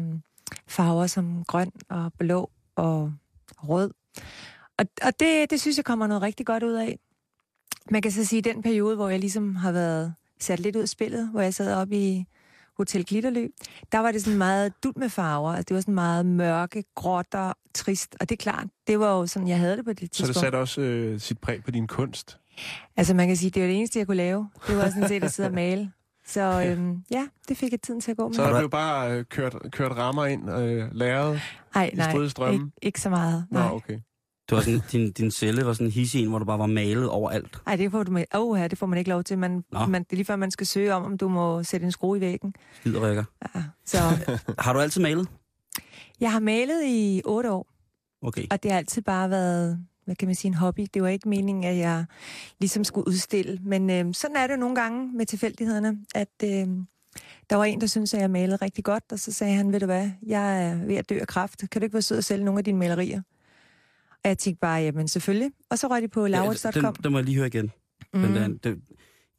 farver 0.68 1.06
som 1.06 1.44
grøn 1.44 1.72
og 1.90 2.12
blå 2.18 2.50
og 2.76 3.12
rød. 3.58 3.90
Og, 4.78 4.86
og 5.02 5.12
det, 5.20 5.50
det 5.50 5.60
synes 5.60 5.76
jeg 5.76 5.84
kommer 5.84 6.06
noget 6.06 6.22
rigtig 6.22 6.46
godt 6.46 6.62
ud 6.62 6.72
af. 6.72 6.98
Man 7.90 8.02
kan 8.02 8.12
så 8.12 8.24
sige, 8.24 8.38
at 8.38 8.44
den 8.54 8.62
periode, 8.62 8.96
hvor 8.96 9.08
jeg 9.08 9.20
ligesom 9.20 9.56
har 9.56 9.72
været 9.72 10.14
sat 10.40 10.60
lidt 10.60 10.76
ud 10.76 10.82
af 10.82 10.88
spillet, 10.88 11.28
hvor 11.30 11.40
jeg 11.40 11.54
sad 11.54 11.74
oppe 11.74 11.96
i 11.96 12.24
Hotel 12.76 13.06
Glitterlø, 13.06 13.46
der 13.92 13.98
var 13.98 14.12
det 14.12 14.22
sådan 14.22 14.38
meget 14.38 14.72
dut 14.84 14.96
med 14.96 15.08
farver. 15.08 15.50
Altså, 15.50 15.64
det 15.68 15.74
var 15.74 15.80
sådan 15.80 15.94
meget 15.94 16.26
mørke, 16.26 16.84
gråt 16.94 17.34
og 17.34 17.54
trist. 17.74 18.16
Og 18.20 18.28
det 18.28 18.34
er 18.38 18.42
klart, 18.42 18.66
det 18.86 19.00
var 19.00 19.18
jo 19.18 19.26
sådan, 19.26 19.48
jeg 19.48 19.58
havde 19.58 19.76
det 19.76 19.84
på 19.84 19.92
det 19.92 19.98
Så 20.00 20.04
det 20.04 20.10
tidspunkt. 20.12 20.38
satte 20.38 20.56
også 20.56 20.80
øh, 20.80 21.20
sit 21.20 21.38
præg 21.38 21.64
på 21.64 21.70
din 21.70 21.86
kunst. 21.86 22.38
Altså 22.96 23.14
man 23.14 23.26
kan 23.26 23.36
sige, 23.36 23.50
det 23.50 23.62
var 23.62 23.68
det 23.68 23.76
eneste, 23.76 23.98
jeg 23.98 24.06
kunne 24.06 24.16
lave. 24.16 24.48
Det 24.66 24.76
var 24.76 24.88
sådan 24.88 25.08
set 25.08 25.24
at 25.24 25.32
sidde 25.32 25.48
og 25.48 25.54
male. 25.64 25.92
Så 26.26 26.64
øhm, 26.66 27.04
ja, 27.10 27.26
det 27.48 27.56
fik 27.56 27.72
jeg 27.72 27.80
tiden 27.82 28.00
til 28.00 28.10
at 28.10 28.16
gå 28.16 28.28
med. 28.28 28.34
Så 28.34 28.42
har 28.44 28.52
du 28.52 28.58
jo 28.58 28.68
bare 28.68 29.12
øh, 29.12 29.24
kørt, 29.24 29.56
kørt 29.72 29.92
rammer 29.92 30.26
ind, 30.26 30.50
øh, 30.50 30.88
læret. 30.94 31.40
Ej, 31.74 31.90
i 31.92 31.96
nej, 31.96 32.50
ikke, 32.52 32.66
ikke 32.82 33.00
så 33.00 33.10
meget. 33.10 33.46
Nå, 33.50 33.58
Nej. 33.58 33.70
okay. 33.70 33.98
Det 34.50 34.56
var 34.56 34.62
sådan, 34.62 34.80
din, 34.92 35.12
din 35.12 35.30
celle 35.30 35.66
var 35.66 35.72
sådan 35.72 35.86
en 35.86 35.92
hissig 35.92 36.22
en, 36.22 36.28
hvor 36.28 36.38
der 36.38 36.46
bare 36.46 36.58
var 36.58 36.66
malet 36.66 37.08
overalt. 37.08 37.58
Ej, 37.66 37.76
det 37.76 37.90
får 37.90 38.02
du 38.02 38.12
med. 38.12 38.24
Oh, 38.34 38.56
her, 38.56 38.68
det 38.68 38.78
får 38.78 38.86
man 38.86 38.98
ikke 38.98 39.10
lov 39.10 39.24
til. 39.24 39.38
Man, 39.38 39.64
Nå. 39.72 39.86
man, 39.86 40.02
det 40.02 40.12
er 40.12 40.16
lige 40.16 40.24
før, 40.26 40.36
man 40.36 40.50
skal 40.50 40.66
søge 40.66 40.94
om, 40.94 41.04
om 41.04 41.18
du 41.18 41.28
må 41.28 41.62
sætte 41.62 41.86
en 41.86 41.92
skrue 41.92 42.16
i 42.18 42.20
væggen. 42.20 42.54
Skiderækker. 42.80 43.24
Ja. 43.54 43.62
Så 43.86 43.98
Har 44.58 44.72
du 44.72 44.78
altid 44.80 45.00
malet? 45.02 45.28
jeg 46.20 46.32
har 46.32 46.40
malet 46.40 46.84
i 46.86 47.22
otte 47.24 47.50
år, 47.52 47.66
Okay. 48.22 48.46
og 48.50 48.62
det 48.62 48.70
har 48.70 48.78
altid 48.78 49.02
bare 49.02 49.30
været, 49.30 49.78
hvad 50.04 50.16
kan 50.16 50.28
man 50.28 50.34
sige, 50.34 50.48
en 50.48 50.54
hobby. 50.54 50.86
Det 50.94 51.02
var 51.02 51.08
ikke 51.08 51.28
meningen, 51.28 51.64
at 51.64 51.76
jeg 51.76 52.04
ligesom 52.60 52.84
skulle 52.84 53.08
udstille. 53.08 53.58
Men 53.62 53.90
øhm, 53.90 54.12
sådan 54.12 54.36
er 54.36 54.46
det 54.46 54.58
nogle 54.58 54.74
gange 54.76 55.12
med 55.12 55.26
tilfældighederne, 55.26 55.98
at 56.14 56.28
øhm, 56.44 56.86
der 57.50 57.56
var 57.56 57.64
en, 57.64 57.80
der 57.80 57.86
syntes, 57.86 58.14
at 58.14 58.20
jeg 58.20 58.30
malede 58.30 58.56
rigtig 58.56 58.84
godt, 58.84 59.04
og 59.12 59.18
så 59.18 59.32
sagde 59.32 59.54
han, 59.54 59.72
ved 59.72 59.80
du 59.80 59.86
hvad, 59.86 60.10
jeg 60.26 60.64
er 60.66 60.74
ved 60.84 60.96
at 60.96 61.08
dø 61.08 61.18
af 61.20 61.26
kraft. 61.26 61.64
Kan 61.70 61.80
du 61.80 61.84
ikke 61.84 61.94
være 61.94 62.02
sød 62.02 62.18
og 62.18 62.24
sælge 62.24 62.44
nogle 62.44 62.58
af 62.58 62.64
dine 62.64 62.78
malerier? 62.78 63.22
Og 64.24 64.28
jeg 64.28 64.38
tænkte 64.38 64.60
bare, 64.60 64.80
jamen 64.80 65.08
selvfølgelig. 65.08 65.50
Og 65.70 65.78
så 65.78 65.86
røg 65.86 66.02
de 66.02 66.08
på 66.08 66.22
Ja, 66.26 66.28
laurits.com. 66.28 66.72
den, 66.94 67.04
den 67.04 67.12
må 67.12 67.18
jeg 67.18 67.24
lige 67.24 67.36
høre 67.36 67.46
igen. 67.46 67.70
Mm. 68.14 68.20
Den 68.22 68.34
der, 68.36 68.48
den, 68.70 68.82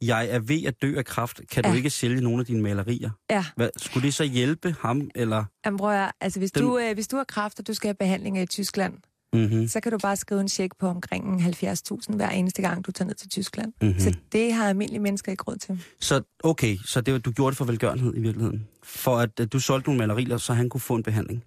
jeg 0.02 0.28
er 0.30 0.38
ved 0.38 0.64
at 0.64 0.82
dø 0.82 0.98
af 0.98 1.04
kraft. 1.04 1.40
Kan 1.52 1.64
ja. 1.64 1.70
du 1.70 1.76
ikke 1.76 1.90
sælge 1.90 2.20
nogle 2.20 2.40
af 2.40 2.46
dine 2.46 2.62
malerier? 2.62 3.10
Ja. 3.30 3.44
Hvad, 3.56 3.68
skulle 3.76 4.06
det 4.06 4.14
så 4.14 4.24
hjælpe 4.24 4.74
ham, 4.80 5.10
eller... 5.14 5.44
Jamen, 5.66 5.78
prøv 5.78 5.92
at, 6.04 6.12
altså, 6.20 6.38
hvis, 6.38 6.50
Den- 6.52 6.62
du, 6.62 6.78
øh, 6.78 6.94
hvis 6.94 7.08
du 7.08 7.16
har 7.16 7.24
kræft, 7.24 7.58
og 7.60 7.66
du 7.66 7.74
skal 7.74 7.88
have 7.88 7.94
behandlinger 7.94 8.42
i 8.42 8.46
Tyskland, 8.46 8.94
Mm-hmm. 9.34 9.68
så 9.68 9.80
kan 9.80 9.92
du 9.92 9.98
bare 9.98 10.16
skrive 10.16 10.40
en 10.40 10.48
check 10.48 10.72
på 10.78 10.86
omkring 10.88 11.40
70.000 11.42 12.16
hver 12.16 12.28
eneste 12.30 12.62
gang, 12.62 12.86
du 12.86 12.92
tager 12.92 13.06
ned 13.06 13.14
til 13.14 13.28
Tyskland. 13.28 13.72
Mm-hmm. 13.82 14.00
Så 14.00 14.14
det 14.32 14.52
har 14.52 14.68
almindelige 14.68 15.00
mennesker 15.00 15.32
ikke 15.32 15.44
råd 15.44 15.56
til. 15.56 15.84
Så 16.00 16.22
okay, 16.44 16.76
så 16.84 17.00
det, 17.00 17.24
du 17.24 17.30
gjorde 17.30 17.50
det 17.50 17.56
for 17.58 17.64
velgørenhed 17.64 18.14
i 18.16 18.20
virkeligheden. 18.20 18.68
For 18.82 19.18
at, 19.18 19.40
at 19.40 19.52
du 19.52 19.58
solgte 19.60 19.88
nogle 19.90 19.98
malerier, 19.98 20.36
så 20.36 20.52
han 20.52 20.68
kunne 20.68 20.80
få 20.80 20.94
en 20.94 21.02
behandling. 21.02 21.44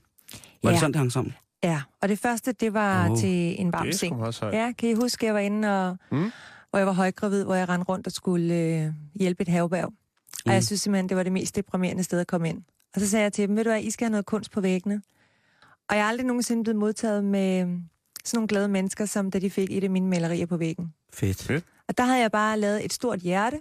Var 0.64 0.70
ja. 0.70 0.72
det 0.72 0.80
sådan, 0.80 0.92
det 0.92 0.98
hang 0.98 1.12
sammen? 1.12 1.34
Ja, 1.70 1.82
og 2.02 2.10
det 2.10 2.20
første, 2.20 2.52
det 2.52 2.74
var 2.74 3.10
oh, 3.10 3.18
til 3.18 3.62
en 3.62 3.74
varm 3.74 3.92
seng. 3.92 4.22
Ja, 4.54 4.72
kan 4.72 4.90
I 4.90 4.94
huske, 4.94 5.26
jeg 5.26 5.34
var 5.34 5.40
inde, 5.40 5.88
og, 5.90 5.98
Mm. 6.12 6.18
mm. 6.18 6.32
hvor 6.70 6.80
jeg 6.80 6.88
var 6.88 6.94
højgravid, 6.94 7.44
hvor 7.44 7.56
jeg 7.56 7.70
rendte 7.70 7.86
rundt 7.90 8.08
og 8.08 8.14
skulle 8.14 8.56
øh, 8.56 8.94
hjælpe 9.16 9.42
et 9.42 9.48
havebærg. 9.48 9.90
Mm. 9.90 9.96
Mm. 10.46 10.50
Og 10.50 10.54
jeg 10.54 10.64
synes 10.64 10.82
simpelthen, 10.82 11.10
det 11.10 11.18
var 11.18 11.24
det 11.24 11.32
mest 11.32 11.56
deprimerende 11.56 12.04
sted 12.04 12.20
at 12.20 12.28
komme 12.28 12.50
ind. 12.50 12.62
Og 12.96 13.02
så 13.02 13.10
sagde 13.10 13.24
jeg 13.24 13.34
til 13.34 13.48
dem, 13.48 13.56
ved 13.56 13.64
du 13.64 13.70
hvad, 13.70 13.82
I 13.82 13.92
skal 13.92 14.06
have 14.06 14.12
noget 14.12 14.26
kunst 14.26 14.52
på 14.52 14.62
væggene. 14.62 15.02
Og 15.90 15.96
jeg 15.96 16.04
er 16.04 16.08
aldrig 16.08 16.26
nogensinde 16.28 16.64
blevet 16.64 16.80
modtaget 16.80 17.24
med 17.24 17.62
øh, 17.62 17.68
sådan 18.26 18.38
nogle 18.38 18.48
glade 18.48 18.68
mennesker, 18.68 19.06
som 19.06 19.32
da 19.32 19.40
de 19.40 19.50
fik 19.50 19.68
et 19.72 19.84
af 19.84 19.90
mine 19.90 20.08
malerier 20.08 20.46
på 20.46 20.58
væggen. 20.58 20.94
Fedt. 21.14 21.44
Fedt. 21.44 21.66
Og 21.88 21.98
der 21.98 22.04
havde 22.04 22.20
jeg 22.20 22.32
bare 22.32 22.60
lavet 22.60 22.86
et 22.86 22.94
stort 22.94 23.20
hjerte, 23.20 23.58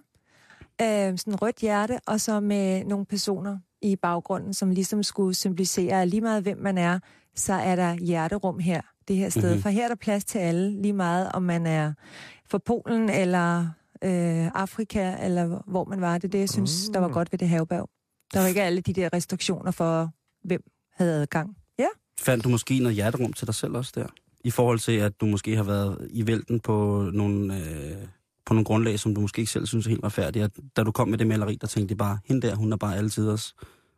øh, 0.83 0.87
sådan 1.19 1.35
et 1.35 1.43
rødt 1.43 1.57
hjerte, 1.57 1.99
og 2.07 2.21
så 2.21 2.41
med 2.41 2.85
nogle 2.85 3.05
personer 3.07 3.59
i 3.83 3.97
baggrunden, 3.97 4.55
som 4.55 4.71
ligesom 4.71 5.03
skulle 5.03 5.35
symbolisere, 5.35 6.07
lige 6.07 6.21
meget 6.21 6.43
hvem 6.43 6.59
man 6.59 6.79
er, 6.79 6.99
så 7.37 7.53
er 7.53 7.77
der 7.77 7.95
hjerterum 7.95 8.59
her, 8.59 8.81
det 9.09 9.17
her 9.17 9.29
sted. 9.29 9.43
Mhm. 9.43 9.49
Mm-hmm. 9.49 9.63
For 9.63 9.69
her 9.69 9.85
er 9.85 9.89
der 9.89 9.95
plads 9.95 10.25
til 10.25 10.39
alle, 10.39 10.83
lige 10.83 10.93
meget 10.93 11.33
om 11.33 11.43
man 11.43 11.67
er 11.67 11.93
fra 12.51 12.59
Polen 12.59 13.11
eller 13.11 13.61
øh, 14.05 14.47
Afrika, 14.55 15.17
eller 15.23 15.63
hvor 15.67 15.85
man 15.85 16.01
var. 16.01 16.19
Det 16.19 16.25
er 16.25 16.31
det, 16.31 16.39
jeg 16.39 16.49
synes, 16.49 16.89
der 16.89 17.01
var 17.01 17.09
godt 17.09 17.33
ved 17.33 17.39
det 17.39 17.49
havebærg. 17.49 17.89
Der 18.35 18.41
var 18.41 18.47
ikke 18.47 18.63
alle 18.63 18.81
de 18.81 18.93
der 18.93 19.09
restriktioner 19.13 19.71
for, 19.71 20.11
hvem 20.45 20.61
havde 20.97 21.15
adgang. 21.15 21.57
Ja. 21.79 21.87
Fandt 22.21 22.45
du 22.45 22.49
måske 22.49 22.79
noget 22.79 22.95
hjerterum 22.95 23.33
til 23.33 23.47
dig 23.47 23.55
selv 23.55 23.77
også 23.77 23.93
der? 23.95 24.07
I 24.45 24.51
forhold 24.51 24.79
til, 24.79 24.93
at 24.93 25.21
du 25.21 25.27
måske 25.27 25.57
har 25.57 25.63
været 25.63 26.09
i 26.11 26.27
vælten 26.27 26.61
på 26.61 27.09
nogle, 27.13 27.57
øh, 27.57 27.97
på 28.47 28.55
nogle 28.55 28.65
grundlag, 28.65 28.99
som 28.99 29.15
du 29.15 29.21
måske 29.21 29.41
ikke 29.41 29.53
selv 29.53 29.67
synes 29.67 29.87
er 29.87 29.91
helt 29.91 30.05
retfærdige. 30.05 30.49
Da 30.77 30.83
du 30.83 30.93
kom 30.93 31.09
med 31.09 31.19
det 31.19 31.27
maleri, 31.27 31.59
der 31.61 31.67
tænkte 31.67 31.93
jeg 31.93 31.99
bare, 31.99 32.19
hende 32.25 32.47
der, 32.49 32.55
hun 32.55 32.73
er 32.73 32.77
bare 32.77 32.97
altid 32.97 33.29
os. 33.29 33.55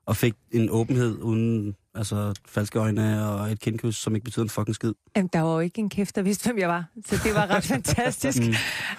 Og 0.06 0.16
fik 0.16 0.34
en 0.52 0.70
åbenhed, 0.70 1.18
uden 1.22 1.76
Altså 1.96 2.34
falske 2.46 2.78
øjne 2.78 3.28
og 3.28 3.52
et 3.52 3.60
kindkys, 3.60 3.96
som 3.96 4.14
ikke 4.14 4.24
betyder 4.24 4.44
en 4.44 4.48
fucking 4.50 4.74
skid. 4.74 4.92
Jamen, 5.16 5.30
der 5.32 5.40
var 5.40 5.52
jo 5.54 5.60
ikke 5.60 5.78
en 5.78 5.90
kæft, 5.90 6.16
der 6.16 6.22
vidste, 6.22 6.44
hvem 6.44 6.58
jeg 6.58 6.68
var. 6.68 6.84
Så 7.06 7.20
det 7.24 7.34
var 7.34 7.46
ret 7.46 7.64
fantastisk. 7.74 8.42
Mm. 8.42 8.54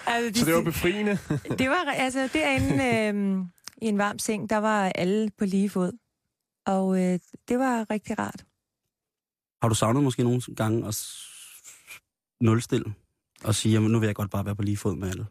Altså, 0.06 0.30
de, 0.30 0.38
Så 0.38 0.44
det 0.46 0.54
var 0.54 0.62
befriende. 0.62 1.18
det 1.58 1.68
var 1.68 1.92
altså 1.96 2.28
derinde 2.32 2.84
øh, 2.84 3.44
i 3.82 3.86
en 3.86 3.98
varm 3.98 4.18
seng, 4.18 4.50
der 4.50 4.56
var 4.56 4.92
alle 4.94 5.30
på 5.38 5.44
lige 5.44 5.70
fod. 5.70 5.92
Og 6.66 7.00
øh, 7.02 7.18
det 7.48 7.58
var 7.58 7.86
rigtig 7.90 8.18
rart. 8.18 8.44
Har 9.62 9.68
du 9.68 9.74
savnet 9.74 10.02
måske 10.02 10.22
nogle 10.22 10.42
gange 10.56 10.88
at 10.88 11.06
nulstille 12.40 12.94
og 13.44 13.54
sige, 13.54 13.76
at 13.76 13.82
nu 13.82 13.98
vil 13.98 14.06
jeg 14.06 14.14
godt 14.14 14.30
bare 14.30 14.44
være 14.44 14.56
på 14.56 14.62
lige 14.62 14.76
fod 14.76 14.96
med 14.96 15.08
alle? 15.08 15.26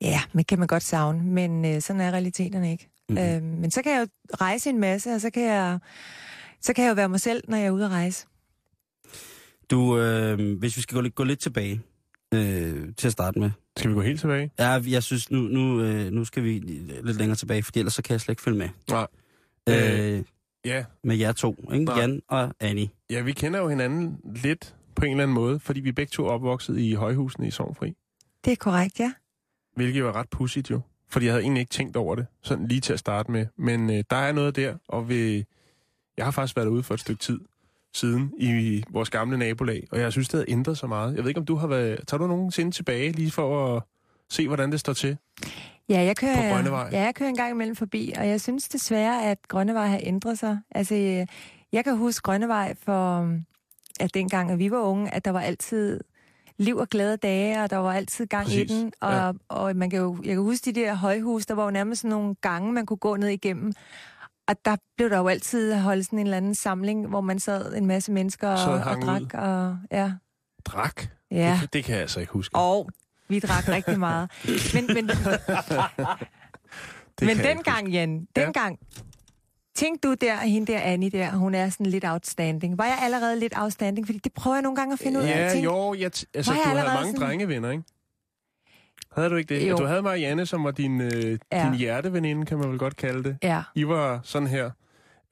Ja, 0.00 0.20
men 0.32 0.44
kan 0.44 0.58
man 0.58 0.68
godt 0.68 0.82
savne, 0.82 1.24
men 1.24 1.64
øh, 1.64 1.80
sådan 1.82 2.00
er 2.00 2.10
realiteterne 2.10 2.72
ikke. 2.72 2.90
Mm. 3.08 3.18
Øh, 3.18 3.42
men 3.42 3.70
så 3.70 3.82
kan 3.82 3.92
jeg 3.92 4.00
jo 4.00 4.36
rejse 4.40 4.70
en 4.70 4.78
masse, 4.78 5.14
og 5.14 5.20
så 5.20 5.30
kan 5.30 5.42
jeg, 5.42 5.78
så 6.60 6.72
kan 6.72 6.84
jeg 6.84 6.90
jo 6.90 6.94
være 6.94 7.08
mig 7.08 7.20
selv, 7.20 7.42
når 7.48 7.56
jeg 7.56 7.66
er 7.66 7.70
ude 7.70 7.84
at 7.84 7.90
rejse. 7.90 8.26
Du, 9.70 9.98
øh, 9.98 10.58
hvis 10.58 10.76
vi 10.76 10.82
skal 10.82 10.94
gå, 10.94 11.00
lidt- 11.00 11.14
gå 11.14 11.24
lidt 11.24 11.40
tilbage 11.40 11.80
øh, 12.34 12.88
til 12.96 13.06
at 13.06 13.12
starte 13.12 13.38
med. 13.38 13.50
Skal 13.76 13.90
vi 13.90 13.94
gå 13.94 14.00
helt 14.02 14.20
tilbage? 14.20 14.50
Ja, 14.58 14.80
jeg 14.88 15.02
synes, 15.02 15.30
nu, 15.30 15.38
nu, 15.40 15.82
øh, 15.82 16.10
nu 16.12 16.24
skal 16.24 16.44
vi 16.44 16.58
lidt 16.58 17.16
længere 17.16 17.36
tilbage, 17.36 17.62
for 17.62 17.72
ellers 17.76 17.94
så 17.94 18.02
kan 18.02 18.12
jeg 18.12 18.20
slet 18.20 18.32
ikke 18.32 18.42
følge 18.42 18.58
med. 18.58 18.68
Nej. 18.90 19.06
Øh, 19.68 20.22
Ja. 20.64 20.84
med 21.04 21.16
jer 21.16 21.32
to, 21.32 21.56
ikke? 21.72 21.84
Nej. 21.84 22.00
Jan 22.00 22.22
og 22.28 22.54
Annie. 22.60 22.88
ja, 23.10 23.20
vi 23.20 23.32
kender 23.32 23.60
jo 23.60 23.68
hinanden 23.68 24.20
lidt 24.44 24.74
på 24.94 25.04
en 25.04 25.10
eller 25.10 25.22
anden 25.22 25.34
måde, 25.34 25.60
fordi 25.60 25.80
vi 25.80 25.88
er 25.88 25.92
begge 25.92 26.10
to 26.10 26.26
er 26.26 26.30
opvokset 26.30 26.78
i 26.78 26.92
højhusene 26.92 27.46
i 27.48 27.50
Sovnfri. 27.50 27.94
Det 28.44 28.52
er 28.52 28.56
korrekt, 28.56 29.00
ja. 29.00 29.12
Hvilket 29.76 30.04
var 30.04 30.12
ret 30.16 30.28
pudsigt 30.30 30.70
jo. 30.70 30.80
Fordi 31.08 31.26
jeg 31.26 31.32
havde 31.32 31.42
egentlig 31.42 31.60
ikke 31.60 31.70
tænkt 31.70 31.96
over 31.96 32.14
det, 32.14 32.26
sådan 32.42 32.68
lige 32.68 32.80
til 32.80 32.92
at 32.92 32.98
starte 32.98 33.30
med. 33.32 33.46
Men 33.56 33.90
øh, 33.90 34.04
der 34.10 34.16
er 34.16 34.32
noget 34.32 34.56
der, 34.56 34.74
og 34.88 35.08
vi, 35.08 35.44
jeg 36.20 36.26
har 36.26 36.30
faktisk 36.30 36.56
været 36.56 36.66
ude 36.66 36.82
for 36.82 36.94
et 36.94 37.00
stykke 37.00 37.20
tid 37.20 37.40
siden 37.94 38.32
i 38.38 38.82
vores 38.90 39.10
gamle 39.10 39.38
nabolag, 39.38 39.88
og 39.90 40.00
jeg 40.00 40.12
synes, 40.12 40.28
det 40.28 40.38
havde 40.38 40.50
ændret 40.50 40.78
så 40.78 40.86
meget. 40.86 41.14
Jeg 41.16 41.22
ved 41.22 41.30
ikke, 41.30 41.40
om 41.40 41.46
du 41.46 41.56
har 41.56 41.66
været... 41.66 42.00
Tager 42.06 42.18
du 42.18 42.26
nogensinde 42.26 42.70
tilbage 42.70 43.12
lige 43.12 43.30
for 43.30 43.76
at 43.76 43.82
se, 44.30 44.46
hvordan 44.46 44.72
det 44.72 44.80
står 44.80 44.92
til? 44.92 45.16
Ja, 45.88 46.02
jeg 46.02 46.16
kører, 46.16 46.36
På 46.36 46.54
Grønnevej? 46.54 46.88
Ja, 46.92 47.02
jeg 47.02 47.14
kører 47.14 47.28
en 47.28 47.36
gang 47.36 47.50
imellem 47.50 47.76
forbi, 47.76 48.12
og 48.16 48.28
jeg 48.28 48.40
synes 48.40 48.68
desværre, 48.68 49.30
at 49.30 49.38
Grønnevej 49.48 49.86
har 49.86 50.00
ændret 50.02 50.38
sig. 50.38 50.58
Altså, 50.70 50.94
øh, 50.94 51.26
jeg 51.72 51.84
kan 51.84 51.96
huske 51.96 52.22
Grønnevej 52.22 52.74
for, 52.82 53.30
at 54.00 54.14
dengang, 54.14 54.50
at 54.50 54.58
vi 54.58 54.70
var 54.70 54.80
unge, 54.80 55.14
at 55.14 55.24
der 55.24 55.30
var 55.30 55.40
altid 55.40 56.00
liv 56.58 56.76
og 56.76 56.88
glade 56.88 57.16
dage, 57.16 57.62
og 57.62 57.70
der 57.70 57.76
var 57.76 57.92
altid 57.92 58.26
gang 58.26 58.44
Præcis, 58.44 58.70
i 58.70 58.74
den. 58.74 58.92
Og, 59.00 59.12
ja. 59.12 59.32
og 59.48 59.76
man 59.76 59.90
kan 59.90 59.98
jo, 59.98 60.16
jeg 60.24 60.34
kan 60.34 60.42
huske 60.42 60.72
de 60.72 60.80
der 60.80 60.94
højhus, 60.94 61.46
der 61.46 61.54
var 61.54 61.64
jo 61.64 61.70
nærmest 61.70 62.02
sådan 62.02 62.16
nogle 62.16 62.34
gange, 62.34 62.72
man 62.72 62.86
kunne 62.86 62.96
gå 62.96 63.16
ned 63.16 63.28
igennem. 63.28 63.72
Og 64.50 64.56
der 64.64 64.76
blev 64.96 65.10
der 65.10 65.18
jo 65.18 65.28
altid 65.28 65.74
holdt 65.74 66.04
sådan 66.06 66.18
en 66.18 66.26
eller 66.26 66.36
anden 66.36 66.54
samling, 66.54 67.06
hvor 67.06 67.20
man 67.20 67.38
sad 67.38 67.74
en 67.74 67.86
masse 67.86 68.12
mennesker 68.12 68.48
og 68.48 68.72
og, 68.74 69.02
drak. 69.02 69.20
ud. 69.22 69.34
Og, 69.34 69.78
ja, 69.90 70.12
Drak? 70.64 71.02
ja. 71.30 71.58
Det, 71.62 71.72
det 71.72 71.84
kan 71.84 71.92
jeg 71.94 72.02
altså 72.02 72.20
ikke 72.20 72.32
huske. 72.32 72.56
Og 72.56 72.88
vi 73.28 73.38
drak 73.40 73.68
rigtig 73.68 73.98
meget. 73.98 74.30
Men, 74.74 74.86
men, 74.94 75.08
det 77.18 77.26
Men 77.26 77.36
dengang, 77.38 77.88
Jan, 77.88 78.26
Ja. 78.36 78.44
dengang, 78.44 78.78
tænk 79.74 80.02
du 80.02 80.14
der, 80.14 80.36
hende 80.36 80.72
der 80.72 80.80
Annie 80.80 81.10
der, 81.10 81.30
hun 81.30 81.54
er 81.54 81.68
sådan 81.70 81.86
lidt 81.86 82.04
outstanding. 82.04 82.78
Var 82.78 82.84
jeg 82.84 82.98
allerede 83.02 83.38
lidt 83.40 83.52
outstanding? 83.56 84.06
Fordi 84.06 84.18
det 84.18 84.32
prøver 84.32 84.56
jeg 84.56 84.62
nogle 84.62 84.76
gange 84.76 84.92
at 84.92 84.98
finde 84.98 85.18
ud 85.20 85.24
af. 85.24 85.54
Ja, 85.54 85.60
jo, 85.60 85.94
jeg 85.94 86.10
t- 86.16 86.24
altså, 86.34 86.52
Var 86.52 86.58
du 86.60 86.68
havde 86.68 86.84
mange 86.88 87.06
sådan- 87.12 87.20
drengevenner, 87.28 87.70
ikke? 87.70 87.84
Havde 89.12 89.30
du 89.30 89.36
ikke 89.36 89.54
det? 89.54 89.70
Jo. 89.70 89.76
Du 89.76 89.84
havde 89.84 90.02
Marianne, 90.02 90.46
som 90.46 90.64
var 90.64 90.70
din, 90.70 91.00
øh, 91.00 91.38
Ja. 91.52 91.64
din 91.64 91.74
hjerteveninde, 91.78 92.46
kan 92.46 92.58
man 92.58 92.70
vel 92.70 92.78
godt 92.78 92.96
kalde 92.96 93.24
det. 93.24 93.38
Ja, 93.42 93.62
I 93.74 93.86
var 93.86 94.20
sådan 94.22 94.48
her. 94.48 94.70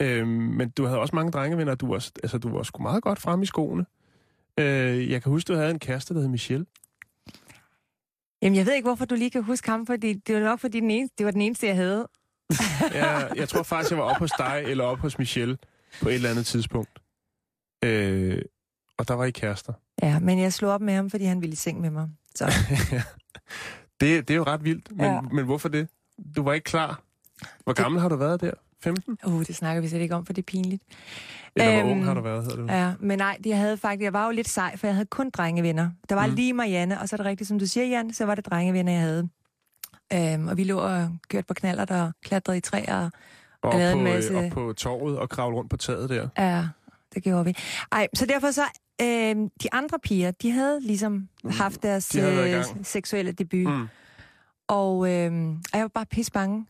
Øhm, 0.02 0.28
men 0.28 0.70
du 0.70 0.84
havde 0.84 0.98
også 0.98 1.14
mange 1.16 1.32
drengevenner, 1.32 1.74
du 1.74 1.86
var, 1.88 2.08
altså, 2.22 2.38
du 2.38 2.48
var 2.56 2.62
sgu 2.62 2.82
meget 2.82 3.02
godt 3.02 3.18
frem 3.20 3.42
i 3.42 3.46
skoene. 3.46 3.86
Øh, 4.60 5.10
jeg 5.10 5.22
kan 5.22 5.32
huske, 5.32 5.48
du 5.48 5.54
havde 5.58 5.70
en 5.70 5.78
kæreste, 5.78 6.14
der 6.14 6.20
hed 6.20 6.28
Michelle. 6.28 6.66
Jamen, 8.42 8.56
jeg 8.56 8.66
ved 8.66 8.74
ikke, 8.74 8.86
hvorfor 8.88 9.04
du 9.04 9.14
lige 9.14 9.30
kan 9.30 9.42
huske 9.42 9.70
ham, 9.70 9.86
fordi 9.86 10.12
det 10.12 10.34
var 10.34 10.40
nok, 10.40 10.60
fordi 10.60 10.80
den 10.80 10.90
eneste, 10.90 11.14
det 11.18 11.26
var 11.26 11.32
den 11.32 11.40
eneste, 11.40 11.66
jeg 11.66 11.76
havde. 11.76 12.08
Jeg, 12.94 13.30
jeg 13.36 13.48
tror 13.48 13.62
faktisk, 13.62 13.90
jeg 13.90 13.98
var 13.98 14.04
oppe 14.04 14.18
hos 14.18 14.30
dig, 14.38 14.62
eller 14.66 14.84
oppe 14.84 15.02
hos 15.02 15.18
Michelle, 15.18 15.58
på 16.02 16.08
et 16.08 16.14
eller 16.14 16.30
andet 16.30 16.46
tidspunkt. 16.46 16.90
Øh, 17.84 18.42
og 18.98 19.08
der 19.08 19.14
var 19.14 19.24
I 19.24 19.30
kærester. 19.30 19.72
Ja, 20.02 20.18
men 20.18 20.38
jeg 20.38 20.52
slog 20.52 20.72
op 20.72 20.80
med 20.80 20.94
ham, 20.94 21.10
fordi 21.10 21.24
han 21.24 21.40
ville 21.40 21.52
i 21.52 21.56
seng 21.56 21.80
med 21.80 21.90
mig. 21.90 22.08
Så 22.34 22.44
det, 24.00 24.28
det 24.28 24.30
er 24.30 24.36
jo 24.36 24.42
ret 24.44 24.64
vildt, 24.64 24.90
men, 24.96 25.06
Ja. 25.06 25.20
men 25.20 25.44
hvorfor 25.44 25.68
det? 25.68 25.88
Du 26.36 26.42
var 26.42 26.52
ikke 26.52 26.64
klar. 26.64 27.00
Hvor 27.64 27.72
gammel 27.72 28.00
har 28.00 28.08
du 28.08 28.16
været 28.16 28.40
der? 28.40 28.50
15? 28.82 29.18
uh, 29.26 29.40
det 29.46 29.56
snakker 29.56 29.80
vi 29.82 29.88
slet 29.88 30.00
ikke 30.00 30.14
om, 30.14 30.26
for 30.26 30.32
det 30.32 30.42
er 30.42 30.46
pinligt. 30.46 30.82
Eller 31.56 31.72
hvor 31.72 31.80
Øhm, 31.80 31.90
ung 31.90 32.04
har 32.04 32.14
du 32.14 32.20
været, 32.20 32.42
hedder 32.42 32.56
det? 32.56 32.68
Ja, 32.72 32.92
men 33.00 33.18
nej, 33.18 33.38
jeg 33.46 33.58
havde 33.58 33.76
faktisk, 33.76 34.02
jeg 34.04 34.12
var 34.12 34.24
jo 34.26 34.30
lidt 34.30 34.48
sej, 34.48 34.76
for 34.76 34.86
jeg 34.86 34.94
havde 34.94 35.06
kun 35.06 35.30
drengevenner. 35.30 35.90
Der 36.08 36.14
var 36.14 36.26
Mm. 36.26 36.34
lige 36.34 36.52
Marianne, 36.52 37.00
og 37.00 37.08
så 37.08 37.14
er 37.14 37.16
det 37.16 37.26
rigtigt, 37.26 37.48
som 37.48 37.58
du 37.58 37.66
siger, 37.66 37.86
Jan, 37.86 38.12
så 38.12 38.24
var 38.24 38.34
det 38.34 38.46
drengevenner, 38.46 38.92
jeg 38.92 39.00
havde. 39.00 39.28
Øhm, 40.12 40.48
og 40.48 40.56
vi 40.56 40.64
lå 40.64 40.78
og 40.78 41.16
kørte 41.28 41.46
på 41.46 41.54
knaller, 41.54 41.84
der 41.84 42.12
klatrede 42.24 42.58
i 42.58 42.60
træer. 42.60 43.10
Og 43.62 43.72
lavede 43.74 43.92
op 43.92 43.98
en 43.98 44.06
på, 44.06 44.12
masse- 44.12 44.32
øh, 44.34 44.44
op 44.46 44.50
på 44.52 44.72
torvet 44.72 45.18
og 45.18 45.28
kravle 45.30 45.56
rundt 45.56 45.70
på 45.70 45.76
taget 45.76 46.10
der. 46.10 46.28
Ja, 46.38 46.68
det 47.14 47.22
gjorde 47.22 47.44
vi. 47.44 47.54
Ej, 47.92 48.06
så 48.14 48.26
derfor 48.26 48.50
så, 48.50 48.62
øh, 49.02 49.36
de 49.62 49.72
andre 49.72 49.98
piger, 50.02 50.30
de 50.30 50.50
havde 50.50 50.80
ligesom 50.80 51.28
haft 51.50 51.82
deres 51.82 52.06
de 52.08 52.20
øh, 52.20 52.64
seksuelle 52.82 53.32
debut. 53.32 53.72
Mm. 53.72 53.88
Og, 54.68 55.12
øh, 55.12 55.32
og 55.72 55.74
jeg 55.74 55.82
var 55.82 55.88
bare 55.94 56.06
pisse 56.06 56.32
bange. 56.32 56.66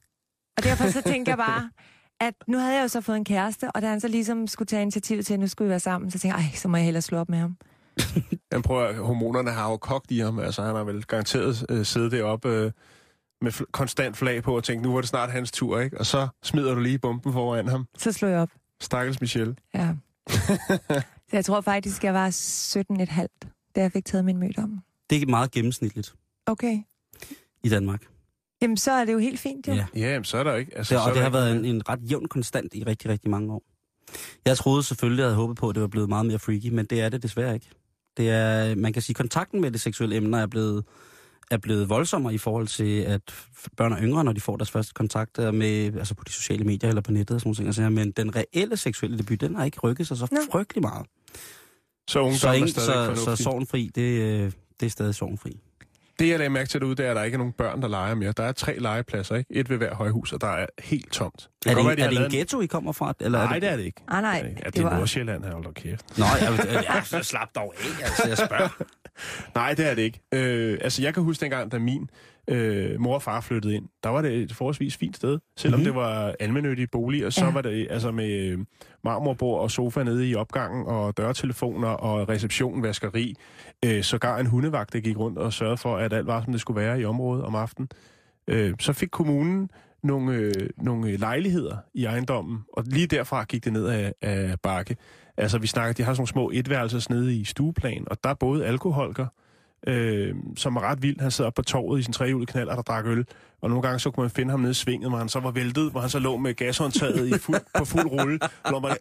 Og 0.56 0.64
derfor 0.64 0.90
så 0.90 1.02
tænkte 1.02 1.30
jeg 1.30 1.38
bare, 1.38 1.70
at 2.28 2.34
nu 2.46 2.58
havde 2.58 2.74
jeg 2.74 2.82
jo 2.82 2.88
så 2.88 3.00
fået 3.00 3.16
en 3.16 3.24
kæreste, 3.24 3.70
og 3.70 3.82
da 3.82 3.88
han 3.88 4.00
så 4.00 4.08
ligesom 4.08 4.46
skulle 4.46 4.66
tage 4.66 4.82
initiativ 4.82 5.22
til, 5.22 5.34
at 5.34 5.40
nu 5.40 5.46
skulle 5.46 5.66
vi 5.66 5.70
være 5.70 5.80
sammen, 5.80 6.10
så 6.10 6.18
tænkte 6.18 6.38
jeg, 6.38 6.44
ej, 6.44 6.52
så 6.54 6.68
må 6.68 6.76
jeg 6.76 6.84
hellere 6.84 7.02
slå 7.02 7.18
op 7.18 7.28
med 7.28 7.38
ham. 7.38 7.56
Jeg 8.52 8.62
prøver, 8.62 8.82
at 8.82 8.96
hormonerne 8.96 9.50
har 9.50 9.70
jo 9.70 9.76
kogt 9.76 10.10
i 10.10 10.18
ham. 10.18 10.38
Altså, 10.38 10.62
han 10.62 10.74
har 10.74 10.84
vel 10.84 11.04
garanteret 11.04 11.66
øh, 11.68 11.84
siddet 11.84 12.12
deroppe 12.12 12.48
øh, 12.48 12.72
med 13.40 13.52
fl- 13.52 13.70
konstant 13.72 14.16
flag 14.16 14.42
på 14.42 14.56
og 14.56 14.64
tænkt, 14.64 14.82
nu 14.82 14.92
var 14.92 15.00
det 15.00 15.08
snart 15.08 15.30
hans 15.30 15.50
tur, 15.50 15.80
ikke? 15.80 15.98
Og 15.98 16.06
så 16.06 16.28
smider 16.42 16.74
du 16.74 16.80
lige 16.80 16.98
bomben 16.98 17.32
foran 17.32 17.68
ham. 17.68 17.86
Så 17.98 18.12
slog 18.12 18.30
jeg 18.30 18.40
op. 18.40 18.50
Stakkels 18.80 19.20
Michelle. 19.20 19.56
Ja. 19.74 19.94
så 21.30 21.36
jeg 21.36 21.44
tror 21.44 21.60
faktisk, 21.60 22.04
jeg 22.04 22.14
var 22.14 22.30
17,5, 22.30 23.26
da 23.76 23.80
jeg 23.80 23.92
fik 23.92 24.04
taget 24.04 24.24
min 24.24 24.38
møde 24.38 24.52
om. 24.58 24.78
Det 25.10 25.22
er 25.22 25.26
meget 25.26 25.50
gennemsnitligt 25.50 26.14
Okay. 26.46 26.78
i 27.62 27.68
Danmark. 27.68 28.02
Jamen, 28.62 28.76
så 28.76 28.92
er 28.92 29.04
det 29.04 29.12
jo 29.12 29.18
helt 29.18 29.40
fint, 29.40 29.68
jo. 29.68 29.72
Ja. 29.72 29.86
Ja, 29.94 30.00
jamen, 30.12 30.24
så 30.24 30.36
er 30.38 30.44
der 30.44 30.54
ikke... 30.54 30.76
Altså, 30.78 30.94
Det, 30.94 31.00
så 31.00 31.04
og 31.04 31.08
er 31.10 31.12
det 31.12 31.16
der 31.16 31.22
har 31.22 31.30
været 31.30 31.56
en, 31.56 31.64
en 31.64 31.88
ret 31.88 32.00
jævn 32.10 32.26
konstant 32.28 32.74
i 32.74 32.84
rigtig, 32.84 33.10
rigtig 33.10 33.30
mange 33.30 33.52
år. 33.52 33.62
Jeg 34.44 34.56
troede 34.56 34.82
selvfølgelig, 34.82 35.20
jeg 35.20 35.26
havde 35.26 35.36
håbet 35.36 35.56
på, 35.56 35.68
at 35.68 35.74
det 35.74 35.80
var 35.80 35.88
blevet 35.88 36.08
meget 36.08 36.26
mere 36.26 36.38
freaky, 36.38 36.68
men 36.68 36.86
det 36.86 37.00
er 37.00 37.08
det 37.08 37.22
desværre 37.22 37.54
ikke. 37.54 37.70
Det 38.16 38.30
er, 38.30 38.74
man 38.74 38.92
kan 38.92 39.02
sige, 39.02 39.14
kontakten 39.14 39.60
med 39.60 39.70
det 39.70 39.80
seksuelle 39.80 40.16
emner 40.16 40.38
er 40.38 40.46
blevet, 40.46 40.84
er 41.50 41.56
blevet 41.58 41.88
voldsommere 41.88 42.34
i 42.34 42.38
forhold 42.38 42.66
til, 42.66 43.00
at 43.00 43.20
børn 43.76 43.92
og 43.92 43.98
yngre, 44.02 44.24
når 44.24 44.32
de 44.32 44.40
får 44.40 44.56
deres 44.56 44.70
første 44.70 44.94
kontakt 44.94 45.38
er 45.38 45.50
med, 45.50 45.96
altså 45.98 46.14
på 46.14 46.24
de 46.26 46.32
sociale 46.32 46.64
medier 46.64 46.88
eller 46.88 47.02
på 47.02 47.12
nettet 47.12 47.34
og 47.34 47.40
sådan 47.40 47.48
nogle 47.48 47.56
ting, 47.56 47.66
altså, 47.66 47.88
men 47.88 48.10
den 48.10 48.36
reelle 48.36 48.76
seksuelle 48.76 49.18
debut, 49.18 49.40
den 49.40 49.54
har 49.56 49.64
ikke 49.64 49.80
rykket 49.80 50.06
sig 50.06 50.16
så 50.16 50.28
Nå. 50.30 50.38
frygtelig 50.52 50.82
meget. 50.82 51.06
Så 52.10 52.20
ungdom 52.20 52.38
Så, 52.38 52.48
er 52.48 52.52
ingen, 52.52 52.68
stadig 52.68 53.16
så, 53.16 53.24
så 53.24 53.42
sorgenfri, 53.42 53.90
det, 53.94 54.02
øh, 54.02 54.52
det 54.80 54.86
er 54.86 54.90
stadig 54.90 55.14
sorgenfri. 55.14 55.60
Det, 56.18 56.28
jeg 56.28 56.38
lagde 56.38 56.50
mærke 56.50 56.68
til 56.68 56.80
derude, 56.80 56.94
det 56.96 57.06
er, 57.06 57.10
at 57.10 57.16
der 57.16 57.22
ikke 57.22 57.34
er 57.34 57.38
nogen 57.38 57.52
børn, 57.52 57.82
der 57.82 57.88
leger 57.88 58.14
mere. 58.14 58.32
Der 58.32 58.42
er 58.42 58.52
tre 58.52 58.78
legepladser, 58.78 59.36
ikke? 59.36 59.54
Et 59.54 59.70
ved 59.70 59.76
hver 59.76 59.94
højhus, 59.94 60.32
og 60.32 60.40
der 60.40 60.46
er 60.48 60.66
helt 60.78 61.12
tomt. 61.12 61.48
Er 61.66 61.74
godt 61.74 61.76
det, 61.76 61.86
være, 61.86 61.96
de 61.96 62.02
er 62.02 62.06
det 62.06 62.12
en 62.12 62.14
lavet 62.14 62.32
ghetto, 62.32 62.60
I 62.60 62.66
kommer 62.66 62.92
fra? 62.92 63.14
Eller 63.20 63.44
Nej, 63.44 63.56
er 63.56 63.60
det 63.60 63.68
er 63.68 63.76
det 63.76 63.84
ikke. 63.84 64.00
Ah, 64.08 64.22
nej, 64.22 64.32
Ja, 64.34 64.64
det, 64.64 64.74
det 64.74 64.80
er 64.80 64.84
var... 64.88 64.96
Nordsjælland, 64.96 65.44
her, 65.44 65.52
hold 65.52 65.64
da 65.64 65.70
kæft. 65.72 66.18
Nå, 66.18 66.24
jeg, 66.40 66.58
jeg, 66.58 66.84
jeg, 66.88 67.04
jeg 67.12 67.24
slap 67.24 67.48
dog 67.54 67.74
af, 67.78 68.04
altså, 68.04 68.28
jeg 68.28 68.38
spørger. 68.38 68.82
Nej, 69.60 69.74
det 69.74 69.86
er 69.90 69.94
det 69.94 70.02
ikke. 70.02 70.20
Øh, 70.34 70.78
altså, 70.80 71.02
jeg 71.02 71.14
kan 71.14 71.22
huske 71.22 71.40
dengang, 71.40 71.72
da 71.72 71.78
min 71.78 72.10
øh, 72.48 73.00
mor 73.00 73.14
og 73.14 73.22
far 73.22 73.40
flyttede 73.40 73.74
ind, 73.74 73.88
der 74.02 74.08
var 74.10 74.22
det 74.22 74.32
et 74.32 74.52
forholdsvis 74.54 74.96
fint 74.96 75.16
sted. 75.16 75.38
Selvom 75.56 75.80
mm-hmm. 75.80 75.92
det 75.94 76.02
var 76.02 76.34
almennyttige 76.40 76.86
bolig, 76.86 77.26
og 77.26 77.32
så 77.32 77.44
Ja. 77.44 77.52
var 77.52 77.62
det 77.62 77.86
altså 77.90 78.10
med 78.10 78.30
øh, 78.30 78.58
marmorbord 79.04 79.60
og 79.60 79.70
sofa 79.70 80.02
nede 80.04 80.28
i 80.28 80.34
opgangen, 80.34 80.86
og 80.86 81.16
dørtelefoner 81.16 81.88
og 81.88 82.28
reception, 82.28 82.82
vaskeri. 82.82 83.34
Øh, 83.84 84.02
sågar 84.02 84.38
en 84.38 84.46
hundevagt, 84.46 84.92
der 84.92 85.00
gik 85.00 85.18
rundt 85.18 85.38
og 85.38 85.52
sørgede 85.52 85.76
for, 85.76 85.96
at 85.96 86.12
alt 86.12 86.26
var, 86.26 86.42
som 86.42 86.52
det 86.52 86.60
skulle 86.60 86.80
være 86.80 87.00
i 87.00 87.04
området 87.04 87.44
om 87.44 87.54
aftenen. 87.54 87.88
Øh, 88.48 88.74
så 88.80 88.92
fik 88.92 89.08
kommunen 89.10 89.70
nogle, 90.02 90.32
øh, 90.36 90.52
nogle 90.76 91.16
lejligheder 91.16 91.76
i 91.94 92.04
ejendommen, 92.04 92.58
og 92.72 92.84
lige 92.86 93.06
derfra 93.06 93.44
gik 93.44 93.64
det 93.64 93.72
ned 93.72 93.86
af, 93.86 94.12
af 94.22 94.60
bakke. 94.62 94.96
Altså, 95.36 95.58
vi 95.58 95.66
snakker, 95.66 95.92
de 95.92 96.02
har 96.02 96.12
sådan 96.12 96.20
nogle 96.20 96.28
små 96.28 96.50
etværelser 96.54 97.14
nede 97.14 97.36
i 97.36 97.44
stueplan, 97.44 98.04
og 98.06 98.24
der 98.24 98.30
er 98.30 98.34
både 98.34 98.66
alkoholker, 98.66 99.26
øh, 99.88 100.34
som 100.56 100.76
er 100.76 100.80
ret 100.80 101.02
vild. 101.02 101.20
Han 101.20 101.30
sidder 101.30 101.48
oppe 101.48 101.62
på 101.62 101.64
torvet 101.64 102.00
i 102.00 102.02
sin 102.02 102.12
trehjulede 102.12 102.52
knald, 102.52 102.68
og 102.68 102.76
der 102.76 102.82
drak 102.82 103.06
øl. 103.06 103.26
Og 103.60 103.68
nogle 103.68 103.82
gange 103.82 103.98
så 103.98 104.10
kunne 104.10 104.24
man 104.24 104.30
finde 104.30 104.50
ham 104.50 104.60
nede 104.60 104.70
i 104.70 104.74
svinget, 104.74 105.10
hvor 105.10 105.18
han 105.18 105.28
så 105.28 105.40
var 105.40 105.50
væltet, 105.50 105.90
hvor 105.90 106.00
han 106.00 106.10
så 106.10 106.18
lå 106.18 106.36
med 106.36 106.54
gashåndtaget 106.54 107.26
i 107.28 107.38
fuld, 107.38 107.60
på 107.78 107.84
fuld 107.84 108.06
rulle. 108.06 108.38
Og 108.64 108.72
lå 108.72 108.80
bare, 108.80 108.96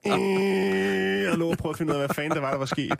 øh, 1.25 1.31
og 1.31 1.37
lå 1.37 1.49
og 1.49 1.57
prøvede 1.57 1.73
at 1.73 1.77
finde 1.77 1.93
ud 1.93 1.95
af, 1.95 2.01
hvad 2.07 2.15
fanden 2.15 2.31
der 2.31 2.39
var, 2.39 2.51
der 2.51 2.57
var 2.57 2.65
sket. 2.65 2.99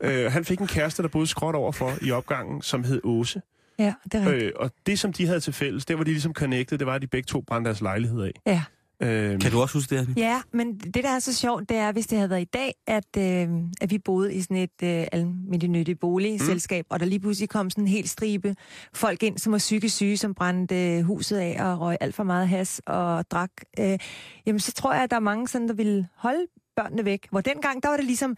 Øh, 0.00 0.32
han 0.32 0.44
fik 0.44 0.58
en 0.60 0.66
kæreste, 0.66 1.02
der 1.02 1.08
boede 1.08 1.26
skråt 1.26 1.54
overfor 1.54 1.92
i 2.02 2.10
opgangen, 2.10 2.62
som 2.62 2.84
hed 2.84 3.00
Åse. 3.04 3.42
Ja, 3.78 3.94
det 4.04 4.14
er 4.14 4.26
rigtigt. 4.26 4.42
Øh, 4.44 4.52
og 4.56 4.70
det, 4.86 4.98
som 4.98 5.12
de 5.12 5.26
havde 5.26 5.40
til 5.40 5.52
fælles, 5.52 5.84
det 5.84 5.98
var 5.98 6.04
de 6.04 6.10
ligesom 6.10 6.32
connected, 6.32 6.78
det 6.78 6.86
var, 6.86 6.94
at 6.94 7.02
de 7.02 7.06
begge 7.06 7.26
to 7.26 7.40
brændte 7.40 7.68
deres 7.68 7.80
lejlighed 7.80 8.22
af. 8.22 8.32
Ja. 8.46 8.62
Øh, 9.02 9.40
Kan 9.40 9.50
du 9.50 9.60
også 9.60 9.78
huske 9.78 9.96
det? 9.96 10.14
Ja, 10.16 10.42
men 10.52 10.78
det, 10.78 10.94
der 10.94 11.10
er 11.10 11.18
så 11.18 11.34
sjovt, 11.34 11.68
det 11.68 11.76
er, 11.76 11.92
hvis 11.92 12.06
det 12.06 12.18
havde 12.18 12.30
været 12.30 12.40
i 12.40 12.44
dag, 12.52 12.74
at, 12.86 13.16
øh, 13.18 13.48
at 13.80 13.90
vi 13.90 13.98
boede 13.98 14.34
i 14.34 14.42
sådan 14.42 14.56
et 14.56 14.82
øh, 14.82 15.06
almindeligt 15.12 16.00
boligselskab, 16.00 16.84
mm. 16.90 16.94
og 16.94 17.00
der 17.00 17.06
lige 17.06 17.20
pludselig 17.20 17.48
kom 17.48 17.70
sådan 17.70 17.84
en 17.84 17.88
hel 17.88 18.08
stribe 18.08 18.56
folk 18.94 19.22
ind, 19.22 19.38
som 19.38 19.52
var 19.52 19.58
psykisk 19.58 19.96
syge, 19.96 20.16
som 20.16 20.34
brændte 20.34 20.96
øh, 20.96 21.02
huset 21.02 21.36
af 21.36 21.56
og 21.60 21.80
røg 21.80 21.96
alt 22.00 22.14
for 22.14 22.22
meget 22.24 22.48
has 22.48 22.80
og 22.86 23.30
drak. 23.30 23.50
Øh, 23.80 23.98
jamen, 24.46 24.60
så 24.60 24.72
tror 24.72 24.92
jeg, 24.94 25.02
at 25.02 25.10
der 25.10 25.16
er 25.16 25.20
mange 25.20 25.48
sådan, 25.48 25.68
der 25.68 25.74
ville 25.74 26.08
holde 26.16 26.46
børnene 26.76 27.04
væk. 27.04 27.26
Hvor 27.30 27.40
dengang, 27.40 27.82
der 27.82 27.88
var 27.88 27.96
det 27.96 28.04
ligesom... 28.06 28.36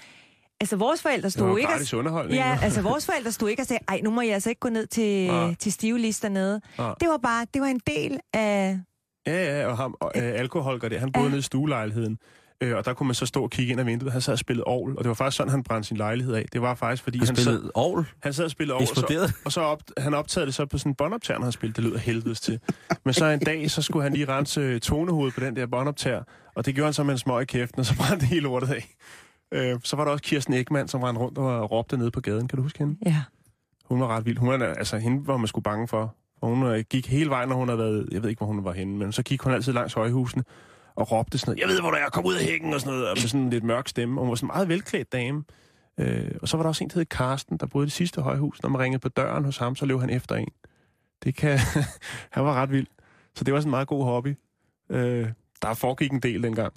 Altså, 0.61 0.77
vores 0.77 1.03
forældre 1.03 1.25
det 1.25 1.33
stod 1.33 1.49
var 1.49 1.57
ikke... 1.57 1.71
gratis 1.73 1.95
underholdning. 1.95 2.37
Ja, 2.39 2.59
altså 2.63 2.83
vores 2.83 3.07
forældre 3.11 3.33
stod 3.33 3.49
ikke 3.49 3.63
og 3.63 3.67
sagde, 3.67 3.85
ej, 3.89 4.01
nu 4.05 4.11
må 4.11 4.21
jeg 4.21 4.35
altså 4.35 4.49
ikke 4.49 4.61
gå 4.61 4.69
ned 4.69 4.87
til, 4.87 5.27
Nej. 5.27 5.55
til 5.55 5.73
stive 5.73 5.99
lister 5.99 6.29
nede. 6.29 6.61
Nej. 6.79 6.95
Det 7.01 7.09
var 7.09 7.17
bare, 7.17 7.47
det 7.55 7.63
var 7.63 7.69
en 7.69 7.81
del 7.87 8.21
af... 8.35 8.81
Ja, 9.27 9.61
ja, 9.61 9.67
og 9.67 9.77
ham, 9.77 9.95
og, 10.01 10.13
øh, 10.17 10.23
alkoholker 10.23 10.89
der, 10.89 10.99
han 10.99 11.13
boede 11.13 11.25
Ja. 11.27 11.31
nede 11.31 11.39
i 11.39 11.43
stuelejligheden. 11.43 12.19
Øh, 12.63 12.77
og 12.77 12.85
der 12.85 12.93
kunne 12.95 13.07
man 13.07 13.15
så 13.15 13.27
stå 13.27 13.43
og 13.43 13.51
kigge 13.51 13.71
ind 13.71 13.81
ad 13.81 13.85
vinduet. 13.85 14.13
Han 14.13 14.21
sad 14.21 14.33
og 14.33 14.39
spillede 14.39 14.65
ovl, 14.65 14.93
og 14.99 15.05
det 15.05 15.09
var 15.09 15.15
faktisk 15.15 15.37
sådan, 15.37 15.51
han 15.51 15.63
brændte 15.63 15.89
sin 15.89 15.97
lejlighed 15.97 16.35
af. 16.35 16.45
Det 16.53 16.63
var 16.63 16.75
faktisk, 16.75 17.03
fordi 17.03 17.19
Han 17.19 17.27
han, 17.27 17.37
sad, 17.37 17.45
spillede 17.45 17.71
Aarhus. 17.77 18.15
han 18.23 18.33
sad 18.33 18.45
og 18.45 18.51
spillede 18.51 18.75
ovl, 18.75 18.83
og 18.83 18.89
så, 18.97 19.33
og 19.45 19.53
så 19.53 19.61
op, 19.61 19.83
han 19.99 20.15
optagede 20.15 20.47
det 20.47 20.55
så 20.55 20.67
på 20.67 20.79
sådan 20.79 20.91
en 20.91 20.95
båndoptager, 20.95 21.39
når 21.39 21.45
han 21.45 21.53
spillede. 21.53 21.77
Det 21.83 21.85
lyder 21.91 21.99
helvedes 21.99 22.41
til. 22.41 22.61
Men 23.05 23.15
så 23.15 23.25
en 23.27 23.39
dag, 23.41 23.71
så 23.71 23.83
skulle 23.83 24.03
han 24.03 24.13
lige 24.13 24.29
rense 24.29 24.61
øh, 24.61 24.81
tonehovedet 24.81 25.35
på 25.35 25.41
den 25.41 25.57
der 25.57 25.67
båndoptager, 25.67 26.23
og 26.55 26.67
det 26.67 26.75
gjorde 26.75 26.87
han 26.87 26.93
så 26.95 27.03
med 27.03 27.13
en 27.15 27.19
smøg 27.19 27.43
i 27.43 27.45
kæften, 27.45 27.81
og 27.81 27.87
så 27.87 27.97
brændte 27.97 28.27
hele 28.27 28.41
lortet 28.43 28.71
af. 28.71 28.95
Øh, 29.55 29.79
så 29.85 29.97
var 29.97 30.05
der 30.05 30.13
også 30.13 30.23
Kirsten 30.25 30.55
Ekman, 30.55 30.89
som 30.89 31.03
rendte 31.03 31.21
rundt 31.23 31.39
og 31.39 31.71
råbte 31.71 31.97
nede 31.97 32.11
på 32.11 32.21
gaden. 32.21 32.49
Kan 32.49 32.57
du 32.57 32.63
huske 32.63 32.79
hende? 32.79 32.97
Ja. 33.07 33.23
Hun 33.85 34.01
var 34.01 34.07
ret 34.07 34.25
vild. 34.27 34.39
Hun 34.39 34.49
var, 34.49 34.59
altså, 34.67 34.99
hende 34.99 35.27
var 35.27 35.37
man 35.37 35.47
sgu 35.47 35.61
bange 35.61 35.89
for. 35.89 36.15
Og 36.41 36.49
hun 36.49 36.67
øh, 36.67 36.85
gik 36.91 37.07
hele 37.07 37.31
vejen, 37.31 37.49
når 37.49 37.57
hun 37.57 37.69
havde 37.69 37.79
været... 37.79 38.09
Jeg 38.13 38.23
ved 38.23 38.31
ikke, 38.31 38.41
hvor 38.41 38.47
hun 38.47 38.65
var 38.65 38.73
henne, 38.73 38.97
men 38.97 39.13
så 39.13 39.23
gik 39.23 39.43
hun 39.43 39.53
altid 39.53 39.73
langs 39.73 39.95
højhusene 39.95 40.45
og 40.95 41.13
råbte 41.13 41.39
sådan 41.39 41.51
noget. 41.51 41.61
Jeg 41.61 41.69
ved, 41.69 41.81
hvor 41.81 41.91
du 41.91 41.97
er. 41.97 42.09
Kom 42.13 42.27
ud 42.27 42.35
af 42.35 42.45
hækken 42.45 42.75
og 42.75 42.81
sådan 42.81 42.93
noget. 42.93 43.09
og 43.09 43.17
Med 43.17 43.29
sådan 43.29 43.41
en 43.41 43.51
lidt 43.51 43.65
mørk 43.65 43.89
stemme. 43.89 44.21
Og 44.21 44.25
hun 44.25 44.29
var 44.29 44.35
sådan 44.35 44.47
en 44.47 44.53
meget 44.55 44.69
velklædt 44.69 45.13
dame. 45.13 45.45
Øh, 45.99 46.31
og 46.43 46.49
så 46.49 46.57
var 46.57 46.63
der 46.65 46.69
også 46.69 46.85
en, 46.85 46.91
der 46.91 46.99
hed 46.99 47.05
Karsten, 47.05 47.57
der 47.57 47.67
boede 47.67 47.85
i 47.85 47.87
det 47.87 47.93
sidste 47.93 48.21
højhus. 48.21 48.63
Når 48.63 48.71
man 48.71 48.81
ringede 48.81 49.01
på 49.01 49.09
døren 49.09 49.45
hos 49.45 49.59
ham, 49.59 49.77
så 49.77 49.87
løb 49.87 50.01
han 50.01 50.11
efter 50.11 50.35
en. 50.35 50.49
Det 51.25 51.35
kan... 51.37 51.59
han 52.35 52.45
var 52.45 52.55
ret 52.55 52.71
vild. 52.71 52.87
Så 53.35 53.45
det 53.45 53.55
var 53.55 53.61
sådan 53.61 53.69
en 53.69 53.71
meget 53.71 53.89
god 53.89 54.05
hobby. 54.05 54.35
Øh, 54.91 55.29
der 55.63 55.75
foregik 55.75 56.13
en 56.13 56.21
del 56.21 56.43
dengang. 56.43 56.73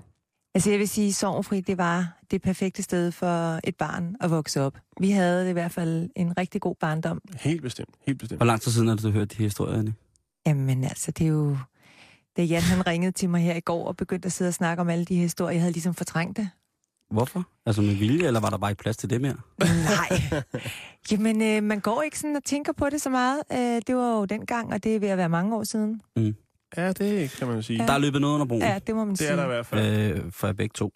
Altså 0.55 0.69
jeg 0.69 0.79
vil 0.79 0.89
sige, 0.89 1.13
Sorgfri, 1.13 1.61
det 1.61 1.77
var 1.77 2.17
det 2.31 2.41
perfekte 2.41 2.83
sted 2.83 3.11
for 3.11 3.59
et 3.63 3.75
barn 3.75 4.15
at 4.21 4.31
vokse 4.31 4.61
op. 4.61 4.77
Vi 4.99 5.11
havde 5.11 5.49
i 5.49 5.53
hvert 5.53 5.71
fald 5.71 6.09
en 6.15 6.37
rigtig 6.37 6.61
god 6.61 6.75
barndom. 6.75 7.21
Helt 7.39 7.61
bestemt. 7.61 7.89
Helt 8.07 8.19
bestemt. 8.19 8.39
Hvor 8.39 8.45
lang 8.45 8.61
tid 8.61 8.71
siden 8.71 8.87
har 8.87 8.95
du 8.95 9.09
hørt 9.09 9.31
de 9.31 9.37
her 9.37 9.45
historier, 9.45 9.79
Annie? 9.79 9.93
Jamen 10.45 10.83
altså, 10.83 11.11
det 11.11 11.23
er 11.25 11.29
jo... 11.29 11.57
Da 12.37 12.43
Jan 12.43 12.61
han 12.61 12.87
ringede 12.87 13.11
til 13.11 13.29
mig 13.29 13.41
her 13.41 13.55
i 13.55 13.59
går 13.59 13.87
og 13.87 13.97
begyndte 13.97 14.25
at 14.25 14.31
sidde 14.31 14.49
og 14.49 14.53
snakke 14.53 14.81
om 14.81 14.89
alle 14.89 15.05
de 15.05 15.15
historier, 15.15 15.51
jeg 15.53 15.61
havde 15.61 15.73
ligesom 15.73 15.93
fortrængt 15.93 16.37
det. 16.37 16.49
Hvorfor? 17.11 17.47
Altså 17.65 17.81
med 17.81 17.95
vilje, 17.95 18.27
eller 18.27 18.39
var 18.39 18.49
der 18.49 18.57
bare 18.57 18.71
ikke 18.71 18.81
plads 18.81 18.97
til 18.97 19.09
det 19.09 19.21
mere? 19.21 19.35
Nej. 19.59 20.41
Jamen, 21.11 21.41
øh, 21.41 21.63
man 21.63 21.79
går 21.79 22.01
ikke 22.01 22.19
sådan 22.19 22.35
og 22.35 22.43
tænker 22.43 22.73
på 22.73 22.89
det 22.89 23.01
så 23.01 23.09
meget. 23.09 23.41
Øh, 23.51 23.81
det 23.87 23.95
var 23.95 24.17
jo 24.17 24.25
dengang, 24.25 24.73
og 24.73 24.83
det 24.83 24.95
er 24.95 24.99
ved 24.99 25.07
at 25.07 25.17
være 25.17 25.29
mange 25.29 25.55
år 25.55 25.63
siden. 25.63 26.01
Ja, 26.77 26.91
det 26.91 27.31
kan 27.31 27.47
man 27.47 27.55
jo 27.55 27.61
sige. 27.61 27.79
Ja. 27.79 27.87
Der 27.87 27.93
er 27.93 27.97
løbet 27.97 28.21
noget 28.21 28.33
under 28.33 28.45
broen. 28.45 28.61
Ja, 28.61 28.79
det 28.87 28.95
må 28.95 29.03
man 29.05 29.09
Det 29.11 29.17
sige. 29.17 29.29
er 29.29 29.35
der 29.35 29.43
i 29.43 29.47
hvert 29.47 29.65
fald. 29.65 30.11
Øh, 30.25 30.31
for 30.31 30.51
begge 30.53 30.73
to. 30.73 30.91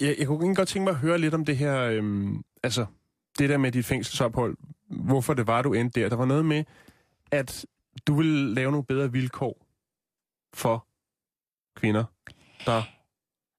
Jeg, 0.00 0.16
jeg 0.18 0.26
kunne 0.26 0.36
egentlig 0.38 0.56
godt 0.56 0.68
tænke 0.68 0.84
mig 0.84 0.90
at 0.90 0.96
høre 0.96 1.18
lidt 1.18 1.34
om 1.34 1.44
det 1.44 1.56
her, 1.56 1.80
øhm, 1.82 2.42
altså 2.62 2.86
det 3.38 3.48
der 3.48 3.56
med 3.58 3.72
dit 3.72 3.86
fængselsophold. 3.86 4.56
Hvorfor 4.90 5.34
det 5.34 5.46
var, 5.46 5.62
du 5.62 5.72
endte 5.72 6.00
der. 6.00 6.08
Der 6.08 6.16
var 6.16 6.24
noget 6.24 6.44
med, 6.44 6.64
at 7.32 7.66
du 8.06 8.14
ville 8.14 8.54
lave 8.54 8.70
nogle 8.70 8.84
bedre 8.84 9.12
vilkår 9.12 9.66
for 10.54 10.86
kvinder, 11.76 12.04
der... 12.66 12.82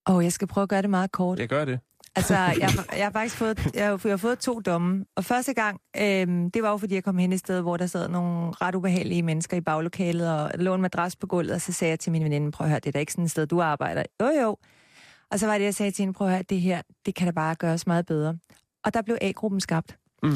Og 0.06 0.24
jeg 0.24 0.34
skal 0.34 0.48
prøve 0.48 0.64
at 0.64 0.70
gøre 0.70 0.82
det 0.82 0.90
meget 0.90 1.12
kort. 1.12 1.40
Jeg 1.40 1.50
gør 1.50 1.66
det. 1.66 1.80
Altså, 2.16 2.34
jeg, 2.36 2.70
jeg 2.98 3.06
har 3.06 3.12
faktisk 3.12 3.36
fået, 3.36 3.72
jeg, 3.76 3.86
har- 3.88 4.00
jeg 4.04 4.12
har 4.12 4.18
fået 4.18 4.40
to 4.40 4.60
domme. 4.60 5.06
Og 5.16 5.26
første 5.26 5.54
gang, 5.54 5.80
øhm, 5.98 6.52
det 6.52 6.64
var 6.64 6.70
jo 6.72 6.78
fordi, 6.78 6.96
jeg 6.96 7.04
kom 7.04 7.18
hen 7.18 7.34
et 7.34 7.40
sted, 7.40 7.62
hvor 7.62 7.78
der 7.78 7.88
sad 7.88 8.08
nogle 8.10 8.52
ret 8.52 8.76
ubehagelige 8.76 9.24
mennesker 9.24 9.58
i 9.58 9.62
baglokalet, 9.62 10.30
og 10.40 10.52
lå 10.56 10.76
en 10.76 10.82
madras 10.82 11.16
på 11.16 11.28
gulvet, 11.28 11.52
og 11.54 11.62
så 11.62 11.74
sagde 11.74 11.90
jeg 11.90 12.00
til 12.00 12.12
min 12.12 12.24
veninde, 12.24 12.52
prøv 12.52 12.66
at 12.66 12.70
høre, 12.72 12.80
det 12.80 12.88
er 12.88 12.92
da 12.92 13.00
ikke 13.00 13.12
sådan 13.12 13.26
et 13.26 13.32
sted, 13.32 13.48
du 13.48 13.62
arbejder. 13.62 14.04
Jo, 14.22 14.26
jo. 14.42 14.58
Og 15.32 15.40
så 15.40 15.48
var 15.48 15.58
det, 15.58 15.66
jeg 15.66 15.76
sagde 15.76 15.92
til 15.92 16.04
hende, 16.04 16.14
prøv 16.14 16.28
at 16.28 16.34
høre, 16.34 16.44
det 16.50 16.62
her, 16.62 16.82
det 17.06 17.16
kan 17.16 17.28
da 17.28 17.32
bare 17.32 17.56
gøres 17.56 17.88
meget 17.88 18.06
bedre. 18.06 18.38
Og 18.86 18.94
der 18.94 19.02
blev 19.02 19.18
A-gruppen 19.22 19.60
skabt. 19.62 19.98
Mm. 20.24 20.32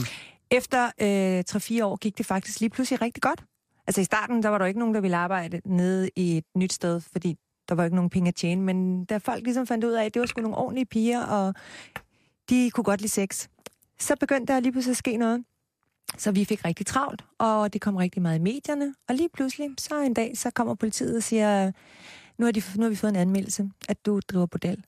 Efter 0.51 0.85
øh, 1.01 1.43
3-4 1.79 1.83
år 1.85 1.95
gik 1.95 2.17
det 2.17 2.25
faktisk 2.25 2.59
lige 2.59 2.69
pludselig 2.69 3.01
rigtig 3.01 3.21
godt. 3.23 3.43
Altså 3.87 4.01
i 4.01 4.03
starten, 4.03 4.43
der 4.43 4.49
var 4.49 4.57
der 4.57 4.65
ikke 4.65 4.79
nogen, 4.79 4.95
der 4.95 5.01
ville 5.01 5.17
arbejde 5.17 5.61
nede 5.65 6.09
i 6.15 6.37
et 6.37 6.43
nyt 6.57 6.73
sted, 6.73 7.01
fordi 7.11 7.35
der 7.69 7.75
var 7.75 7.83
ikke 7.83 7.95
nogen 7.95 8.09
penge 8.09 8.27
at 8.27 8.35
tjene. 8.35 8.61
Men 8.61 9.05
da 9.05 9.17
folk 9.17 9.43
ligesom 9.43 9.67
fandt 9.67 9.83
ud 9.83 9.91
af, 9.91 10.05
at 10.05 10.13
det 10.13 10.19
var 10.19 10.25
sgu 10.25 10.41
nogle 10.41 10.57
ordentlige 10.57 10.85
piger, 10.85 11.23
og 11.23 11.53
de 12.49 12.71
kunne 12.71 12.83
godt 12.83 13.01
lide 13.01 13.11
sex, 13.11 13.47
så 13.99 14.15
begyndte 14.19 14.53
der 14.53 14.59
lige 14.59 14.71
pludselig 14.71 14.91
at 14.93 14.97
ske 14.97 15.17
noget. 15.17 15.43
Så 16.17 16.31
vi 16.31 16.45
fik 16.45 16.65
rigtig 16.65 16.85
travlt, 16.85 17.23
og 17.39 17.73
det 17.73 17.81
kom 17.81 17.95
rigtig 17.95 18.21
meget 18.21 18.39
i 18.39 18.41
medierne. 18.41 18.93
Og 19.09 19.15
lige 19.15 19.29
pludselig, 19.33 19.69
så 19.77 20.01
en 20.01 20.13
dag, 20.13 20.37
så 20.37 20.49
kommer 20.51 20.75
politiet 20.75 21.17
og 21.17 21.23
siger, 21.23 21.71
nu 22.37 22.45
har, 22.45 22.51
de, 22.51 22.61
nu 22.75 22.81
har 22.83 22.89
vi 22.89 22.95
fået 22.95 23.09
en 23.11 23.15
anmeldelse, 23.15 23.69
at 23.89 24.05
du 24.05 24.19
driver 24.27 24.45
bordel. 24.45 24.83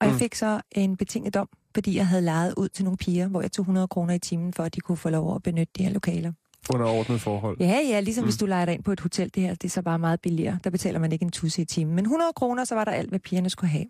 Og 0.00 0.06
jeg 0.06 0.12
Mm. 0.12 0.18
fik 0.18 0.34
så 0.34 0.60
en 0.72 0.96
betinget 0.96 1.34
dom, 1.34 1.48
fordi 1.74 1.96
jeg 1.96 2.06
havde 2.06 2.22
lejet 2.22 2.54
ud 2.56 2.68
til 2.68 2.84
nogle 2.84 2.96
piger, 2.96 3.28
hvor 3.28 3.40
jeg 3.40 3.52
tog 3.52 3.62
100 3.62 3.88
kroner 3.88 4.14
i 4.14 4.18
timen, 4.18 4.52
for 4.52 4.62
at 4.62 4.74
de 4.74 4.80
kunne 4.80 4.96
få 4.96 5.10
lov 5.10 5.34
at 5.34 5.42
benytte 5.42 5.72
de 5.78 5.82
her 5.84 5.90
lokaler. 5.92 6.32
Under 6.70 6.86
ordnet 6.86 7.20
forhold. 7.20 7.56
Ja, 7.60 7.80
ja, 7.88 8.00
ligesom 8.00 8.22
mm. 8.22 8.26
Hvis 8.26 8.36
du 8.36 8.46
leger 8.46 8.64
dig 8.64 8.74
ind 8.74 8.84
på 8.84 8.92
et 8.92 9.00
hotel, 9.00 9.30
det 9.34 9.42
her, 9.42 9.54
det 9.54 9.64
er 9.64 9.70
så 9.70 9.82
bare 9.82 9.98
meget 9.98 10.20
billigere. 10.20 10.58
Der 10.64 10.70
betaler 10.70 10.98
man 10.98 11.12
ikke 11.12 11.22
en 11.22 11.30
tusse 11.30 11.62
i 11.62 11.64
timen. 11.64 11.94
Men 11.94 12.04
100 12.04 12.32
kroner, 12.36 12.64
så 12.64 12.74
var 12.74 12.84
der 12.84 12.92
alt, 12.92 13.08
hvad 13.08 13.18
pigerne 13.18 13.50
skulle 13.50 13.70
have. 13.70 13.84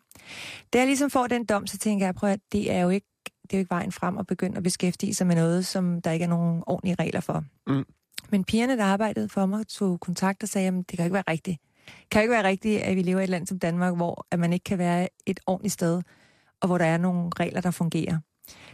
Da 0.73 0.79
jeg 0.79 0.87
ligesom 0.87 1.11
får 1.11 1.27
den 1.27 1.45
dom, 1.45 1.66
så 1.66 1.79
tænker 1.79 2.07
jeg, 2.07 2.14
prøv 2.14 2.31
at 2.31 2.41
det 2.53 2.73
er 2.73 2.81
jo 2.81 2.89
ikke, 2.89 3.07
det 3.43 3.53
er 3.53 3.59
jo 3.59 3.59
ikke 3.59 3.70
vejen 3.70 3.93
frem 3.93 4.18
at 4.18 4.27
begynde 4.27 4.57
at 4.57 4.62
beskæftige 4.62 5.14
sig 5.14 5.27
med 5.27 5.37
noget, 5.37 5.66
som 5.66 6.03
der 6.03 6.11
ikke 6.11 6.23
er 6.23 6.29
nogen 6.29 6.62
ordentlige 6.66 6.97
regler 6.99 7.20
for. 7.20 7.45
Mm. 7.66 7.85
Men 8.31 8.45
pigerne, 8.45 8.77
der 8.77 8.85
arbejdede 8.85 9.29
for 9.29 9.47
mig, 9.47 9.66
tog 9.66 10.01
kontakt 10.01 10.43
og 10.43 10.49
sagde, 10.49 10.68
at 10.68 10.75
det 10.75 10.97
kan 10.97 11.05
ikke 11.05 11.14
være 11.14 11.25
rigtigt. 11.29 11.61
Det 11.87 12.11
kan 12.11 12.23
ikke 12.23 12.33
være 12.33 12.45
rigtigt, 12.45 12.81
at 12.81 12.97
vi 12.97 13.03
lever 13.03 13.20
i 13.20 13.23
et 13.23 13.29
land 13.29 13.47
som 13.47 13.59
Danmark, 13.59 13.97
hvor 13.97 14.27
at 14.31 14.39
man 14.39 14.53
ikke 14.53 14.64
kan 14.64 14.79
være 14.79 15.09
et 15.27 15.41
ordentligt 15.47 15.73
sted, 15.73 16.03
og 16.61 16.66
hvor 16.66 16.79
der 16.79 16.85
er 16.85 16.99
nogle 16.99 17.31
regler, 17.41 17.61
der 17.61 17.70
fungerer. 17.70 18.18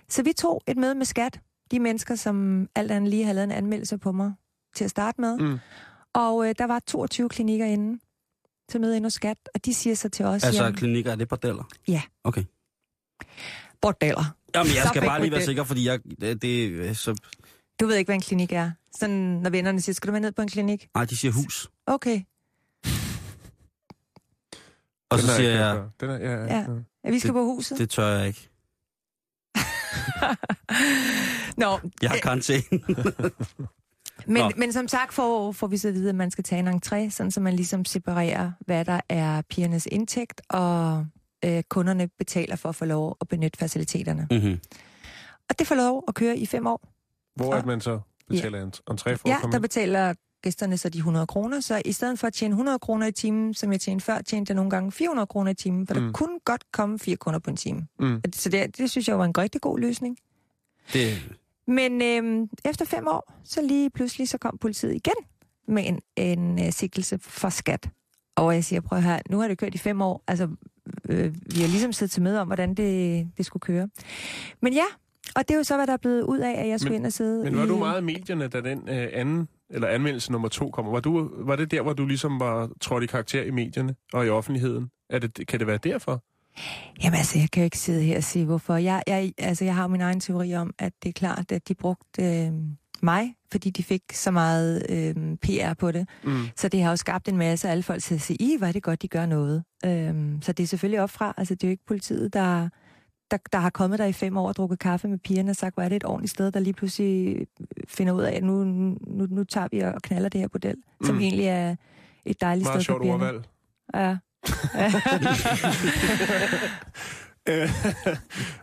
Så 0.09 0.23
vi 0.23 0.33
tog 0.33 0.63
et 0.67 0.77
møde 0.77 0.95
med 0.95 1.05
skat, 1.05 1.41
de 1.71 1.81
mennesker, 1.81 2.15
som 2.15 2.69
alt 2.75 2.91
andet 2.91 3.11
lige 3.11 3.25
havde 3.25 3.35
lavet 3.35 3.45
en 3.45 3.51
anmeldelse 3.53 3.99
på 3.99 4.13
mig 4.13 4.33
til 4.75 4.85
at 4.85 4.91
starte 4.91 5.21
med. 5.21 5.39
Mm. 5.39 5.59
Og 6.15 6.49
øh, 6.49 6.55
der 6.59 6.65
var 6.67 6.79
22 6.87 7.29
klinikker 7.29 7.67
inde 7.67 8.01
til 8.71 8.81
møde 8.81 8.97
ind 8.97 9.05
hos 9.05 9.13
skat, 9.13 9.39
og 9.55 9.65
de 9.65 9.75
siger 9.75 9.95
så 9.95 10.09
til 10.09 10.25
os, 10.25 10.45
Altså 10.45 10.63
jamen, 10.65 10.77
klinikker, 10.79 11.13
er 11.13 11.17
det 11.17 11.29
bordeller? 11.29 11.65
Ja. 11.89 12.03
Okay. 12.25 12.45
bordeller. 13.81 14.35
Jamen, 14.55 14.73
jeg 14.75 14.83
Så 14.83 14.89
skal 14.89 15.03
bare 15.03 15.21
lige 15.21 15.33
være 15.33 15.43
sikker, 15.45 15.65
fordi 15.65 15.87
jeg, 15.89 16.01
det, 16.21 16.43
det, 16.43 16.97
så, 16.97 17.15
Du 17.81 17.87
ved 17.87 17.97
ikke, 17.97 18.09
hvad 18.09 18.15
en 18.15 18.21
klinik 18.21 18.53
er. 18.53 18.71
Sådan, 18.97 19.17
når 19.17 19.51
vennerne 19.51 19.81
siger, 19.81 19.95
skal 19.95 20.09
du 20.09 20.13
med 20.13 20.21
ned 20.21 20.33
på 20.33 20.43
en 20.43 20.49
klinik? 20.49 20.89
nej, 20.95 21.05
de 21.05 21.17
siger 21.17 21.33
hus. 21.33 21.69
Okay. 21.87 22.23
Og 25.11 25.19
så 25.19 25.37
siger 25.37 25.51
jeg. 25.51 25.83
Den 26.01 26.11
er, 26.11 26.17
ja, 26.19 26.33
Ja. 26.45 26.55
ja. 26.57 26.65
Ja, 27.05 27.11
vi 27.11 27.19
skal 27.19 27.29
Det- 27.29 27.35
på 27.35 27.45
huset. 27.45 27.79
det 27.79 27.91
tør 27.91 28.07
jeg 28.19 28.27
ikke. 28.27 28.49
Nå, 31.59 31.79
Jeg 32.03 32.11
har 32.11 32.19
karantæne. 32.19 32.63
men, 34.27 34.43
Nå. 34.43 34.51
men 34.57 34.73
som 34.73 34.89
sagt 34.89 35.15
får, 35.15 35.53
får 35.53 35.67
vi 35.67 35.77
så 35.77 35.89
at 35.89 35.95
vide, 35.95 36.09
at 36.09 36.15
man 36.15 36.31
skal 36.31 36.45
tage 36.45 36.59
en 36.59 36.69
entré, 36.69 37.11
sådan 37.11 37.31
så 37.31 37.41
man 37.41 37.55
ligesom 37.55 37.85
separerer, 37.85 38.53
hvad 38.61 38.85
der 38.85 39.01
er 39.09 39.43
pigernes 39.43 39.89
indtægt, 39.93 40.41
og 40.49 41.07
øh, 41.45 41.63
kunderne 41.69 42.09
betaler 42.19 42.57
for 42.57 42.69
at 42.69 42.75
få 42.75 42.85
lov 42.85 43.17
at 43.21 43.29
benytte 43.29 43.59
faciliteterne. 43.59 44.27
mm-hmm. 44.31 44.59
Og 45.51 45.59
det 45.59 45.67
får 45.67 45.75
lov 45.75 46.05
at 46.09 46.15
køre 46.15 46.37
i 46.39 46.47
fem 46.47 46.67
år. 46.67 46.89
Hvor 47.37 47.55
at 47.55 47.67
man 47.67 47.81
så 47.81 48.01
betaler 48.29 48.63
en 48.63 48.73
entré 48.91 48.95
for 48.95 49.11
at 49.11 49.27
Ja, 49.27 49.41
komme 49.41 49.53
der 49.53 49.59
betaler 49.61 50.15
gæsterne 50.43 50.79
så 50.79 50.89
de 50.89 50.99
100 50.99 51.27
kroner, 51.27 51.61
så 51.61 51.83
i 51.85 51.93
stedet 51.93 52.19
for 52.19 52.27
at 52.27 52.33
tjene 52.33 52.53
100 52.53 52.79
kroner 52.79 53.07
i 53.07 53.13
timen, 53.13 53.55
som 53.55 53.73
jeg 53.73 53.81
tjente 53.81 54.05
før, 54.05 54.21
tjente 54.21 54.51
jeg 54.51 54.55
nogle 54.57 54.71
gange 54.71 54.93
400 54.93 55.27
kroner 55.27 55.51
i 55.51 55.55
timen, 55.55 55.87
for 55.87 55.95
mm. 55.95 56.01
der 56.01 56.13
kunne 56.13 56.39
godt 56.45 56.73
komme 56.73 56.99
fire 56.99 57.17
kunder 57.17 57.41
på 57.41 57.51
en 57.51 57.57
time. 57.57 57.87
Mm. 57.99 58.21
Så 58.35 58.49
det, 58.49 58.79
det 58.79 58.91
synes 58.91 59.09
jeg 59.09 59.19
var 59.19 59.25
en 59.25 59.39
rigtig 59.39 59.61
god 59.61 59.79
løsning. 59.79 60.17
Det, 60.93 61.37
Men 61.69 62.03
øhm, 62.03 62.49
efter 62.65 62.85
fem 62.85 63.07
år, 63.07 63.33
så 63.45 63.63
lige 63.63 63.91
pludselig, 63.91 64.29
så 64.29 64.39
kom 64.39 64.59
politiet 64.61 64.95
igen 64.95 65.15
med 65.69 65.85
en, 65.87 66.01
en 66.17 66.53
uh, 66.67 66.71
sigtelse 66.71 67.19
for 67.23 67.49
skat. 67.49 67.91
Og 68.37 68.55
jeg 68.55 68.65
siger, 68.65 68.81
prøv 68.81 69.01
her, 69.01 69.19
nu 69.31 69.39
har 69.41 69.49
det 69.49 69.59
kørt 69.59 69.75
i 69.75 69.79
fem 69.79 70.03
år. 70.03 70.25
Altså, 70.29 70.49
øh, 71.09 71.35
vi 71.55 71.61
har 71.61 71.69
ligesom 71.69 71.93
siddet 71.93 72.11
til 72.11 72.23
møde 72.23 72.41
om, 72.41 72.47
hvordan 72.47 72.75
det, 72.75 73.29
det 73.37 73.47
skulle 73.47 73.61
køre. 73.61 73.89
Men 74.63 74.73
ja, 74.73 74.85
og 75.37 75.49
det 75.49 75.55
er 75.55 75.59
jo 75.59 75.65
så, 75.65 75.77
hvad 75.77 75.87
der 75.87 75.93
er 75.93 75.97
blevet 75.97 76.23
ud 76.23 76.39
af, 76.39 76.61
at 76.61 76.69
jeg 76.69 76.81
skulle 76.81 76.93
Men- 76.93 77.01
ind 77.01 77.07
og 77.07 77.13
sidde 77.13 77.45
Men 77.45 77.57
var 77.57 77.65
i... 77.65 77.69
du 77.69 77.79
meget 77.79 78.01
i 78.01 78.05
medierne, 78.05 78.49
da 78.49 78.61
den 78.61 78.89
øh, 78.89 79.09
anden, 79.13 79.49
eller 79.71 79.89
anmeldelse 79.89 80.33
nummer 80.33 80.49
to 80.49 80.71
kommer? 80.71 80.93
Var, 80.93 81.01
du, 81.01 81.31
var 81.37 81.57
det 81.57 81.71
der, 81.71 81.83
hvor 81.83 81.93
du 81.93 82.07
ligesom 82.07 82.41
var 82.41 82.71
trådt 82.81 83.05
i 83.05 83.07
karakter 83.07 83.43
i 83.43 83.51
medierne 83.51 83.95
og 84.13 84.27
i 84.27 84.29
offentligheden? 84.29 84.91
Er 85.11 85.19
det, 85.19 85.47
kan 85.49 85.59
det 85.59 85.67
være 85.67 85.79
derfor? 85.79 86.23
Jamen 87.03 87.17
altså, 87.17 87.39
jeg 87.39 87.51
kan 87.51 87.61
jo 87.63 87.65
ikke 87.65 87.79
sidde 87.79 88.03
her 88.03 88.17
og 88.17 88.25
sige, 88.25 88.45
hvorfor. 88.45 88.77
Jeg, 88.77 89.03
jeg, 89.07 89.33
altså, 89.39 89.65
jeg 89.65 89.75
har 89.75 89.83
jo 89.83 89.89
min 89.89 90.01
egen 90.01 90.21
teori 90.21 90.55
om, 90.55 90.75
at 90.79 90.93
det 91.03 91.09
er 91.09 91.13
klart, 91.13 91.53
at 91.53 91.69
de 91.69 91.75
brugte 91.75 92.23
øh, 92.23 92.53
mig 93.03 93.35
fordi 93.51 93.71
de 93.71 93.83
fik 93.83 94.03
så 94.13 94.31
meget 94.31 94.87
øh, 94.89 95.37
PR 95.37 95.75
på 95.75 95.93
det. 95.93 96.09
Mm. 96.25 96.45
Så 96.57 96.69
det 96.69 96.83
har 96.83 96.91
jo 96.91 96.97
skabt 96.97 97.29
en 97.29 97.37
masse 97.37 97.69
af 97.69 97.73
alle 97.73 97.83
folk 97.83 98.03
til 98.03 98.15
at 98.15 98.21
sige, 98.21 98.37
i, 98.41 98.57
hvor 98.59 98.67
er 98.67 98.73
det 98.73 98.83
godt, 98.83 99.03
de 99.03 99.09
gør 99.09 99.27
noget. 99.27 99.65
Øhm, 99.85 100.43
så 100.43 100.53
det 100.53 100.63
er 100.63 100.67
selvfølgelig 100.67 101.01
opfra. 101.01 101.35
Altså, 101.37 101.55
det 101.55 101.65
er 101.65 101.69
jo 101.69 101.71
ikke 101.71 101.87
politiet, 101.87 102.33
der, 102.33 102.69
der, 103.31 103.37
der 103.53 103.59
har 103.59 103.71
kommet 103.71 103.99
der 103.99 104.05
i 104.05 104.13
fem 104.13 104.37
år 104.37 104.49
og 104.49 104.57
drukket 104.57 104.79
kaffe 104.79 105.09
med 105.09 105.19
pigerne 105.19 105.51
og 105.51 105.57
sagt, 105.57 105.75
hvor 105.75 105.83
er 105.83 105.89
det 105.89 105.97
et 105.97 106.05
ordentligt 106.05 106.31
sted, 106.31 106.53
der 106.53 106.61
lige 106.61 106.75
pludselig 106.75 107.47
finder 107.89 108.13
ud 108.13 108.23
af, 108.23 108.37
at 108.37 108.45
nu, 108.45 108.65
nu, 108.65 109.27
nu 109.31 109.45
tager 109.45 109.69
vi 109.71 109.81
og 109.81 110.03
knaller 110.03 110.29
det 110.29 110.41
her 110.41 110.49
bordel, 110.49 110.77
mm. 111.01 111.07
som 111.07 111.21
egentlig 111.21 111.47
er 111.47 111.77
et 112.25 112.41
dejligt 112.41 112.65
Meget 112.67 112.83
sted 112.83 112.95
for 112.95 112.99
sjovt 112.99 113.03
pigerne. 113.03 113.27
ordvalg. 113.27 113.45
Ja. 113.95 114.17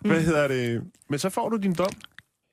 Hvad 0.02 0.22
hedder 0.22 0.48
det? 0.48 0.84
Men 1.10 1.20
så 1.20 1.30
får 1.30 1.50
du 1.50 1.58
din 1.58 1.74
dom. 1.74 1.92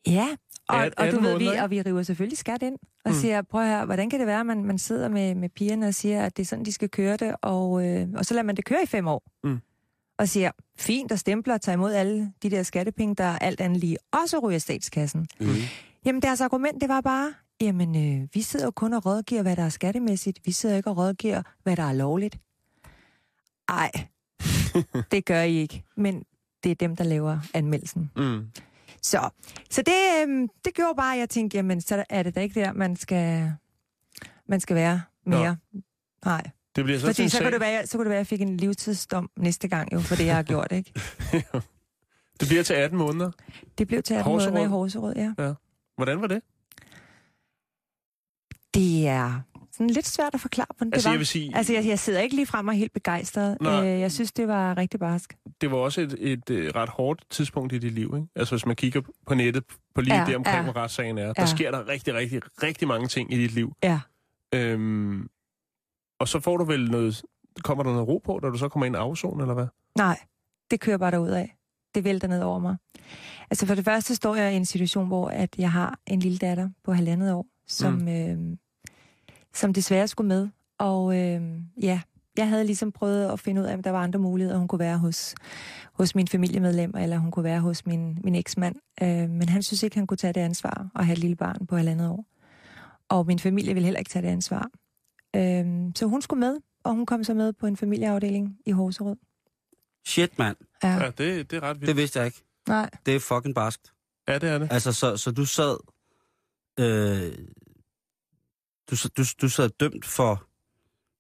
ja, 0.07 0.28
og, 0.68 0.85
At- 0.87 0.95
og 0.97 1.05
du 1.07 1.16
18 1.16 1.24
ved, 1.24 1.39
vi, 1.39 1.47
og 1.47 1.70
vi 1.70 1.83
river 1.83 2.03
selvfølgelig 2.03 2.39
skat 2.39 2.62
ind 2.62 2.76
og 3.05 3.11
Mm. 3.11 3.16
siger, 3.16 3.43
prøv 3.43 3.64
her, 3.64 3.85
hvordan 3.85 4.11
kan 4.11 4.18
det 4.18 4.26
være, 4.26 4.41
at 4.41 4.47
man, 4.47 4.64
man 4.64 4.78
sidder 4.78 5.09
med, 5.09 5.35
med 5.35 5.49
pigerne 5.49 5.87
og 5.87 5.95
siger, 5.95 6.24
at 6.26 6.37
det 6.37 6.43
er 6.43 6.47
sådan, 6.47 6.64
de 6.64 6.72
skal 6.72 6.89
køre 6.89 7.16
det, 7.16 7.35
og, 7.43 7.87
øh, 7.89 8.09
og 8.14 8.24
så 8.24 8.35
lader 8.35 8.45
man 8.45 8.57
det 8.57 8.64
køre 8.64 8.83
i 8.83 8.87
fem 8.87 9.09
år. 9.09 9.22
Mm. 9.45 9.59
Og 10.18 10.28
siger, 10.28 10.51
fint, 10.78 11.12
og 11.12 11.18
stempler 11.18 11.55
og 11.55 11.61
tager 11.61 11.76
imod 11.76 11.93
alle 11.93 12.33
de 12.43 12.51
der 12.51 12.62
skattepenge, 12.62 13.14
der 13.14 13.39
alt 13.39 13.61
andet 13.61 13.80
lige 13.80 13.97
også 14.22 14.39
ryger 14.39 14.59
statskassen. 14.59 15.26
Mm. 15.41 15.47
Jamen, 16.07 16.22
deres 16.22 16.41
argument, 16.41 16.80
det 16.80 16.89
var 16.89 17.01
bare, 17.01 17.35
jamen, 17.61 18.20
øh, 18.22 18.28
vi 18.35 18.43
sidder 18.43 18.66
jo 18.66 18.70
kun 18.70 18.93
og 18.93 19.07
rådgiver, 19.07 19.43
hvad 19.43 19.57
der 19.57 19.62
er 19.64 19.68
skattemæssigt. 19.68 20.39
Vi 20.45 20.53
sidder 20.53 20.76
ikke 20.76 20.91
og 20.91 20.97
rådgiver, 20.97 21.43
hvad 21.62 21.76
der 21.76 21.83
er 21.83 21.93
lovligt. 21.93 22.37
Ej, 23.73 23.91
det 25.11 25.25
gør 25.25 25.43
I 25.43 25.55
ikke. 25.55 25.85
Men 25.97 26.25
det 26.64 26.70
er 26.70 26.75
dem, 26.75 26.97
der 26.97 27.05
laver 27.05 27.39
anmeldelsen. 27.55 28.11
Mm. 28.16 28.47
Så, 29.03 29.31
så 29.70 29.83
det, 29.83 30.23
øhm, 30.23 30.49
det 30.64 30.75
gjorde 30.75 30.95
bare, 30.97 31.14
at 31.14 31.20
jeg 31.20 31.31
tænkte, 31.31 31.57
jamen, 31.57 31.81
så 31.81 32.05
er 32.09 32.23
det 32.23 32.35
da 32.35 32.41
ikke 32.41 32.61
der, 32.61 32.73
man 32.73 32.97
skal, 32.97 33.53
man 34.49 34.61
skal 34.61 34.77
være 34.77 35.03
mere. 35.27 35.57
Nej. 36.25 36.51
Det 36.77 36.85
bliver 36.85 36.99
så 36.99 37.07
Fordi 37.07 37.29
så 37.29 37.37
sag. 37.37 37.43
kunne, 37.45 37.53
det 37.53 37.61
være, 37.61 37.87
så 37.87 37.99
kunne 37.99 38.05
det 38.05 38.11
være, 38.11 38.18
at 38.18 38.20
jeg 38.20 38.27
fik 38.27 38.41
en 38.41 38.57
livstidsdom 38.57 39.31
næste 39.37 39.68
gang, 39.68 39.93
jo, 39.93 40.01
for 40.01 40.14
det, 40.14 40.27
jeg 40.27 40.37
har 40.37 40.43
gjort, 40.43 40.73
ikke? 40.73 40.93
Det 42.41 42.49
bliver 42.49 42.62
til 42.62 42.75
18 42.75 42.99
måneder. 42.99 43.31
Det 43.79 43.89
blev 43.89 44.03
til 44.03 44.14
18 44.14 44.33
måneder 44.33 44.49
i 44.61 44.66
Horserød. 44.66 45.03
Horserød, 45.14 45.14
ja. 45.16 45.55
Hvordan 45.97 46.20
var 46.20 46.27
det? 46.27 46.43
Det 48.75 49.09
er 49.09 49.41
sådan 49.73 49.91
lidt 49.91 50.07
svært 50.07 50.35
at 50.35 50.41
forklare, 50.41 50.66
hvordan 50.77 50.91
det 50.91 50.95
Altså, 50.95 51.09
var. 51.09 51.12
jeg 51.12 51.18
vil 51.18 51.27
sige, 51.27 51.57
Altså, 51.57 51.73
jeg, 51.73 51.87
jeg 51.87 51.99
sidder 51.99 52.20
ikke 52.20 52.37
lige 52.37 52.47
frem 52.47 52.68
og 52.68 52.75
helt 52.75 52.93
begejstret. 52.93 53.57
Nej. 53.61 53.87
Øh, 53.95 54.01
jeg 54.01 54.12
synes, 54.12 54.33
det 54.33 54.49
var 54.49 54.77
rigtig 54.77 55.01
barsk. 55.01 55.37
det 55.61 55.70
var 55.70 55.77
også 55.77 56.01
et, 56.01 56.16
et, 56.18 56.51
et 56.51 56.75
ret 56.77 56.89
hårdt 56.89 57.25
tidspunkt 57.31 57.73
i 57.73 57.79
dit 57.79 57.93
liv, 57.93 58.12
ikke? 58.16 58.27
Altså, 58.37 58.55
hvis 58.55 58.66
man 58.66 58.77
kigger 58.77 59.01
på 59.27 59.35
nettet, 59.35 59.64
på 59.95 60.01
lige 60.01 60.14
Ja, 60.20 60.25
det 60.27 60.37
omkring, 60.37 60.57
ja. 60.57 60.62
hvor 60.62 60.77
retssagen 60.77 61.18
er, 61.18 61.27
der 61.33 61.43
Ja. 61.43 61.47
sker 61.47 61.70
der 61.70 61.89
rigtig, 61.89 62.14
rigtig, 62.14 62.41
rigtig 62.62 62.89
mange 62.89 63.09
ting 63.09 63.33
i 63.33 63.39
dit 63.39 63.51
liv. 63.53 63.73
Ja. 63.83 64.01
Øhm, 64.55 65.29
og 66.20 66.29
så 66.29 66.41
får 66.41 66.57
du 66.57 66.64
vel 66.64 66.91
noget... 66.91 67.23
Kommer 67.64 67.85
der 67.85 67.91
noget 67.93 68.09
ro 68.09 68.18
på, 68.25 68.41
da 68.43 68.49
du 68.49 68.59
så 68.59 68.68
kommer 68.68 68.87
ind 68.87 68.95
i 68.97 68.99
afzone, 68.99 69.43
eller 69.43 69.55
hvad? 69.55 69.66
Nej, 69.99 70.18
det 70.70 70.81
kører 70.81 70.97
bare 70.99 71.11
derud 71.11 71.29
af. 71.31 71.57
Det 71.95 72.05
vælter 72.05 72.29
ned 72.29 72.43
over 72.43 72.59
mig. 72.59 72.77
Altså 73.51 73.66
for 73.66 73.75
det 73.75 73.85
første 73.85 74.14
står 74.14 74.35
jeg 74.35 74.53
i 74.53 74.57
en 74.57 74.64
situation, 74.66 75.07
hvor 75.07 75.29
at 75.29 75.55
jeg 75.59 75.73
har 75.73 75.99
en 76.07 76.20
lille 76.20 76.39
datter 76.39 76.70
på 76.85 76.93
halvandet 76.93 77.33
år, 77.33 77.47
som, 77.66 77.93
mm. 77.93 78.09
øh, 78.09 78.57
som 79.55 79.72
desværre 79.72 80.09
skulle 80.09 80.28
med. 80.28 80.48
Og 80.78 81.18
øh, 81.18 81.42
ja, 81.82 82.00
jeg 82.36 82.48
havde 82.48 82.64
ligesom 82.64 82.92
prøvet 82.92 83.32
at 83.32 83.40
finde 83.40 83.61
ud 83.61 83.66
af, 83.66 83.74
om 83.74 83.82
der 83.82 83.90
var 83.90 84.03
andre 84.03 84.18
muligheder, 84.18 84.59
hun 84.59 84.68
kunne 84.68 84.78
være 84.78 84.98
hos, 84.98 85.34
hos 85.92 86.14
min 86.14 86.28
familiemedlem, 86.28 86.96
eller 86.96 87.18
hun 87.18 87.30
kunne 87.30 87.44
være 87.44 87.61
hos 87.61 87.86
min, 87.86 88.18
min 88.24 88.34
eksmand. 88.34 88.76
Øh, 89.03 89.30
men 89.30 89.48
han 89.48 89.62
synes 89.62 89.82
ikke, 89.82 89.96
han 89.96 90.07
kunne 90.07 90.16
tage 90.16 90.32
det 90.32 90.40
ansvar 90.40 90.90
at 90.94 91.07
have 91.07 91.12
et 91.12 91.18
lille 91.18 91.36
barn 91.36 91.66
på 91.66 91.76
halvandet 91.76 92.09
år. 92.09 92.24
Og 93.09 93.26
min 93.26 93.38
familie 93.38 93.74
ville 93.74 93.84
heller 93.84 93.98
ikke 93.98 94.09
tage 94.09 94.22
det 94.22 94.28
ansvar. 94.28 94.70
Øh, 95.36 95.92
så 95.96 96.07
hun 96.07 96.22
skulle 96.22 96.40
med, 96.40 96.57
og 96.84 96.94
hun 96.94 97.07
kom 97.07 97.24
så 97.24 97.34
med 97.34 97.53
på 97.53 97.66
en 97.66 97.76
familieafdeling 97.76 98.57
i 98.66 98.70
Horserød. 98.70 99.16
Shit, 100.07 100.38
mand. 100.38 100.57
Ja. 100.82 100.94
Ja, 100.94 101.07
det, 101.07 101.50
det 101.50 101.57
er 101.57 101.62
ret 101.62 101.80
vildt. 101.80 101.88
Det 101.88 101.96
vidste 101.96 102.18
jeg 102.18 102.26
ikke. 102.26 102.42
Nej. 102.68 102.90
Det 103.07 103.16
er 103.16 103.20
fucking 103.20 103.55
barskt. 103.55 103.92
Ja, 104.28 104.38
det 104.38 104.48
er 104.48 104.59
det. 104.59 104.68
Altså, 104.70 104.92
så, 104.92 105.16
så 105.16 105.30
du 105.30 105.44
sad... 105.44 105.76
Øh, 106.80 107.32
du, 108.93 109.09
du, 109.16 109.22
du 109.43 109.49
sad 109.49 109.70
dømt 109.80 110.05
for, 110.05 110.47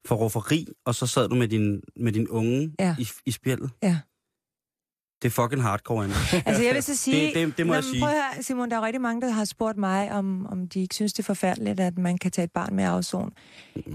for 0.06 0.14
rufferi, 0.16 0.66
og 0.84 0.94
så 0.94 1.06
sad 1.06 1.28
du 1.28 1.34
med 1.34 1.48
din, 1.48 1.82
med 1.96 2.12
din 2.12 2.28
unge 2.28 2.74
Ja. 2.78 2.96
i, 2.98 3.08
i 3.26 3.30
spjældet. 3.30 3.70
Ja. 3.82 3.98
Det 5.22 5.28
er 5.28 5.30
fucking 5.42 5.62
hardcore, 5.62 6.04
Anna. 6.04 6.14
Altså 6.46 6.62
jeg 6.62 6.74
vil 6.74 6.82
så 6.82 6.96
sige... 6.96 7.26
Det- 7.26 7.34
det- 7.34 7.58
det 7.58 7.66
må 7.66 7.70
Nå, 7.70 7.74
jeg 7.74 7.84
sige. 7.84 8.00
Prøv 8.00 8.08
at 8.08 8.14
høre, 8.34 8.42
Simon, 8.42 8.70
der 8.70 8.76
er 8.76 8.82
rigtig 8.82 9.00
mange, 9.00 9.20
der 9.22 9.30
har 9.30 9.44
spurgt 9.44 9.78
mig, 9.78 10.12
om, 10.12 10.46
om 10.46 10.68
de 10.68 10.80
ikke 10.80 10.94
synes, 10.94 11.12
det 11.12 11.18
er 11.22 11.24
forfærdeligt, 11.26 11.80
at 11.80 11.98
man 11.98 12.18
kan 12.18 12.30
tage 12.30 12.44
et 12.44 12.50
barn 12.52 12.74
med 12.76 12.84
afzone. 12.84 13.30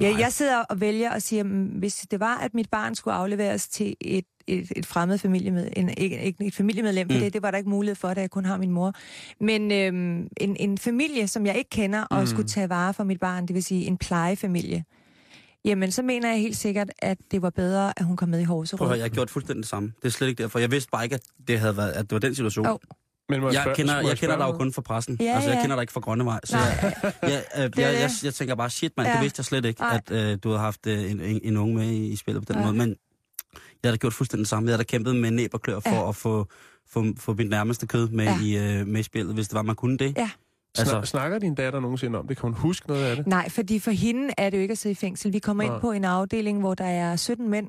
Jeg, 0.01 0.15
jeg 0.19 0.33
sidder 0.33 0.57
og 0.57 0.81
vælger 0.81 1.11
og 1.13 1.21
siger, 1.21 1.43
mm, 1.43 1.63
hvis 1.65 1.95
det 2.11 2.19
var, 2.19 2.37
at 2.37 2.53
mit 2.53 2.69
barn 2.69 2.95
skulle 2.95 3.13
afleveres 3.13 3.67
til 3.67 3.95
et, 4.01 4.25
et, 4.47 4.71
et 4.75 4.85
fremmed 4.85 5.17
familiemedlem, 5.17 5.71
en, 5.75 5.89
ikke, 5.97 6.21
ikke 6.21 6.45
et 6.45 6.55
familiemedlem, 6.55 7.07
for 7.09 7.15
Mm. 7.17 7.21
det, 7.23 7.33
det 7.33 7.41
var 7.41 7.51
der 7.51 7.57
ikke 7.57 7.69
mulighed 7.69 7.95
for, 7.95 8.13
da 8.13 8.21
jeg 8.21 8.29
kun 8.31 8.45
har 8.45 8.57
min 8.57 8.71
mor. 8.71 8.93
Men 9.41 9.71
øhm, 9.71 10.27
en, 10.37 10.55
en 10.59 10.77
familie, 10.77 11.27
som 11.27 11.45
jeg 11.45 11.57
ikke 11.57 11.69
kender, 11.69 12.01
og 12.03 12.19
mm. 12.19 12.27
skulle 12.27 12.47
tage 12.47 12.69
vare 12.69 12.93
for 12.93 13.03
mit 13.03 13.19
barn, 13.19 13.45
det 13.47 13.53
vil 13.55 13.63
sige 13.63 13.85
en 13.85 13.97
plejefamilie, 13.97 14.83
jamen 15.65 15.91
så 15.91 16.01
mener 16.01 16.29
jeg 16.29 16.39
helt 16.39 16.57
sikkert, 16.57 16.89
at 16.99 17.17
det 17.31 17.41
var 17.41 17.49
bedre, 17.49 17.93
at 17.99 18.05
hun 18.05 18.17
kom 18.17 18.29
med 18.29 18.41
i 18.41 18.45
Prøv 18.45 18.53
at 18.55 18.57
Horserød. 18.59 18.87
høre, 18.87 18.97
jeg 18.97 19.03
har 19.03 19.09
gjort 19.09 19.29
fuldstændig 19.29 19.61
det 19.63 19.69
samme. 19.69 19.93
Det 20.01 20.05
er 20.07 20.09
slet 20.11 20.27
ikke 20.27 20.43
derfor. 20.43 20.59
Jeg 20.59 20.71
vidste 20.71 20.89
bare 20.91 21.03
ikke, 21.03 21.13
at 21.15 21.21
det, 21.47 21.59
havde 21.59 21.77
været, 21.77 21.91
at 21.91 22.01
det 22.09 22.11
var 22.11 22.19
den 22.19 22.35
situation. 22.35 22.65
Åh, 22.67 22.77
Men 23.29 23.43
Jeg 23.43 23.53
spørge- 23.53 23.75
kender, 23.75 24.01
må 24.01 24.07
jeg 24.07 24.17
kender 24.17 24.37
dig 24.37 24.45
jo 24.45 24.51
kun 24.57 24.73
fra 24.73 24.81
pressen. 24.81 25.17
Ja, 25.19 25.25
altså, 25.35 25.49
jeg 25.49 25.55
ja. 25.57 25.61
kender 25.61 25.75
dig 25.75 25.81
ikke 25.83 25.93
fra 25.93 25.99
Grønnevej. 25.99 26.39
Så 26.43 26.55
Nej. 26.55 26.63
jeg, 26.65 26.93
jeg, 27.03 27.13
jeg, 27.21 27.31
jeg, 27.57 27.75
Det 27.75 27.81
jeg, 27.81 27.93
jeg, 27.93 28.09
det. 28.09 28.23
jeg 28.23 28.33
tænker 28.33 28.55
bare, 28.55 28.69
shit 28.69 28.93
mand, 28.97 29.07
det 29.07 29.13
Ja. 29.15 29.21
vidste 29.21 29.39
jeg 29.39 29.45
slet 29.45 29.65
ikke, 29.65 29.81
Nej. 29.81 30.01
at 30.07 30.31
øh, 30.31 30.37
du 30.43 30.49
havde 30.49 30.59
haft 30.59 30.87
øh, 30.87 31.11
en, 31.11 31.21
en, 31.21 31.39
en 31.43 31.57
unge 31.57 31.75
med 31.75 31.85
i, 31.87 32.07
i 32.07 32.15
spillet 32.15 32.45
på 32.47 32.53
den 32.53 32.61
Nej. 32.61 32.65
måde. 32.71 32.77
Men 32.77 32.95
jeg 33.83 33.89
har 33.89 33.91
da 33.91 33.97
gjort 33.97 34.13
fuldstændig 34.13 34.43
det 34.43 34.49
samme. 34.49 34.67
Jeg 34.69 34.73
har 34.73 34.77
da 34.77 34.83
kæmpet 34.83 35.15
med 35.15 35.31
næb 35.31 35.53
og 35.53 35.61
klør 35.61 35.79
for 35.79 35.89
Ja. 35.89 36.09
at 36.09 36.15
få, 36.15 36.47
få, 36.89 37.05
få 37.19 37.33
mit 37.33 37.49
nærmeste 37.49 37.87
kød 37.87 38.09
med, 38.09 38.25
Ja. 38.25 38.39
i, 38.43 38.79
øh, 38.79 38.87
med 38.87 38.99
i 38.99 39.03
spillet, 39.03 39.33
hvis 39.33 39.47
det 39.47 39.55
var, 39.55 39.61
man 39.61 39.75
kunne 39.75 39.97
det. 39.97 40.13
Ja. 40.17 40.29
Altså, 40.79 40.91
Snak, 40.95 41.05
snakker 41.07 41.39
din 41.39 41.55
datter 41.55 41.79
nogensinde 41.79 42.19
om 42.19 42.27
det? 42.27 42.37
Kan 42.37 42.41
hun 42.41 42.53
huske 42.53 42.87
noget 42.87 43.05
af 43.05 43.15
det? 43.15 43.27
Nej, 43.27 43.49
fordi 43.49 43.79
for 43.79 43.91
hende 43.91 44.33
er 44.37 44.49
det 44.49 44.57
jo 44.57 44.61
ikke 44.61 44.71
at 44.71 44.77
sidde 44.77 44.91
i 44.91 44.95
fængsel. 44.95 45.33
Vi 45.33 45.39
kommer 45.39 45.63
Nej. 45.63 45.73
ind 45.73 45.81
på 45.81 45.91
en 45.91 46.05
afdeling, 46.05 46.59
hvor 46.59 46.73
der 46.73 46.85
er 46.85 47.15
17 47.15 47.49
mænd. 47.49 47.67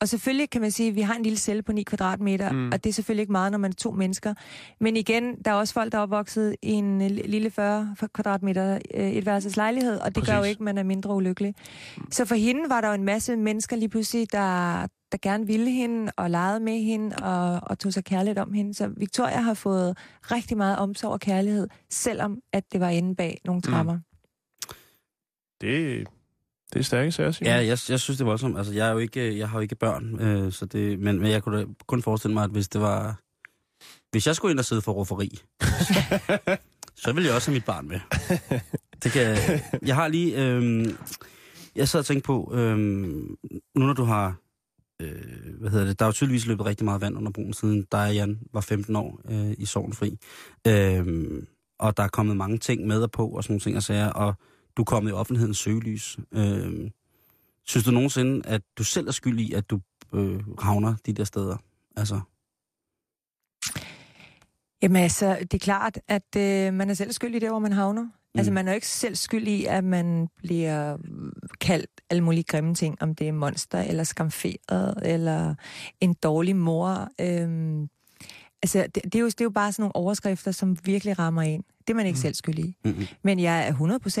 Og 0.00 0.08
selvfølgelig 0.08 0.50
kan 0.50 0.60
man 0.60 0.70
sige, 0.70 0.88
at 0.88 0.94
vi 0.94 1.00
har 1.00 1.14
en 1.14 1.22
lille 1.22 1.38
celle 1.38 1.62
på 1.62 1.72
9 1.72 1.82
kvadratmeter, 1.82 2.52
Mm. 2.52 2.58
mm. 2.58 2.70
og 2.72 2.84
det 2.84 2.90
er 2.90 2.94
selvfølgelig 2.94 3.20
ikke 3.22 3.32
meget, 3.32 3.52
når 3.52 3.58
man 3.58 3.70
er 3.70 3.74
to 3.74 3.90
mennesker. 3.90 4.34
Men 4.80 4.96
igen, 4.96 5.36
der 5.44 5.50
er 5.50 5.54
også 5.54 5.74
folk, 5.74 5.92
der 5.92 5.98
er 5.98 6.02
opvokset 6.02 6.56
i 6.62 6.70
en 6.72 7.02
øh, 7.02 7.10
lille 7.10 7.50
40 7.50 7.94
kvadratmeter 8.14 8.78
øh, 8.94 9.10
et 9.10 9.26
værelses 9.26 9.56
lejlighed, 9.56 9.98
og 9.98 10.06
det 10.06 10.14
Præcis. 10.14 10.28
gør 10.32 10.38
jo 10.38 10.44
ikke, 10.44 10.58
at 10.58 10.64
man 10.64 10.78
er 10.78 10.82
mindre 10.82 11.14
ulykkelig. 11.14 11.54
Så 12.10 12.24
for 12.24 12.34
hende 12.34 12.60
var 12.68 12.80
der 12.80 12.88
jo 12.88 12.94
en 12.94 13.04
masse 13.04 13.36
mennesker 13.36 13.76
lige 13.76 13.88
pludselig, 13.88 14.32
der, 14.32 14.86
der 15.12 15.18
gerne 15.22 15.46
ville 15.46 15.70
hende 15.70 16.12
og 16.16 16.30
legede 16.30 16.60
med 16.60 16.78
hende 16.82 17.16
og, 17.16 17.60
og 17.62 17.78
tog 17.78 17.92
sig 17.92 18.04
kærligt 18.04 18.38
om 18.38 18.52
hende. 18.52 18.74
Så 18.74 18.88
Victoria 18.96 19.40
har 19.40 19.54
fået 19.54 19.98
rigtig 20.22 20.56
meget 20.56 20.78
omsorg 20.78 21.12
og 21.12 21.20
kærlighed, 21.20 21.68
selvom 21.90 22.40
at 22.52 22.72
det 22.72 22.80
var 22.80 22.88
inde 22.88 23.16
bag 23.16 23.40
nogle 23.44 23.62
trapper. 23.62 23.94
Mm. 23.94 24.00
Det, 25.60 26.06
det 26.72 26.78
er 26.78 26.82
stærke 26.84 27.12
sager, 27.12 27.30
Simon. 27.30 27.46
Ja, 27.46 27.56
jeg, 27.56 27.66
jeg 27.66 28.00
synes, 28.00 28.06
det 28.06 28.20
var 28.20 28.24
voldsomt. 28.24 28.58
Altså, 28.58 28.72
jeg, 28.72 28.88
er 28.88 28.92
jo 28.92 28.98
ikke, 28.98 29.38
jeg 29.38 29.48
har 29.48 29.58
jo 29.58 29.62
ikke 29.62 29.74
børn, 29.74 30.20
øh, 30.20 30.52
så 30.52 30.66
det, 30.66 30.98
men, 30.98 31.20
men 31.20 31.30
jeg 31.30 31.42
kunne 31.42 31.60
da 31.60 31.66
kun 31.86 32.02
forestille 32.02 32.34
mig, 32.34 32.44
at 32.44 32.50
hvis 32.50 32.68
det 32.68 32.80
var... 32.80 33.20
Hvis 34.10 34.26
jeg 34.26 34.36
skulle 34.36 34.50
ind 34.50 34.58
og 34.58 34.64
sidde 34.64 34.82
for 34.82 34.92
rufferi, 34.92 35.40
så 37.02 37.12
ville 37.12 37.26
jeg 37.26 37.34
også 37.34 37.50
have 37.50 37.54
mit 37.54 37.64
barn 37.64 37.88
med. 37.88 38.00
Det 39.02 39.12
kan, 39.12 39.36
jeg 39.82 39.94
har 39.94 40.08
lige... 40.08 40.44
Øh, 40.44 40.86
jeg 41.76 41.88
sad 41.88 42.00
og 42.00 42.06
tænkte 42.06 42.26
på, 42.26 42.52
øh, 42.54 42.78
nu 42.78 43.86
når 43.86 43.92
du 43.92 44.04
har... 44.04 44.36
Øh, 45.02 45.58
hvad 45.60 45.70
hedder 45.70 45.86
det? 45.86 45.98
Der 45.98 46.04
er 46.04 46.08
jo 46.08 46.12
tydeligvis 46.12 46.46
løbet 46.46 46.66
rigtig 46.66 46.84
meget 46.84 47.00
vand 47.00 47.16
under 47.16 47.32
broen, 47.32 47.52
siden 47.52 47.86
dig 47.92 48.08
og 48.08 48.14
Jan 48.14 48.40
var 48.52 48.60
15 48.60 48.96
år 48.96 49.20
øh, 49.30 49.54
i 49.58 49.64
Sovnfri. 49.64 50.18
Øh, 50.66 51.42
og 51.78 51.96
der 51.96 52.02
er 52.02 52.08
kommet 52.08 52.36
mange 52.36 52.58
ting 52.58 52.86
med 52.86 53.02
og 53.02 53.10
på, 53.10 53.28
og 53.28 53.44
sådan 53.44 53.52
nogle 53.52 53.60
ting 53.60 53.76
og 53.76 53.82
sager, 53.82 54.08
og 54.08 54.34
du 54.76 54.82
er 54.82 54.86
kommet 54.86 55.10
i 55.10 55.12
offentlighedens 55.12 55.58
søgelys. 55.58 56.18
Øh, 56.32 56.90
synes 57.64 57.84
du 57.84 57.90
nogensinde, 57.90 58.46
at 58.46 58.62
du 58.78 58.84
selv 58.84 59.08
er 59.08 59.12
skyld 59.12 59.40
i, 59.40 59.52
at 59.52 59.70
du 59.70 59.80
øh, 60.14 60.40
havner 60.58 60.94
de 61.06 61.12
der 61.12 61.24
steder? 61.24 61.56
Altså, 61.96 62.20
Jamen 64.82 65.02
altså, 65.02 65.38
det 65.40 65.54
er 65.54 65.58
klart, 65.58 65.98
at 66.08 66.36
øh, 66.36 66.74
man 66.74 66.90
er 66.90 66.94
selv 66.94 67.12
skyld 67.12 67.34
i 67.34 67.38
det, 67.38 67.48
hvor 67.48 67.58
man 67.58 67.72
havner. 67.72 68.08
Mm. 68.36 68.38
Altså, 68.38 68.52
man 68.52 68.68
er 68.68 68.72
jo 68.72 68.74
ikke 68.74 68.86
selv 68.86 69.14
skyld 69.16 69.48
i, 69.48 69.64
at 69.64 69.84
man 69.84 70.28
bliver 70.36 70.96
kaldt 71.60 71.90
alle 72.10 72.24
mulige 72.24 72.44
grimme 72.44 72.74
ting, 72.74 73.02
om 73.02 73.14
det 73.14 73.28
er 73.28 73.32
monster, 73.32 73.78
eller 73.82 74.04
skamferet, 74.04 74.94
eller 75.02 75.54
en 76.00 76.14
dårlig 76.14 76.56
mor. 76.56 77.08
Øhm, 77.20 77.88
altså, 78.62 78.86
det, 78.94 79.04
det, 79.04 79.14
er 79.14 79.18
jo, 79.20 79.26
det 79.26 79.40
er 79.40 79.44
jo 79.44 79.50
bare 79.50 79.72
sådan 79.72 79.82
nogle 79.82 79.96
overskrifter, 79.96 80.50
som 80.52 80.76
virkelig 80.84 81.18
rammer 81.18 81.42
en. 81.42 81.62
Det 81.86 81.90
er 81.92 81.96
man 81.96 82.06
ikke 82.06 82.16
mm. 82.16 82.20
selv 82.20 82.34
skyld 82.34 82.58
i. 82.58 82.76
mm-mm. 82.84 83.06
Men 83.22 83.38
jeg 83.40 83.68
er 83.68 83.72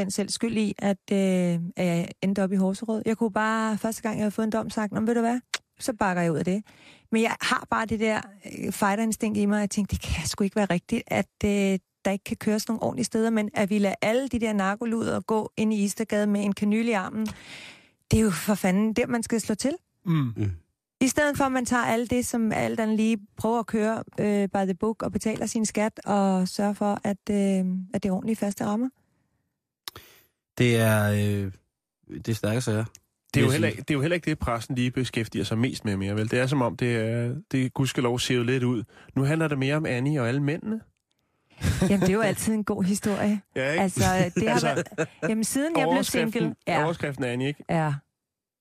100% 0.06 0.10
selv 0.10 0.28
skyld 0.28 0.56
i, 0.56 0.74
at, 0.78 0.98
øh, 1.12 1.60
at 1.76 1.86
jeg 1.86 2.08
endte 2.22 2.42
op 2.42 2.52
i 2.52 2.56
Horserød. 2.56 3.02
Jeg 3.06 3.16
kunne 3.16 3.32
bare, 3.32 3.78
første 3.78 4.02
gang 4.02 4.16
jeg 4.16 4.22
havde 4.22 4.30
fået 4.30 4.46
en 4.46 4.52
dom, 4.52 4.70
sagt, 4.70 4.92
"Nå, 4.92 5.00
men 5.00 5.06
ved 5.06 5.14
du 5.14 5.20
hvad, 5.20 5.40
så 5.78 5.92
bakker 5.92 6.22
jeg 6.22 6.32
ud 6.32 6.38
af 6.38 6.44
det. 6.44 6.62
Men 7.12 7.22
jeg 7.22 7.36
har 7.40 7.66
bare 7.70 7.86
det 7.86 8.00
der 8.00 8.20
øh, 8.58 8.72
fighterinstinkt 8.72 9.38
i 9.38 9.46
mig, 9.46 9.56
og 9.56 9.60
jeg 9.60 9.70
tænkte, 9.70 9.96
det 9.96 10.02
kan 10.04 10.26
sgu 10.26 10.44
ikke 10.44 10.56
være 10.56 10.66
rigtigt, 10.70 11.02
at 11.06 11.26
øh, 11.44 11.78
der 12.06 12.12
ikke 12.12 12.24
kan 12.24 12.36
køres 12.36 12.68
nogle 12.68 12.82
ordentlige 12.82 13.04
steder, 13.04 13.30
men 13.30 13.50
at 13.54 13.70
vi 13.70 13.78
lader 13.78 13.94
alle 14.02 14.28
de 14.28 14.38
der 14.38 14.52
narkoluder 14.52 15.20
gå 15.20 15.52
ind 15.56 15.74
i 15.74 15.84
Istergade 15.84 16.26
med 16.26 16.44
en 16.44 16.52
kanyl 16.52 16.88
i 16.88 16.92
armen, 16.92 17.26
det 18.10 18.18
er 18.18 18.22
jo 18.22 18.30
for 18.30 18.54
fanden 18.54 18.92
der, 18.92 19.06
man 19.06 19.22
skal 19.22 19.40
slå 19.40 19.54
til. 19.54 19.72
Mm. 20.04 20.32
I 21.00 21.08
stedet 21.08 21.36
for, 21.36 21.44
at 21.44 21.52
man 21.52 21.64
tager 21.64 21.82
alt 21.82 22.10
det, 22.10 22.26
som 22.26 22.52
alt 22.52 22.80
andet 22.80 22.96
lige 22.96 23.18
prøver 23.36 23.58
at 23.58 23.66
køre 23.66 24.04
øh, 24.20 24.48
by 24.48 24.64
the 24.64 24.74
book 24.74 25.02
og 25.02 25.12
betaler 25.12 25.46
sin 25.46 25.66
skat 25.66 26.00
og 26.04 26.48
sørger 26.48 26.72
for, 26.72 27.00
at, 27.04 27.30
øh, 27.30 27.64
at 27.94 28.02
det 28.02 28.08
er 28.08 28.12
ordentligt 28.12 28.38
faste 28.38 28.64
rammer. 28.64 28.88
Det 30.58 30.76
er, 30.76 31.10
øh, 31.10 31.52
det 32.08 32.28
er 32.28 32.34
stærke 32.34 32.60
sager. 32.60 32.84
Det 33.34 33.40
er, 33.40 33.44
jo 33.44 33.50
heller, 33.52 33.70
det 33.70 33.90
er 33.90 33.94
jo 33.94 34.00
heller 34.00 34.14
ikke 34.14 34.30
det, 34.30 34.38
pressen 34.38 34.74
lige 34.74 34.90
beskæftiger 34.90 35.44
sig 35.44 35.58
mest 35.58 35.84
med 35.84 35.96
mere, 35.96 36.14
vel? 36.14 36.30
Det 36.30 36.38
er 36.38 36.46
som 36.46 36.62
om, 36.62 36.76
det 36.76 36.96
er, 36.96 37.34
det 37.52 37.74
gudskelov 37.74 38.18
ser 38.18 38.42
lidt 38.42 38.62
ud. 38.62 38.84
Nu 39.14 39.22
handler 39.22 39.48
det 39.48 39.58
mere 39.58 39.76
om 39.76 39.86
Annie 39.86 40.20
og 40.20 40.28
alle 40.28 40.42
mændene. 40.42 40.80
Jamen, 41.82 42.00
det 42.00 42.08
er 42.08 42.12
jo 42.12 42.20
altid 42.20 42.54
en 42.54 42.64
god 42.64 42.84
historie. 42.84 43.40
Ja, 43.56 43.70
ikke? 43.70 43.82
Altså, 43.82 44.00
det 44.34 44.42
har 44.48 44.50
Altså, 44.52 44.66
været... 44.66 45.08
Jamen, 45.28 45.44
siden 45.44 45.78
jeg 45.78 45.88
blev 45.92 46.04
single... 46.04 46.54
Ja, 46.66 46.84
overskriften 46.84 47.24
er 47.24 47.28
Annie, 47.28 47.48
ikke? 47.48 47.64
ja, 47.70 47.94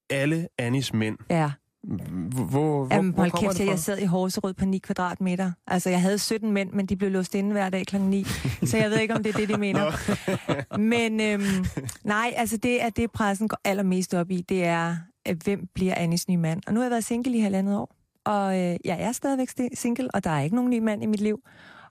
Alle 0.10 0.48
Annies 0.58 0.93
mænd. 0.93 1.18
ja. 1.30 1.52
Hvor, 1.88 2.43
hvor, 2.46 2.88
Jamen, 2.96 3.14
hvor 3.14 3.30
kommer 3.30 3.41
kæft, 3.41 3.54
det 3.54 3.60
jeg, 3.60 3.66
fra? 3.68 3.72
jeg 3.72 3.80
sad 3.80 3.98
i 3.98 4.06
Horserød 4.06 4.54
på 4.54 4.66
9 4.66 4.78
kvadratmeter. 4.78 5.52
Altså, 5.68 5.89
jeg 5.89 6.02
havde 6.02 6.18
17 6.18 6.52
mænd, 6.52 6.72
men 6.72 6.86
de 6.86 6.96
blev 6.96 7.12
låst 7.12 7.36
inde 7.36 7.52
hver 7.52 7.70
dag 7.70 7.86
kl. 7.86 7.98
9. 7.98 8.24
Så 8.64 8.78
jeg 8.78 8.89
ved 8.89 9.00
ikke, 9.00 9.14
om 9.14 9.24
det 9.24 9.34
er 9.36 9.38
det, 9.39 9.50
de 9.50 9.58
mener. 9.58 10.78
men 10.78 11.20
øhm, 11.22 11.66
nej, 12.04 12.34
altså 12.38 12.58
det 12.58 12.84
er 12.84 12.89
det, 12.89 13.12
pressen 13.12 13.48
går 13.48 13.58
allermest 13.66 14.14
op 14.14 14.32
i. 14.32 14.41
Det 14.50 14.66
er, 14.66 14.96
at 15.26 15.38
hvem 15.38 15.68
bliver 15.76 15.96
Annis 15.96 16.28
nye 16.30 16.38
mand? 16.38 16.62
Og 16.68 16.74
nu 16.74 16.80
har 16.80 16.86
jeg 16.86 16.91
været 16.91 17.04
single 17.04 17.38
i 17.38 17.39
halvandet 17.39 17.78
år. 17.78 17.96
Og 18.26 18.54
øh, 18.60 18.76
jeg 18.86 19.02
er 19.02 19.12
stadigvæk 19.12 19.50
single, 19.74 20.10
og 20.16 20.24
der 20.24 20.30
er 20.30 20.41
ikke 20.41 20.56
nogen 20.56 20.70
ny 20.70 20.80
mand 20.80 21.04
i 21.04 21.06
mit 21.06 21.22
liv. 21.22 21.39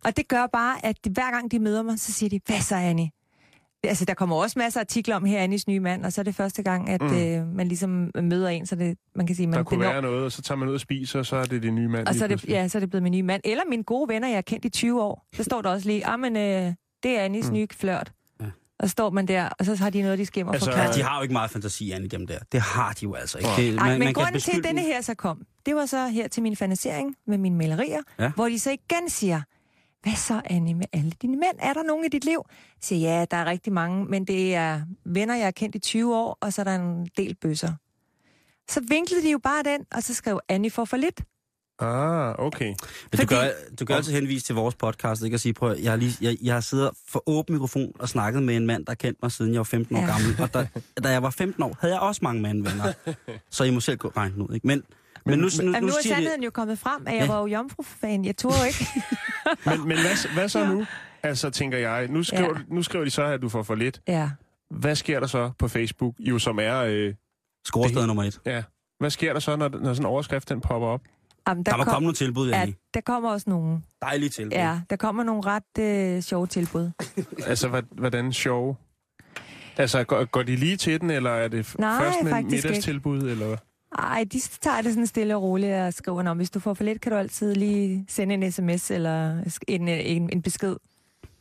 Og 0.04 0.16
det 0.16 0.28
gør 0.28 0.46
bare, 0.52 0.86
at 0.86 0.96
de, 1.04 1.10
hver 1.10 1.30
gang 1.30 1.50
de 1.50 1.58
møder 1.58 1.82
mig, 1.82 1.98
så 2.00 2.12
siger 2.12 2.30
de, 2.30 2.40
hvad 2.46 2.60
så, 2.60 2.74
Annie? 2.76 3.10
Altså, 3.84 4.04
der 4.04 4.14
kommer 4.14 4.36
også 4.36 4.58
masser 4.58 4.80
af 4.80 4.84
artikler 4.84 5.16
om 5.16 5.24
her, 5.24 5.38
Annis 5.40 5.68
nye 5.68 5.80
mand, 5.80 6.04
og 6.04 6.12
så 6.12 6.20
er 6.20 6.22
det 6.22 6.34
første 6.34 6.62
gang, 6.62 6.90
at 6.90 7.00
Mm. 7.02 7.16
øh, 7.16 7.46
man 7.56 7.68
ligesom 7.68 8.10
møder 8.22 8.48
en, 8.48 8.66
så 8.66 8.76
det, 8.76 8.98
man 9.14 9.26
kan 9.26 9.36
sige, 9.36 9.46
man 9.46 9.56
Der 9.58 9.64
kunne 9.64 9.84
når- 9.84 9.92
være 9.92 10.02
noget, 10.02 10.24
og 10.24 10.32
så 10.32 10.42
tager 10.42 10.58
man 10.58 10.68
ud 10.68 10.74
og 10.74 10.80
spiser, 10.80 11.18
og 11.18 11.26
så 11.26 11.36
er 11.36 11.44
det 11.44 11.62
det 11.62 11.72
nye 11.72 11.88
mand. 11.88 12.06
og 12.06 12.14
så 12.14 12.24
er, 12.24 12.28
det, 12.28 12.44
ja, 12.48 12.68
så 12.68 12.78
er 12.78 12.80
det 12.80 12.90
blevet 12.90 13.02
min 13.02 13.12
nye 13.12 13.22
mand. 13.22 13.40
Eller 13.44 13.62
mine 13.70 13.82
gode 13.84 14.08
venner, 14.08 14.28
jeg 14.28 14.36
har 14.36 14.42
kendt 14.42 14.64
i 14.64 14.68
20 14.68 15.02
år. 15.02 15.26
Så 15.36 15.42
står 15.44 15.62
der 15.62 15.70
også 15.70 15.88
lige, 15.88 16.06
ah, 16.06 16.20
men 16.20 16.36
øh, 16.36 16.72
det 17.02 17.18
er 17.18 17.20
Annis 17.20 17.46
Mm. 17.48 17.52
nye 17.52 17.66
flørt. 17.72 18.12
Ja. 18.40 18.44
Ja. 18.44 18.50
Og 18.78 18.88
så 18.88 18.92
står 18.92 19.10
man 19.10 19.28
der, 19.28 19.48
og 19.58 19.64
så 19.64 19.74
har 19.76 19.90
de 19.90 20.02
noget, 20.02 20.18
de 20.18 20.26
skimmer 20.26 20.52
Altså, 20.52 20.72
for 20.72 20.78
Ja, 20.78 20.92
de 20.92 21.02
har 21.02 21.16
jo 21.16 21.22
ikke 21.22 21.32
meget 21.32 21.50
fantasi, 21.50 21.90
Annie, 21.90 22.08
dem 22.08 22.26
der. 22.26 22.38
Det 22.52 22.60
har 22.60 22.92
de 22.92 22.98
jo 23.02 23.14
altså 23.14 23.38
ikke. 23.38 23.50
Det, 23.56 23.78
Ej, 23.78 23.98
men 23.98 24.14
grunden 24.14 24.26
til, 24.32 24.32
beskylde 24.34 24.58
at 24.58 24.64
denne 24.64 24.80
her 24.80 25.00
så 25.00 25.14
kom, 25.14 25.42
det 25.66 25.74
var 25.74 25.86
så 25.86 26.06
her 26.08 26.28
til 26.28 26.42
min 26.42 26.56
fanisering 26.56 27.16
med 27.26 27.38
mine 27.38 27.56
malerier, 27.56 28.00
Ja. 28.18 28.24
ja. 28.24 28.30
hvor 28.34 28.48
de 28.48 28.58
så 28.58 28.70
igen 28.70 29.08
siger, 29.10 29.42
hvad 30.04 30.16
så, 30.16 30.40
Annie, 30.44 30.74
med 30.74 30.86
alle 30.92 31.10
dine 31.22 31.32
mænd? 31.36 31.56
Er 31.58 31.72
der 31.72 31.82
nogen 31.82 32.04
i 32.04 32.08
dit 32.08 32.24
liv? 32.24 32.42
Jeg 32.48 32.54
siger, 32.80 33.18
ja, 33.18 33.24
der 33.30 33.36
er 33.36 33.44
rigtig 33.44 33.72
mange, 33.72 34.04
men 34.04 34.24
det 34.24 34.54
er 34.54 34.80
venner, 35.04 35.34
jeg 35.34 35.46
har 35.46 35.50
kendt 35.50 35.74
i 35.74 35.78
20 35.78 36.16
år, 36.16 36.38
og 36.40 36.52
så 36.52 36.62
er 36.62 36.64
der 36.64 36.74
en 36.74 37.08
del 37.16 37.34
bøsser. 37.40 37.72
Så 38.70 38.80
vinklede 38.88 39.22
de 39.22 39.30
jo 39.30 39.38
bare 39.38 39.62
den, 39.62 39.80
og 39.94 40.02
så 40.02 40.14
skrev 40.14 40.40
Annie 40.48 40.70
for 40.70 40.84
for 40.84 40.96
lidt. 40.96 41.20
Ah, 41.78 42.34
okay. 42.38 42.66
Men 42.66 42.74
du 43.12 43.16
Fordi- 43.16 43.26
gør, 43.26 43.44
du 43.80 43.84
gør 43.84 43.94
altid 43.96 44.12
henvise 44.12 44.44
til 44.46 44.54
vores 44.54 44.74
podcast, 44.74 45.22
ikke? 45.22 45.34
At 45.34 45.40
sige, 45.40 45.52
prøv, 45.54 45.70
at- 45.70 45.82
jeg 45.82 45.92
har, 45.92 45.96
lige, 45.96 46.16
jeg, 46.20 46.36
jeg 46.42 46.54
har 46.54 46.60
siddet 46.60 46.90
for 47.08 47.22
åben 47.26 47.52
mikrofon 47.52 47.92
og 47.98 48.08
snakket 48.08 48.42
med 48.42 48.56
en 48.56 48.66
mand, 48.66 48.86
der 48.86 48.94
kendte 48.94 49.18
mig 49.22 49.32
siden 49.32 49.52
jeg 49.52 49.58
var 49.58 49.64
15 49.64 49.96
år 49.96 50.00
Ja. 50.00 50.06
gammel. 50.06 50.40
Og 50.42 50.54
da, 50.54 50.68
da 51.04 51.08
jeg 51.08 51.22
var 51.22 51.30
15 51.30 51.62
år, 51.62 51.76
havde 51.80 51.94
jeg 51.94 52.00
også 52.02 52.20
mange 52.24 52.42
mandvenner. 52.42 52.92
Så 53.50 53.64
I 53.64 53.70
må 53.70 53.80
selv 53.80 53.96
gå 53.98 54.08
regne 54.16 54.48
ud, 54.48 54.54
ikke? 54.54 54.66
Men, 54.66 54.82
men, 55.26 55.38
nu, 55.38 55.44
nu, 55.44 55.50
Jamen, 55.62 55.72
nu, 55.74 55.80
nu 55.80 55.86
er 55.86 56.02
siger 56.02 56.14
sandheden 56.14 56.42
jo 56.42 56.50
kommet 56.50 56.78
frem, 56.78 57.06
at 57.06 57.14
jeg 57.14 57.20
Ja. 57.22 57.26
var 57.32 57.40
jo 57.40 57.46
jomfru-fan. 57.46 58.24
Jeg 58.24 58.34
jo 58.44 58.48
ikke. 58.66 58.86
Men, 59.66 59.88
men 59.88 59.96
hvad, 60.00 60.34
hvad 60.34 60.48
så 60.48 60.66
nu? 60.66 60.84
Altså, 61.22 61.50
tænker 61.50 61.78
jeg, 61.78 62.08
nu 62.08 62.22
skriver, 62.22 62.58
Ja. 62.58 62.74
nu 62.74 62.82
skriver 62.82 63.04
de 63.04 63.10
så, 63.10 63.22
at 63.24 63.42
du 63.42 63.48
får 63.48 63.62
for 63.62 63.74
lidt. 63.74 64.00
ja. 64.08 64.30
Hvad 64.70 64.94
sker 64.96 65.20
der 65.20 65.26
så 65.26 65.50
på 65.58 65.68
Facebook, 65.68 66.14
jo 66.18 66.38
som 66.38 66.58
er... 66.58 66.78
Øh, 66.82 66.92
det 66.92 67.16
scorestad 67.66 68.06
nummer 68.06 68.22
et. 68.24 68.40
ja. 68.46 68.62
Hvad 69.00 69.10
sker 69.10 69.32
der 69.32 69.40
så, 69.40 69.56
når, 69.56 69.68
når 69.68 69.78
sådan 69.78 70.02
en 70.02 70.06
overskrift 70.06 70.48
den 70.48 70.60
popper 70.60 70.88
op? 70.88 71.00
Jamen, 71.48 71.64
Der 71.64 71.76
må 71.76 71.84
kom- 71.84 71.92
komme 71.92 72.04
nogle 72.04 72.14
tilbud, 72.14 72.50
Ja, 72.50 72.66
der 72.94 73.00
kommer 73.00 73.30
også 73.30 73.50
nogle. 73.50 73.80
Dejlige 74.02 74.28
tilbud. 74.28 74.52
Ja, 74.52 74.80
der 74.90 74.96
kommer 74.96 75.22
nogle 75.22 75.42
ret 75.46 75.78
øh, 76.16 76.22
sjove 76.22 76.46
tilbud. 76.46 76.90
Altså, 77.46 77.68
hvad, 77.68 77.82
hvordan 77.90 78.32
sjov? 78.32 78.78
Altså, 79.76 80.04
går, 80.04 80.24
går 80.24 80.42
de 80.42 80.56
lige 80.56 80.76
til 80.76 81.00
den, 81.00 81.10
eller 81.10 81.30
er 81.30 81.48
det 81.48 81.74
Nej, 81.78 81.98
først 82.04 82.22
med 82.22 82.42
middagstilbud, 82.42 83.18
eller 83.22 83.46
hvad? 83.46 83.56
Ej, 83.98 84.24
de 84.32 84.40
tager 84.40 84.82
det 84.82 84.92
sådan 84.92 85.06
stille 85.06 85.36
og 85.36 85.42
roligt 85.42 85.74
og 85.74 85.94
skriver, 85.94 86.30
om 86.30 86.36
hvis 86.36 86.50
du 86.50 86.60
får 86.60 86.74
for 86.74 86.84
lidt, 86.84 87.00
kan 87.00 87.12
du 87.12 87.18
altid 87.18 87.54
lige 87.54 88.04
sende 88.08 88.34
en 88.34 88.52
sms 88.52 88.90
eller 88.90 89.42
en, 89.68 89.88
en, 89.88 90.30
en 90.32 90.42
besked 90.42 90.76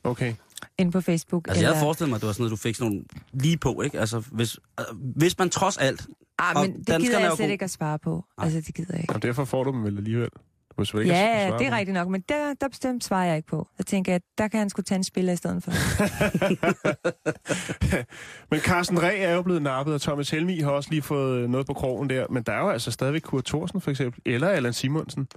Okay. 0.03 0.33
ind 0.77 0.91
på 0.91 1.01
Facebook. 1.01 1.47
Altså, 1.47 1.61
jeg 1.61 1.67
eller... 1.67 1.75
havde 1.75 1.85
forestillet 1.85 2.09
mig, 2.09 2.15
at 2.15 2.21
det 2.21 2.27
var 2.27 2.33
sådan 2.33 2.41
noget, 2.41 2.51
du 2.51 2.55
fik 2.55 2.75
sådan 2.75 2.91
nogle 2.91 3.05
lige 3.33 3.57
på, 3.57 3.81
ikke? 3.81 3.99
Altså, 3.99 4.23
hvis, 4.31 4.59
øh, 4.79 4.85
hvis 5.15 5.37
man 5.37 5.49
trods 5.49 5.77
alt... 5.77 6.07
ah, 6.39 6.55
men 6.61 6.77
det 6.79 7.01
gider 7.01 7.17
er 7.17 7.23
jeg 7.23 7.31
slet 7.35 7.49
ikke 7.49 7.63
at 7.65 7.71
svare 7.71 7.99
på. 7.99 8.25
Nej. 8.37 8.45
Altså, 8.45 8.61
det 8.61 8.75
gider 8.75 8.93
jeg 8.93 9.01
ikke. 9.01 9.13
Og 9.13 9.21
derfor 9.23 9.45
får 9.45 9.63
du 9.63 9.71
dem 9.71 9.83
vel 9.83 9.97
alligevel. 9.97 10.29
Du 10.77 10.85
selvfølgelig 10.85 11.13
ikke 11.13 11.25
Ja, 11.25 11.57
det 11.57 11.67
er 11.67 11.71
på 11.71 11.75
rigtigt 11.75 11.93
nok, 11.93 12.07
men 12.07 12.23
der, 12.29 12.53
der 12.61 12.67
bestemt 12.67 13.03
svarer 13.03 13.25
jeg 13.25 13.35
ikke 13.35 13.47
på. 13.47 13.67
Jeg 13.77 13.85
tænker, 13.85 14.15
at 14.15 14.21
der 14.37 14.47
kan 14.47 14.59
han 14.59 14.69
skulle 14.69 14.83
tage 14.83 14.97
en 14.97 15.03
spiller 15.03 15.33
i 15.33 15.35
stedet 15.35 15.63
for. 15.63 15.71
Men 18.51 18.59
Carsten 18.59 19.03
Reh 19.03 19.19
er 19.19 19.33
jo 19.33 19.41
blevet 19.41 19.61
nappet, 19.61 19.93
og 19.93 20.01
Thomas 20.01 20.29
Helmi 20.29 20.59
har 20.59 20.71
også 20.71 20.89
lige 20.89 21.01
fået 21.01 21.49
noget 21.49 21.67
på 21.67 21.73
krogen 21.73 22.09
der. 22.09 22.25
Men 22.29 22.43
der 22.43 22.53
er 22.53 22.59
jo 22.59 22.69
altså 22.69 22.91
stadigvæk 22.91 23.21
Kurt 23.21 23.45
Thorsen 23.45 23.81
for 23.81 23.91
eksempel, 23.91 24.21
eller 24.25 24.47
Allan 24.47 24.73
Simonsen. 24.73 25.27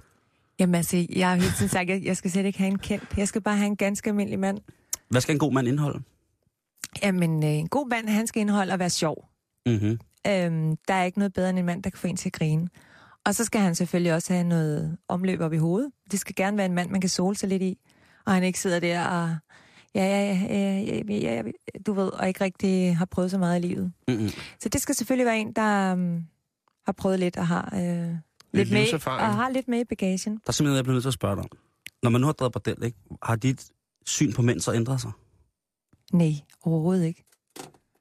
Jamen 0.59 0.75
altså, 0.75 1.07
jeg 1.17 1.29
har 1.29 1.37
hele 1.37 1.51
tiden 1.51 1.69
sagt, 1.69 1.91
at 1.91 2.05
jeg 2.05 2.17
skal 2.17 2.31
slet 2.31 2.45
ikke 2.45 2.59
have 2.59 2.71
en 2.71 2.79
kendt. 2.79 3.05
Jeg 3.17 3.29
skal 3.29 3.41
bare 3.41 3.57
have 3.57 3.67
en 3.67 3.77
ganske 3.77 4.11
almindelig 4.11 4.39
mand. 4.39 4.59
Hvad 5.09 5.21
skal 5.21 5.33
en 5.33 5.39
god 5.39 5.53
mand 5.53 5.69
indeholde? 5.69 6.03
Jamen, 7.03 7.45
øh, 7.45 7.51
en 7.51 7.69
god 7.69 7.89
mand, 7.89 8.09
han 8.09 8.27
skal 8.27 8.41
indeholde 8.41 8.73
at 8.73 8.79
være 8.79 8.91
sjov. 8.91 9.29
Mm-hmm. 9.67 9.99
Øhm, 10.27 10.77
der 10.89 10.95
er 10.95 11.05
ikke 11.05 11.19
noget 11.19 11.33
bedre 11.33 11.51
end 11.51 11.59
en 11.59 11.67
mand, 11.67 11.83
der 11.83 11.91
kan 11.91 11.99
få 11.99 12.07
en 12.07 12.17
til 12.17 12.29
at 12.29 12.33
grine. 12.33 12.69
Og 13.27 13.35
så 13.35 13.45
skal 13.45 13.61
han 13.61 13.75
selvfølgelig 13.75 14.15
også 14.15 14.33
have 14.33 14.45
noget 14.45 14.97
omløb 15.09 15.41
op 15.41 15.53
i 15.53 15.57
hovedet. 15.57 15.93
Det 16.11 16.21
skal 16.21 16.35
gerne 16.35 16.57
være 16.57 16.67
en 16.67 16.75
mand, 16.75 16.91
man 16.91 17.01
kan 17.01 17.11
sole 17.11 17.37
sig 17.37 17.49
lidt 17.49 17.63
i. 17.63 17.79
Og 18.27 18.33
han 18.33 18.43
ikke 18.43 18.61
sidder 18.61 18.81
der 18.81 19.07
og... 19.07 19.37
Ja, 19.95 20.05
ja, 20.05 20.47
ja, 20.51 20.81
ja, 20.81 21.03
ja, 21.09 21.35
ja, 21.35 21.43
du 21.87 21.93
ved, 21.93 22.09
og 22.09 22.29
ikke 22.29 22.45
rigtig 22.45 22.97
har 22.97 23.05
prøvet 23.05 23.31
så 23.31 23.39
meget 23.39 23.65
i 23.65 23.67
livet. 23.67 23.93
Mm-hmm. 24.09 24.29
Så 24.61 24.69
det 24.69 24.81
skal 24.81 24.95
selvfølgelig 24.95 25.27
være 25.27 25.39
en, 25.39 25.53
der 25.53 25.93
um, 25.93 26.27
har 26.87 26.93
prøvet 26.93 27.19
lidt 27.19 27.37
og 27.37 27.47
har, 27.47 27.71
øh, 27.75 27.81
lidt, 27.81 28.19
lidt 28.53 28.73
med, 28.73 29.07
og 29.07 29.35
har 29.35 29.51
lidt 29.51 29.69
med 29.69 29.81
i 29.81 29.85
bagagen. 29.85 30.33
Der 30.33 30.41
er 30.47 30.53
simpelthen, 30.53 30.77
jeg 30.77 30.85
bliver 30.85 30.95
nødt 30.95 31.03
til 31.03 31.09
at 31.09 31.15
spørge 31.15 31.37
dig 31.37 31.45
om. 31.45 31.51
Når 32.03 32.11
man 32.11 32.21
nu 32.21 32.27
har 32.27 32.33
drevet 32.33 32.53
bordel, 32.53 32.85
ikke? 32.85 32.99
Har 33.23 33.37
dit 33.37 33.71
syn 34.07 34.33
på 34.33 34.43
mænd 34.43 34.61
så 34.61 34.73
ændret 34.73 35.01
sig? 35.01 35.11
Nej, 36.13 36.33
overhovedet 36.63 37.05
ikke. 37.05 37.25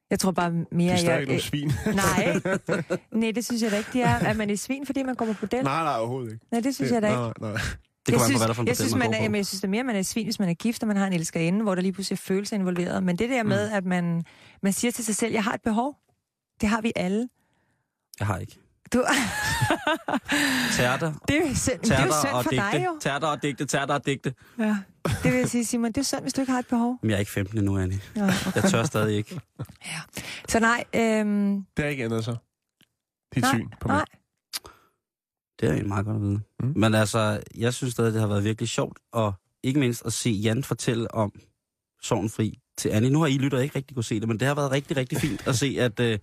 Jeg 0.09 0.19
tror 0.19 0.31
bare 0.31 0.51
mere, 0.71 0.89
De 0.89 0.93
er 0.93 0.97
stadig 0.97 1.17
jeg... 1.19 1.25
nogle 1.25 1.41
svin. 1.41 1.67
nej, 1.85 2.39
nej, 3.11 3.31
det 3.31 3.45
synes 3.45 3.61
jeg 3.61 3.71
da 3.71 3.77
ikke, 3.77 3.89
det 3.93 4.01
er. 4.03 4.15
At 4.15 4.37
man 4.37 4.49
er 4.49 4.55
svin, 4.55 4.85
fordi 4.85 5.03
man 5.03 5.15
kommer 5.15 5.33
på 5.33 5.39
bordel. 5.39 5.63
nej, 5.63 5.83
nej, 5.83 5.97
overhovedet 5.99 6.31
ikke. 6.33 6.45
Nej, 6.51 6.61
det 6.61 6.75
synes 6.75 6.91
jeg 6.91 7.01
da 7.01 7.07
ikke. 7.07 7.19
Nej, 7.19 7.33
nej. 7.39 7.51
Det 8.05 8.11
jeg 8.11 8.15
an 8.15 8.19
på, 8.21 8.25
synes, 8.25 8.55
for 8.55 8.61
en 8.61 8.67
jeg 8.67 8.77
synes, 8.77 8.91
man 8.93 8.99
man 8.99 9.07
går 9.07 9.13
er, 9.13 9.17
på. 9.19 9.23
jamen, 9.23 9.35
jeg 9.35 9.45
synes 9.45 9.61
det 9.61 9.67
er 9.67 9.71
mere, 9.71 9.83
man 9.83 9.95
er 9.95 10.01
svin, 10.01 10.25
hvis 10.25 10.39
man 10.39 10.49
er 10.49 10.53
gift, 10.53 10.83
og 10.83 10.87
man 10.87 10.97
har 10.97 11.07
en 11.07 11.13
elskerinde, 11.13 11.61
hvor 11.63 11.75
der 11.75 11.81
lige 11.81 11.91
pludselig 11.93 12.15
er 12.15 12.21
følelser 12.21 12.55
involveret. 12.55 13.03
Men 13.03 13.15
det 13.19 13.29
der 13.29 13.43
med, 13.43 13.69
Mm. 13.69 13.75
at 13.75 13.85
man, 13.85 14.23
man 14.63 14.73
siger 14.73 14.91
til 14.91 15.05
sig 15.05 15.15
selv, 15.15 15.33
jeg 15.33 15.43
har 15.43 15.53
et 15.53 15.61
behov. 15.61 15.95
Det 16.61 16.69
har 16.69 16.81
vi 16.81 16.91
alle. 16.95 17.27
Jeg 18.19 18.27
har 18.27 18.37
ikke. 18.37 18.59
Du, 18.93 19.03
Tærter, 20.77 21.13
det 21.27 21.37
er 21.37 21.55
synd, 21.55 21.79
det 21.79 21.91
er 21.91 22.05
jo 22.05 22.11
tærter 22.11 22.19
synd 22.21 22.31
og 22.33 22.43
for 22.43 22.49
dig 22.51 22.69
digte. 22.71 22.85
jo. 22.85 22.97
Tærter 23.01 23.27
og 23.27 23.43
digte, 23.43 23.65
tærter 23.65 23.93
og 23.93 24.05
digte. 24.05 24.33
Ja. 24.59 24.77
Det 25.23 25.31
vil 25.31 25.33
jeg 25.39 25.49
sige, 25.49 25.65
Simon, 25.65 25.91
det 25.91 25.97
er 25.97 26.01
synd, 26.03 26.21
hvis 26.21 26.33
du 26.33 26.41
ikke 26.41 26.51
har 26.51 26.59
et 26.59 26.67
behov. 26.67 26.99
Men 27.01 27.09
jeg 27.09 27.15
er 27.15 27.19
ikke 27.19 27.31
15 27.31 27.57
endnu, 27.57 27.77
Annie. 27.77 27.99
Ja, 28.15 28.23
okay. 28.23 28.55
Jeg 28.55 28.63
tør 28.63 28.83
stadig 28.83 29.15
ikke. 29.17 29.39
Så 30.49 30.59
nej, 30.59 30.83
øhm, 30.95 31.65
Det 31.77 31.83
har 31.85 31.89
ikke 31.89 32.03
ændret 32.03 32.23
sig. 32.25 32.37
Dit 33.35 33.41
Nej, 33.43 33.51
syn 33.55 33.69
på 33.81 33.87
mig. 33.87 33.95
nej. 33.97 34.05
Det 35.59 35.65
er 35.67 35.71
egentlig 35.71 35.87
meget 35.89 36.05
godt 36.05 36.15
at 36.15 36.21
vide. 36.21 36.39
Mm. 36.59 36.67
Mm. 36.67 36.73
Men 36.79 36.93
altså, 36.95 37.41
jeg 37.57 37.73
synes 37.73 37.93
stadig, 37.93 38.13
det 38.13 38.21
har 38.21 38.27
været 38.27 38.43
virkelig 38.43 38.69
sjovt, 38.69 38.99
og 39.13 39.33
ikke 39.63 39.79
mindst 39.79 40.05
at 40.05 40.13
se 40.13 40.29
Jan 40.29 40.63
fortælle 40.63 41.13
om 41.13 41.31
Sovnfri 42.01 42.59
til 42.77 42.89
Annie. 42.89 43.09
Nu 43.09 43.19
har 43.19 43.27
I 43.27 43.37
lytter 43.37 43.59
ikke 43.59 43.75
rigtig 43.75 43.95
kunne 43.95 44.03
se 44.03 44.19
det, 44.19 44.27
men 44.27 44.39
det 44.39 44.47
har 44.47 44.55
været 44.55 44.71
rigtig, 44.71 44.97
rigtig 44.97 45.17
fint 45.17 45.47
at 45.47 45.55
se, 45.55 45.75
at, 45.79 45.99
øh, 45.99 46.19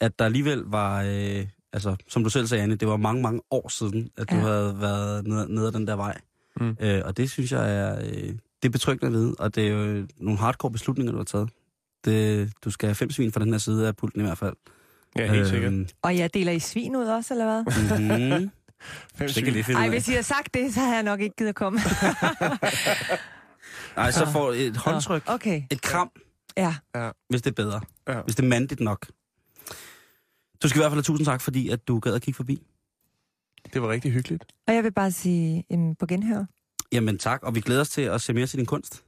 at 0.00 0.18
der 0.18 0.24
alligevel 0.24 0.58
var, 0.58 1.02
øh, 1.02 1.46
altså 1.72 1.96
som 2.08 2.24
du 2.24 2.30
selv 2.30 2.46
sagde, 2.46 2.62
Annie, 2.62 2.76
det 2.76 2.88
var 2.88 2.96
mange, 2.96 3.22
mange 3.22 3.40
år 3.50 3.68
siden, 3.68 4.10
at 4.18 4.30
du 4.30 4.34
Ja. 4.34 4.40
havde 4.40 4.76
været 4.80 5.26
nede, 5.26 5.54
nede 5.54 5.66
ad 5.66 5.72
den 5.72 5.86
der 5.86 5.96
vej. 5.96 6.18
Mm. 6.60 6.76
Øh, 6.80 7.02
og 7.04 7.16
det 7.16 7.30
synes 7.30 7.52
jeg 7.52 7.74
er, 7.76 7.98
øh, 8.00 8.06
det 8.62 8.64
er 8.64 8.68
betryggende 8.70 9.06
at 9.06 9.12
vide, 9.12 9.34
og 9.38 9.54
det 9.54 9.66
er 9.68 9.70
jo 9.70 10.06
nogle 10.16 10.38
hardcore 10.38 10.70
beslutninger, 10.70 11.12
du 11.12 11.18
har 11.18 11.24
taget. 11.24 11.50
Det, 12.04 12.52
du 12.64 12.70
skal 12.70 12.86
have 12.86 12.94
fem 12.94 13.10
svin 13.10 13.32
fra 13.32 13.40
den 13.40 13.52
her 13.52 13.58
side 13.58 13.88
af 13.88 13.96
pulten 13.96 14.20
i 14.20 14.24
hvert 14.24 14.38
fald. 14.38 14.54
Ja, 15.18 15.32
helt 15.32 15.48
sikkert. 15.48 15.72
Øhm, 15.72 15.88
og 16.02 16.16
jeg 16.16 16.34
deler 16.34 16.52
i 16.52 16.58
svin 16.58 16.96
ud 16.96 17.04
også, 17.04 17.34
eller 17.34 17.44
hvad? 17.44 17.64
mm-hmm. 17.98 18.50
Fem 19.14 19.28
svin. 19.28 19.54
det 19.54 19.68
Ej, 19.68 19.88
hvis 19.88 20.08
I 20.08 20.10
havde 20.10 20.22
sagt 20.22 20.54
det, 20.54 20.74
så 20.74 20.80
havde 20.80 20.94
jeg 20.94 21.02
nok 21.02 21.20
ikke 21.20 21.36
givet 21.36 21.48
at 21.48 21.54
komme. 21.54 21.80
Ej, 23.96 24.10
så 24.10 24.26
får 24.32 24.52
et 24.52 24.76
håndtryk, 24.76 25.22
Okay, 25.26 25.62
et 25.70 25.82
kram, 25.82 26.10
ja. 26.56 26.74
hvis 27.28 27.42
det 27.42 27.50
er 27.50 27.54
bedre. 27.54 27.80
Ja. 28.08 28.20
Hvis 28.22 28.36
det 28.36 28.44
er 28.44 28.48
mandigt 28.48 28.80
nok. 28.80 29.06
Du 30.62 30.68
skal 30.68 30.78
i 30.78 30.80
hvert 30.82 30.90
fald 30.90 30.96
have 30.98 31.02
tusind 31.02 31.26
tak, 31.26 31.40
fordi 31.40 31.68
at 31.68 31.88
du 31.88 31.98
gad 31.98 32.14
at 32.14 32.22
kigge 32.22 32.36
forbi. 32.36 32.62
Det 33.72 33.82
var 33.82 33.88
rigtig 33.88 34.12
hyggeligt. 34.12 34.44
Og 34.68 34.74
jeg 34.74 34.84
vil 34.84 34.92
bare 34.92 35.10
sige 35.12 35.64
um, 35.70 35.94
på 35.94 36.06
genhør. 36.06 36.44
Jamen 36.92 37.18
tak, 37.18 37.42
og 37.42 37.54
vi 37.54 37.60
glæder 37.60 37.80
os 37.80 37.88
til 37.90 38.02
at 38.02 38.20
se 38.20 38.32
mere 38.32 38.46
til 38.46 38.58
din 38.58 38.66
kunst. 38.66 39.04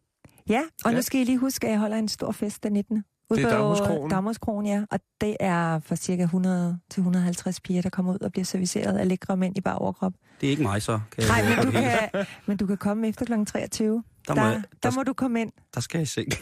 Ja, 0.48 0.62
og 0.84 0.90
Ja. 0.90 0.96
nu 0.96 1.02
skal 1.02 1.20
I 1.20 1.24
lige 1.24 1.38
huske, 1.38 1.66
at 1.66 1.70
jeg 1.72 1.80
holder 1.80 1.96
en 1.96 2.08
stor 2.08 2.32
fest 2.32 2.62
den 2.62 2.72
19. 2.72 3.04
Ude 3.30 3.40
Det 3.42 3.52
er. 3.52 4.08
Dagmarskroen, 4.08 4.66
ja. 4.66 4.84
Og 4.90 5.00
det 5.20 5.36
er 5.40 5.78
for 5.80 5.94
cirka 5.94 6.26
100-150 6.26 7.58
piger, 7.64 7.82
der 7.82 7.88
kommer 7.90 8.12
ud 8.14 8.18
og 8.18 8.32
bliver 8.32 8.44
serviceret 8.44 8.96
af 8.98 9.08
lækre 9.08 9.36
mænd 9.36 9.56
i 9.58 9.60
bare 9.60 9.78
overkrop. 9.78 10.12
Det 10.40 10.46
er 10.46 10.50
ikke 10.50 10.62
mig 10.62 10.82
så. 10.82 11.00
Kan 11.12 11.24
Nej, 11.28 11.42
men 11.56 11.64
du, 11.66 11.70
kan, 11.70 12.08
men 12.46 12.56
du 12.56 12.66
kan 12.66 12.76
komme 12.76 13.08
efter 13.08 13.24
kl. 13.24 13.32
23. 13.46 14.02
der, 14.28 14.34
må, 14.34 14.40
Der, 14.40 14.46
jeg- 14.50 14.62
der 14.82 14.90
der, 14.90 14.96
må 14.96 15.02
du 15.02 15.12
komme 15.12 15.40
ind. 15.40 15.52
der 15.74 15.80
skal 15.80 15.98
jeg 15.98 16.08
seng. 16.08 16.28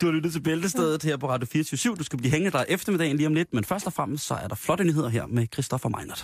du 0.00 0.06
har 0.06 0.10
lyttet 0.12 0.32
til 0.32 0.40
Bæltestedet 0.40 1.02
her 1.02 1.16
på 1.16 1.28
Radio 1.28 1.46
24 1.52 1.96
Du 1.96 2.04
skal 2.04 2.18
blive 2.18 2.30
hængende 2.32 2.58
der 2.58 2.64
eftermiddagen 2.68 3.16
lige 3.16 3.26
om 3.26 3.34
lidt, 3.34 3.54
men 3.54 3.64
først 3.64 3.86
og 3.86 3.92
fremmest 3.92 4.26
så 4.26 4.34
er 4.34 4.48
der 4.48 4.54
flotte 4.54 4.84
nyheder 4.84 5.08
her 5.08 5.26
med 5.26 5.46
Christoffer 5.52 5.88
Meinert. 5.88 6.22